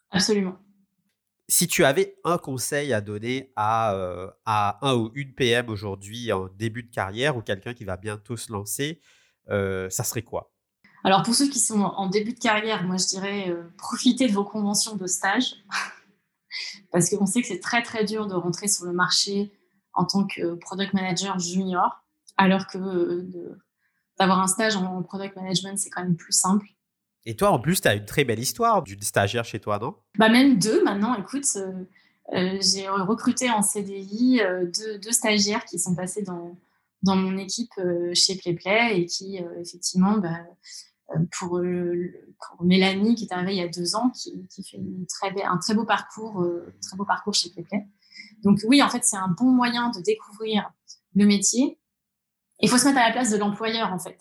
Absolument. 0.09 0.57
Si 1.47 1.67
tu 1.67 1.86
avais 1.86 2.15
un 2.23 2.39
conseil 2.39 2.93
à 2.93 3.01
donner 3.01 3.51
à, 3.55 4.34
à 4.45 4.79
un 4.81 4.95
ou 4.95 5.11
une 5.13 5.36
PM 5.36 5.69
aujourd'hui 5.69 6.31
en 6.31 6.47
début 6.47 6.84
de 6.84 6.89
carrière 6.89 7.38
ou 7.38 7.41
quelqu'un 7.41 7.73
qui 7.73 7.84
va 7.84 7.97
bientôt 7.97 8.38
se 8.38 8.51
lancer, 8.51 9.01
ça 9.47 10.03
serait 10.03 10.21
quoi? 10.21 10.53
Alors 11.04 11.24
pour 11.24 11.36
ceux 11.36 11.49
qui 11.49 11.60
sont 11.60 11.82
en 11.82 12.08
début 12.08 12.34
de 12.34 12.39
carrière, 12.39 12.84
moi 12.84 12.97
je 12.97 13.08
dirais 13.08 13.54
profitez 13.78 14.28
de 14.28 14.34
vos 14.34 14.45
conventions 14.45 14.95
de 14.95 15.06
stage 15.08 15.56
parce 16.91 17.10
qu'on 17.10 17.26
sait 17.26 17.41
que 17.41 17.47
c'est 17.47 17.60
très 17.60 17.82
très 17.82 18.06
dur 18.06 18.28
de 18.28 18.36
rentrer 18.36 18.68
sur 18.68 18.86
le 18.86 18.93
marché 18.93 19.51
en 19.93 20.06
tant 20.06 20.26
que 20.26 20.56
product 20.56 20.93
manager 20.93 21.38
junior 21.39 22.04
alors 22.38 22.68
que 22.68 22.78
de 22.78 23.58
d'avoir 24.20 24.39
un 24.39 24.47
stage 24.47 24.76
en 24.76 25.01
product 25.01 25.36
management, 25.36 25.78
c'est 25.78 25.89
quand 25.89 26.04
même 26.04 26.16
plus 26.16 26.34
simple. 26.34 26.68
Et 27.26 27.36
toi, 27.36 27.49
en 27.49 27.60
plus, 27.60 27.82
tu 27.82 27.88
as 27.88 27.95
une 27.95 28.06
très 28.06 28.24
belle 28.24 28.39
histoire 28.39 28.84
d'une 28.84 29.01
stagiaire 29.01 29.43
chez 29.43 29.60
toi, 29.60 29.80
non? 29.80 29.95
Bah 30.20 30.30
même 30.30 30.60
deux 30.60 30.84
maintenant. 30.84 31.16
Écoute, 31.16 31.47
j'ai 32.32 32.88
recruté 32.88 33.49
en 33.49 33.62
CDI 33.62 34.41
deux, 35.01 35.12
stagiaires 35.12 35.66
qui 35.66 35.80
sont 35.80 35.95
passés 35.95 36.22
dans, 36.22 36.56
dans 37.01 37.16
mon 37.16 37.38
équipe 37.38 37.74
chez 38.14 38.36
PlayPlay 38.36 38.99
et 38.99 39.06
qui, 39.06 39.39
effectivement, 39.60 40.18
bah, 40.18 40.41
pour, 41.32 41.59
pour, 41.59 42.66
Mélanie 42.66 43.16
qui 43.16 43.26
est 43.26 43.34
arrivée 43.34 43.53
il 43.53 43.57
y 43.57 43.61
a 43.61 43.68
deux 43.68 43.95
ans, 43.95 44.09
qui, 44.11 44.64
fait 44.64 45.43
un 45.43 45.57
très 45.57 45.74
beau 45.74 45.86
parcours, 45.86 46.45
très 46.82 46.97
beau 46.97 47.05
parcours 47.05 47.34
chez 47.34 47.49
PlayPlay. 47.49 47.88
Donc 48.43 48.59
oui, 48.68 48.82
en 48.82 48.89
fait, 48.89 49.03
c'est 49.03 49.18
un 49.18 49.30
bon 49.30 49.51
moyen 49.51 49.89
de 49.89 50.01
découvrir 50.01 50.72
le 51.16 51.26
métier. 51.26 51.80
Il 52.59 52.70
faut 52.70 52.78
se 52.78 52.86
mettre 52.86 52.99
à 52.99 53.07
la 53.07 53.11
place 53.11 53.32
de 53.32 53.38
l'employeur, 53.38 53.91
en 53.91 53.99
fait. 53.99 54.18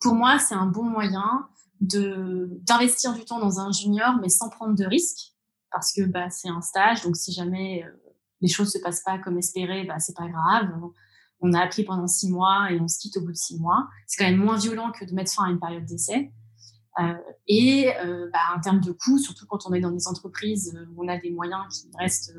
Pour 0.00 0.14
moi, 0.14 0.38
c'est 0.38 0.54
un 0.54 0.66
bon 0.66 0.84
moyen 0.84 1.48
de 1.80 2.48
d'investir 2.62 3.12
du 3.14 3.24
temps 3.24 3.38
dans 3.38 3.60
un 3.60 3.70
junior, 3.72 4.16
mais 4.20 4.28
sans 4.28 4.48
prendre 4.48 4.74
de 4.74 4.84
risques, 4.84 5.34
parce 5.70 5.92
que 5.92 6.02
bah, 6.02 6.30
c'est 6.30 6.48
un 6.48 6.62
stage. 6.62 7.02
Donc 7.02 7.16
si 7.16 7.32
jamais 7.32 7.84
euh, 7.84 7.90
les 8.40 8.48
choses 8.48 8.72
se 8.72 8.78
passent 8.78 9.02
pas 9.02 9.18
comme 9.18 9.38
espéré, 9.38 9.84
bah, 9.84 9.98
c'est 9.98 10.16
pas 10.16 10.28
grave. 10.28 10.70
On 11.40 11.52
a 11.52 11.60
appris 11.60 11.84
pendant 11.84 12.06
six 12.06 12.30
mois 12.30 12.70
et 12.70 12.80
on 12.80 12.88
se 12.88 12.98
quitte 12.98 13.16
au 13.16 13.20
bout 13.20 13.32
de 13.32 13.36
six 13.36 13.58
mois. 13.58 13.88
C'est 14.06 14.22
quand 14.22 14.30
même 14.30 14.40
moins 14.40 14.56
violent 14.56 14.90
que 14.92 15.04
de 15.04 15.12
mettre 15.12 15.32
fin 15.32 15.44
à 15.44 15.50
une 15.50 15.60
période 15.60 15.84
d'essai. 15.84 16.32
Euh, 16.98 17.14
et 17.46 17.92
euh, 18.00 18.30
bah, 18.32 18.56
en 18.56 18.60
termes 18.60 18.80
de 18.80 18.92
coûts, 18.92 19.18
surtout 19.18 19.46
quand 19.46 19.66
on 19.66 19.74
est 19.74 19.80
dans 19.80 19.90
des 19.90 20.08
entreprises 20.08 20.78
où 20.90 21.04
on 21.04 21.08
a 21.08 21.18
des 21.18 21.30
moyens 21.30 21.62
qui 21.70 21.90
restent 21.98 22.34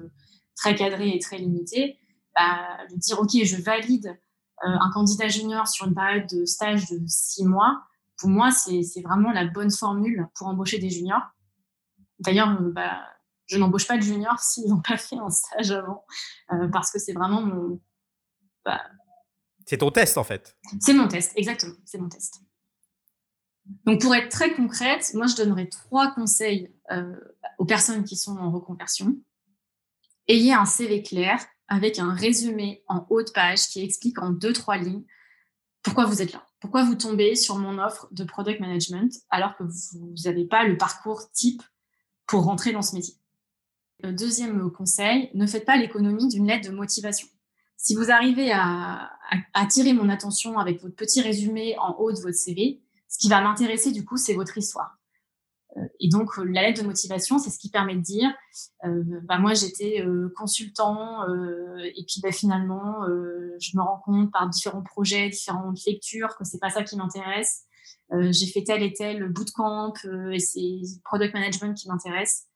très 0.56 0.74
cadré 0.76 1.10
et 1.10 1.20
très 1.20 1.38
limité, 1.38 2.00
bah, 2.36 2.78
de 2.92 2.96
dire 2.96 3.20
ok, 3.20 3.44
je 3.44 3.62
valide 3.62 4.18
euh, 4.66 4.78
un 4.80 4.90
candidat 4.92 5.28
junior 5.28 5.68
sur 5.68 5.86
une 5.86 5.94
période 5.94 6.28
de 6.32 6.46
stage 6.46 6.90
de 6.90 7.00
six 7.06 7.46
mois, 7.46 7.84
pour 8.18 8.30
moi, 8.30 8.50
c'est 8.50 9.02
vraiment 9.04 9.32
la 9.32 9.46
bonne 9.46 9.70
formule 9.70 10.28
pour 10.34 10.48
embaucher 10.48 10.80
des 10.80 10.90
juniors. 10.90 11.22
D'ailleurs, 12.20 12.60
euh, 12.60 12.72
bah, 12.72 13.00
je 13.46 13.58
n'embauche 13.60 13.88
pas 13.88 13.98
de 13.98 14.02
juniors 14.02 14.40
s'ils 14.40 14.68
n'ont 14.70 14.82
pas 14.82 14.98
fait 14.98 15.18
un 15.18 15.30
stage 15.30 15.72
avant, 15.72 16.04
euh, 16.52 16.68
parce 16.70 16.92
que 16.92 16.98
c'est 17.00 17.14
vraiment 17.14 17.42
mon. 17.42 17.80
Bah, 18.68 18.82
c'est 19.66 19.78
ton 19.78 19.92
test 19.92 20.18
en 20.18 20.24
fait. 20.24 20.56
C'est 20.80 20.94
mon 20.94 21.08
test, 21.08 21.34
exactement. 21.36 21.76
C'est 21.86 21.98
mon 21.98 22.10
test. 22.10 22.42
Donc 23.86 24.02
pour 24.02 24.14
être 24.16 24.30
très 24.30 24.54
concrète, 24.54 25.12
moi 25.14 25.28
je 25.28 25.36
donnerais 25.36 25.68
trois 25.68 26.14
conseils 26.14 26.72
aux 27.58 27.66
personnes 27.66 28.04
qui 28.04 28.16
sont 28.16 28.38
en 28.38 28.52
reconversion 28.52 29.18
ayez 30.28 30.54
un 30.54 30.66
CV 30.66 31.02
clair 31.04 31.44
avec 31.68 32.00
un 32.00 32.14
résumé 32.14 32.84
en 32.88 33.06
haut 33.10 33.24
de 33.24 33.32
page 33.32 33.68
qui 33.68 33.84
explique 33.84 34.22
en 34.22 34.30
deux, 34.30 34.54
trois 34.54 34.78
lignes 34.78 35.04
pourquoi 35.84 36.06
vous 36.06 36.22
êtes 36.22 36.34
là. 36.34 36.44
Pourquoi 36.60 36.84
vous 36.84 36.96
tombez 36.96 37.36
sur 37.36 37.58
mon 37.58 37.78
offre 37.78 38.08
de 38.12 38.24
product 38.24 38.60
management 38.60 39.14
alors 39.30 39.56
que 39.56 39.64
vous 39.64 40.14
n'avez 40.26 40.46
pas 40.46 40.66
le 40.66 40.78
parcours 40.78 41.32
type 41.32 41.62
pour 42.26 42.44
rentrer 42.44 42.74
dans 42.74 42.82
ce 42.82 42.96
métier. 42.96 43.16
deuxième 44.04 44.70
conseil, 44.72 45.30
ne 45.34 45.46
faites 45.46 45.66
pas 45.66 45.78
l'économie 45.78 46.28
d'une 46.28 46.48
lettre 46.48 46.70
de 46.70 46.76
motivation. 46.76 47.28
Si 47.78 47.96
vous 47.96 48.12
arrivez 48.12 48.52
à, 48.52 49.12
attirer 49.54 49.94
mon 49.94 50.10
attention 50.10 50.58
avec 50.58 50.82
votre 50.82 50.96
petit 50.96 51.22
résumé 51.22 51.78
en 51.80 51.96
haut 52.00 52.12
de 52.12 52.20
votre 52.20 52.36
CV, 52.36 52.82
ce 53.08 53.20
qui 53.20 53.30
va 53.30 53.40
m'intéresser 53.42 53.92
du 53.92 54.04
coup, 54.04 54.18
c'est 54.18 54.34
votre 54.34 54.58
histoire. 54.58 54.98
Euh, 55.78 55.82
et 56.00 56.10
donc, 56.10 56.38
euh, 56.38 56.44
la 56.44 56.64
lettre 56.64 56.82
de 56.82 56.88
motivation, 56.88 57.38
c'est 57.38 57.50
ce 57.50 57.60
qui 57.60 57.70
permet 57.70 57.96
de 57.96 58.02
dire, 58.02 58.30
euh, 58.86 59.04
bah, 59.24 59.38
moi, 59.38 59.54
j'étais 59.54 60.04
consultant, 60.36 61.24
et 61.84 62.04
puis 62.08 62.20
bah, 62.22 62.32
finalement, 62.32 63.06
je 63.60 63.78
me 63.78 63.82
rends 63.82 64.02
compte 64.04 64.32
par 64.32 64.50
différents 64.50 64.84
projets, 64.84 65.30
différentes 65.30 65.84
lectures, 65.86 66.36
que 66.38 66.44
c'est 66.44 66.60
pas 66.60 66.70
ça 66.70 66.84
qui 66.84 66.98
m'intéresse. 66.98 67.66
j'ai 68.12 68.48
fait 68.48 68.64
tel 68.64 68.82
et 68.82 68.94
tel 68.94 69.30
bootcamp, 69.30 69.94
et 70.32 70.40
c'est 70.40 70.80
product 71.04 71.34
management 71.34 71.76
qui 71.76 71.88
m'intéresse. 71.88 72.48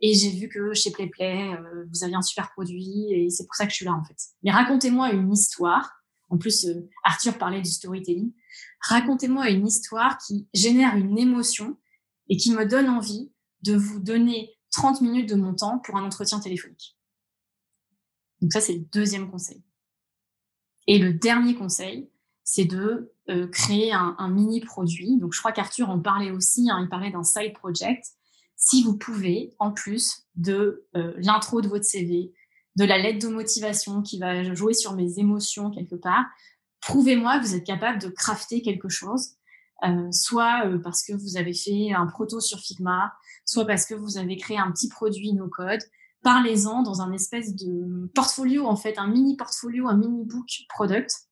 Et 0.00 0.14
j'ai 0.14 0.30
vu 0.30 0.48
que 0.48 0.74
chez 0.74 0.90
PlayPlay, 0.90 1.56
vous 1.90 2.04
aviez 2.04 2.16
un 2.16 2.22
super 2.22 2.50
produit, 2.52 3.12
et 3.12 3.30
c'est 3.30 3.46
pour 3.46 3.54
ça 3.54 3.64
que 3.64 3.70
je 3.70 3.76
suis 3.76 3.84
là, 3.84 3.94
en 3.94 4.04
fait. 4.04 4.16
Mais 4.42 4.50
racontez-moi 4.50 5.12
une 5.12 5.32
histoire. 5.32 5.90
En 6.30 6.38
plus, 6.38 6.66
Arthur 7.02 7.38
parlait 7.38 7.62
du 7.62 7.70
storytelling. 7.70 8.32
Racontez-moi 8.80 9.50
une 9.50 9.66
histoire 9.66 10.18
qui 10.18 10.48
génère 10.52 10.96
une 10.96 11.18
émotion 11.18 11.76
et 12.28 12.36
qui 12.36 12.52
me 12.52 12.66
donne 12.66 12.88
envie 12.88 13.32
de 13.62 13.76
vous 13.76 14.00
donner 14.00 14.54
30 14.72 15.00
minutes 15.00 15.28
de 15.28 15.36
mon 15.36 15.54
temps 15.54 15.78
pour 15.78 15.96
un 15.96 16.04
entretien 16.04 16.40
téléphonique. 16.40 16.98
Donc 18.40 18.52
ça, 18.52 18.60
c'est 18.60 18.74
le 18.74 18.84
deuxième 18.92 19.30
conseil. 19.30 19.62
Et 20.86 20.98
le 20.98 21.14
dernier 21.14 21.54
conseil, 21.54 22.10
c'est 22.42 22.66
de 22.66 23.14
euh, 23.30 23.46
créer 23.48 23.92
un, 23.92 24.28
mini 24.28 24.60
produit. 24.60 25.18
Donc 25.18 25.32
je 25.32 25.38
crois 25.38 25.52
qu'Arthur 25.52 25.88
en 25.88 25.98
parlait 25.98 26.30
aussi, 26.30 26.68
hein, 26.70 26.80
il 26.82 26.88
parlait 26.88 27.10
d'un 27.10 27.22
side 27.22 27.54
project. 27.54 28.04
Si 28.56 28.82
vous 28.82 28.96
pouvez, 28.96 29.54
en 29.58 29.72
plus 29.72 30.26
de 30.36 30.86
euh, 30.96 31.12
l'intro 31.18 31.60
de 31.60 31.68
votre 31.68 31.84
CV, 31.84 32.32
de 32.76 32.84
la 32.84 32.98
lettre 32.98 33.26
de 33.26 33.32
motivation 33.32 34.02
qui 34.02 34.18
va 34.18 34.54
jouer 34.54 34.74
sur 34.74 34.94
mes 34.94 35.18
émotions 35.18 35.70
quelque 35.70 35.96
part, 35.96 36.24
prouvez-moi 36.80 37.38
que 37.38 37.46
vous 37.46 37.54
êtes 37.54 37.64
capable 37.64 38.00
de 38.00 38.08
crafter 38.08 38.62
quelque 38.62 38.88
chose 38.88 39.36
euh, 39.84 40.10
soit 40.12 40.66
euh, 40.66 40.78
parce 40.78 41.02
que 41.02 41.12
vous 41.12 41.36
avez 41.36 41.52
fait 41.52 41.92
un 41.92 42.06
proto 42.06 42.40
sur 42.40 42.58
Figma, 42.58 43.12
soit 43.44 43.66
parce 43.66 43.84
que 43.84 43.94
vous 43.94 44.16
avez 44.16 44.36
créé 44.36 44.56
un 44.56 44.70
petit 44.70 44.88
produit 44.88 45.32
no 45.34 45.48
code. 45.48 45.82
Parlez-en 46.22 46.82
dans 46.82 47.02
un 47.02 47.12
espèce 47.12 47.54
de 47.54 48.06
portfolio, 48.14 48.66
en 48.66 48.76
fait, 48.76 48.98
un 48.98 49.08
mini 49.08 49.36
portfolio, 49.36 49.88
un 49.88 49.96
mini 49.96 50.24
book 50.24 50.48
product. 50.70 51.28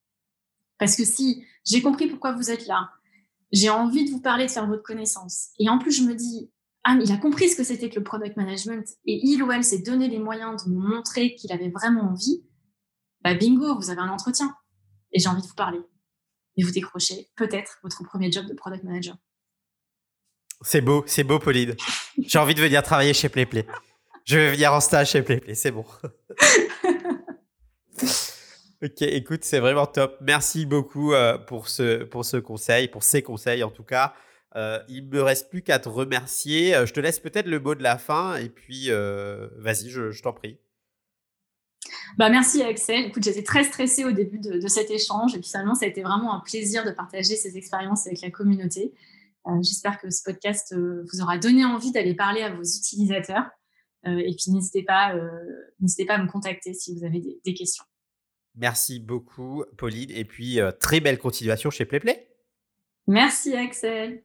Parce 0.78 0.96
que 0.96 1.04
si 1.04 1.44
j'ai 1.64 1.80
compris 1.80 2.08
pourquoi 2.08 2.32
vous 2.32 2.50
êtes 2.50 2.66
là, 2.66 2.90
j'ai 3.52 3.70
envie 3.70 4.04
de 4.04 4.10
vous 4.10 4.20
parler, 4.20 4.46
de 4.46 4.50
faire 4.50 4.66
votre 4.66 4.82
connaissance. 4.82 5.48
Et 5.58 5.70
en 5.70 5.78
plus, 5.78 5.92
je 5.92 6.02
me 6.02 6.14
dis, 6.14 6.50
ah, 6.84 6.96
il 7.00 7.12
a 7.12 7.16
compris 7.16 7.48
ce 7.48 7.56
que 7.56 7.62
c'était 7.62 7.88
que 7.88 7.96
le 7.96 8.02
product 8.02 8.36
management 8.36 8.84
et 9.06 9.20
il 9.22 9.42
ou 9.42 9.52
elle 9.52 9.62
s'est 9.62 9.82
donné 9.82 10.08
les 10.08 10.18
moyens 10.18 10.64
de 10.64 10.70
me 10.70 10.78
montrer 10.78 11.34
qu'il 11.34 11.52
avait 11.52 11.70
vraiment 11.70 12.10
envie. 12.10 12.44
Bah, 13.22 13.34
bingo, 13.34 13.76
vous 13.76 13.90
avez 13.90 14.00
un 14.00 14.08
entretien. 14.08 14.52
Et 15.12 15.20
j'ai 15.20 15.28
envie 15.28 15.42
de 15.42 15.46
vous 15.46 15.54
parler 15.54 15.80
et 16.56 16.64
vous 16.64 16.70
décrochez 16.70 17.30
peut-être 17.36 17.78
votre 17.82 18.02
premier 18.02 18.32
job 18.32 18.46
de 18.46 18.54
product 18.54 18.84
manager. 18.84 19.16
C'est 20.62 20.80
beau, 20.80 21.04
c'est 21.06 21.24
beau, 21.24 21.38
Pauline. 21.38 21.74
J'ai 22.18 22.38
envie 22.38 22.54
de 22.54 22.60
venir 22.60 22.82
travailler 22.82 23.14
chez 23.14 23.28
PlayPlay. 23.28 23.66
Je 24.24 24.38
vais 24.38 24.52
venir 24.52 24.72
en 24.72 24.80
stage 24.80 25.10
chez 25.10 25.22
PlayPlay, 25.22 25.54
c'est 25.54 25.70
bon. 25.70 25.84
ok, 28.82 29.02
écoute, 29.02 29.44
c'est 29.44 29.60
vraiment 29.60 29.86
top. 29.86 30.16
Merci 30.20 30.66
beaucoup 30.66 31.12
euh, 31.12 31.36
pour, 31.38 31.68
ce, 31.68 32.04
pour 32.04 32.24
ce 32.24 32.36
conseil, 32.36 32.88
pour 32.88 33.02
ces 33.02 33.22
conseils 33.22 33.62
en 33.64 33.70
tout 33.70 33.84
cas. 33.84 34.14
Euh, 34.56 34.80
il 34.88 35.06
me 35.06 35.22
reste 35.22 35.48
plus 35.48 35.62
qu'à 35.62 35.78
te 35.78 35.88
remercier. 35.88 36.74
Euh, 36.74 36.86
je 36.86 36.92
te 36.92 37.00
laisse 37.00 37.18
peut-être 37.18 37.46
le 37.46 37.58
mot 37.58 37.74
de 37.74 37.82
la 37.82 37.96
fin 37.96 38.36
et 38.36 38.48
puis 38.48 38.90
euh, 38.90 39.48
vas-y, 39.56 39.88
je 39.88 40.22
t'en 40.22 40.32
prie. 40.32 40.58
Bah, 42.18 42.28
merci 42.28 42.62
Axel. 42.62 43.06
Écoute, 43.06 43.22
j'étais 43.22 43.42
très 43.42 43.64
stressée 43.64 44.04
au 44.04 44.12
début 44.12 44.38
de, 44.38 44.66
cet 44.68 44.90
échange 44.90 45.34
et 45.34 45.38
puis 45.38 45.48
finalement, 45.48 45.74
ça 45.74 45.86
a 45.86 45.88
été 45.88 46.02
vraiment 46.02 46.34
un 46.34 46.40
plaisir 46.40 46.84
de 46.84 46.90
partager 46.90 47.36
ces 47.36 47.56
expériences 47.56 48.06
avec 48.06 48.20
la 48.20 48.30
communauté. 48.30 48.92
Euh, 49.46 49.62
j'espère 49.62 49.98
que 49.98 50.10
ce 50.10 50.22
podcast 50.22 50.74
vous 50.76 51.20
aura 51.22 51.38
donné 51.38 51.64
envie 51.64 51.90
d'aller 51.90 52.14
parler 52.14 52.42
à 52.42 52.54
vos 52.54 52.62
utilisateurs. 52.62 53.46
Et 54.04 54.34
puis 54.36 54.50
n'hésitez 54.50 54.82
pas, 54.82 55.14
n'hésitez 55.78 56.04
pas 56.04 56.14
à 56.14 56.18
me 56.22 56.28
contacter 56.28 56.74
si 56.74 56.92
vous 56.92 57.04
avez 57.04 57.20
des, 57.20 57.40
des 57.44 57.54
questions. 57.54 57.84
Merci 58.56 58.98
beaucoup, 58.98 59.64
Pauline. 59.78 60.10
Et 60.10 60.24
puis, 60.24 60.58
très 60.80 60.98
belle 60.98 61.18
continuation 61.18 61.70
chez 61.70 61.84
PlayPlay. 61.84 62.28
Merci, 63.06 63.54
Axel. 63.54 64.24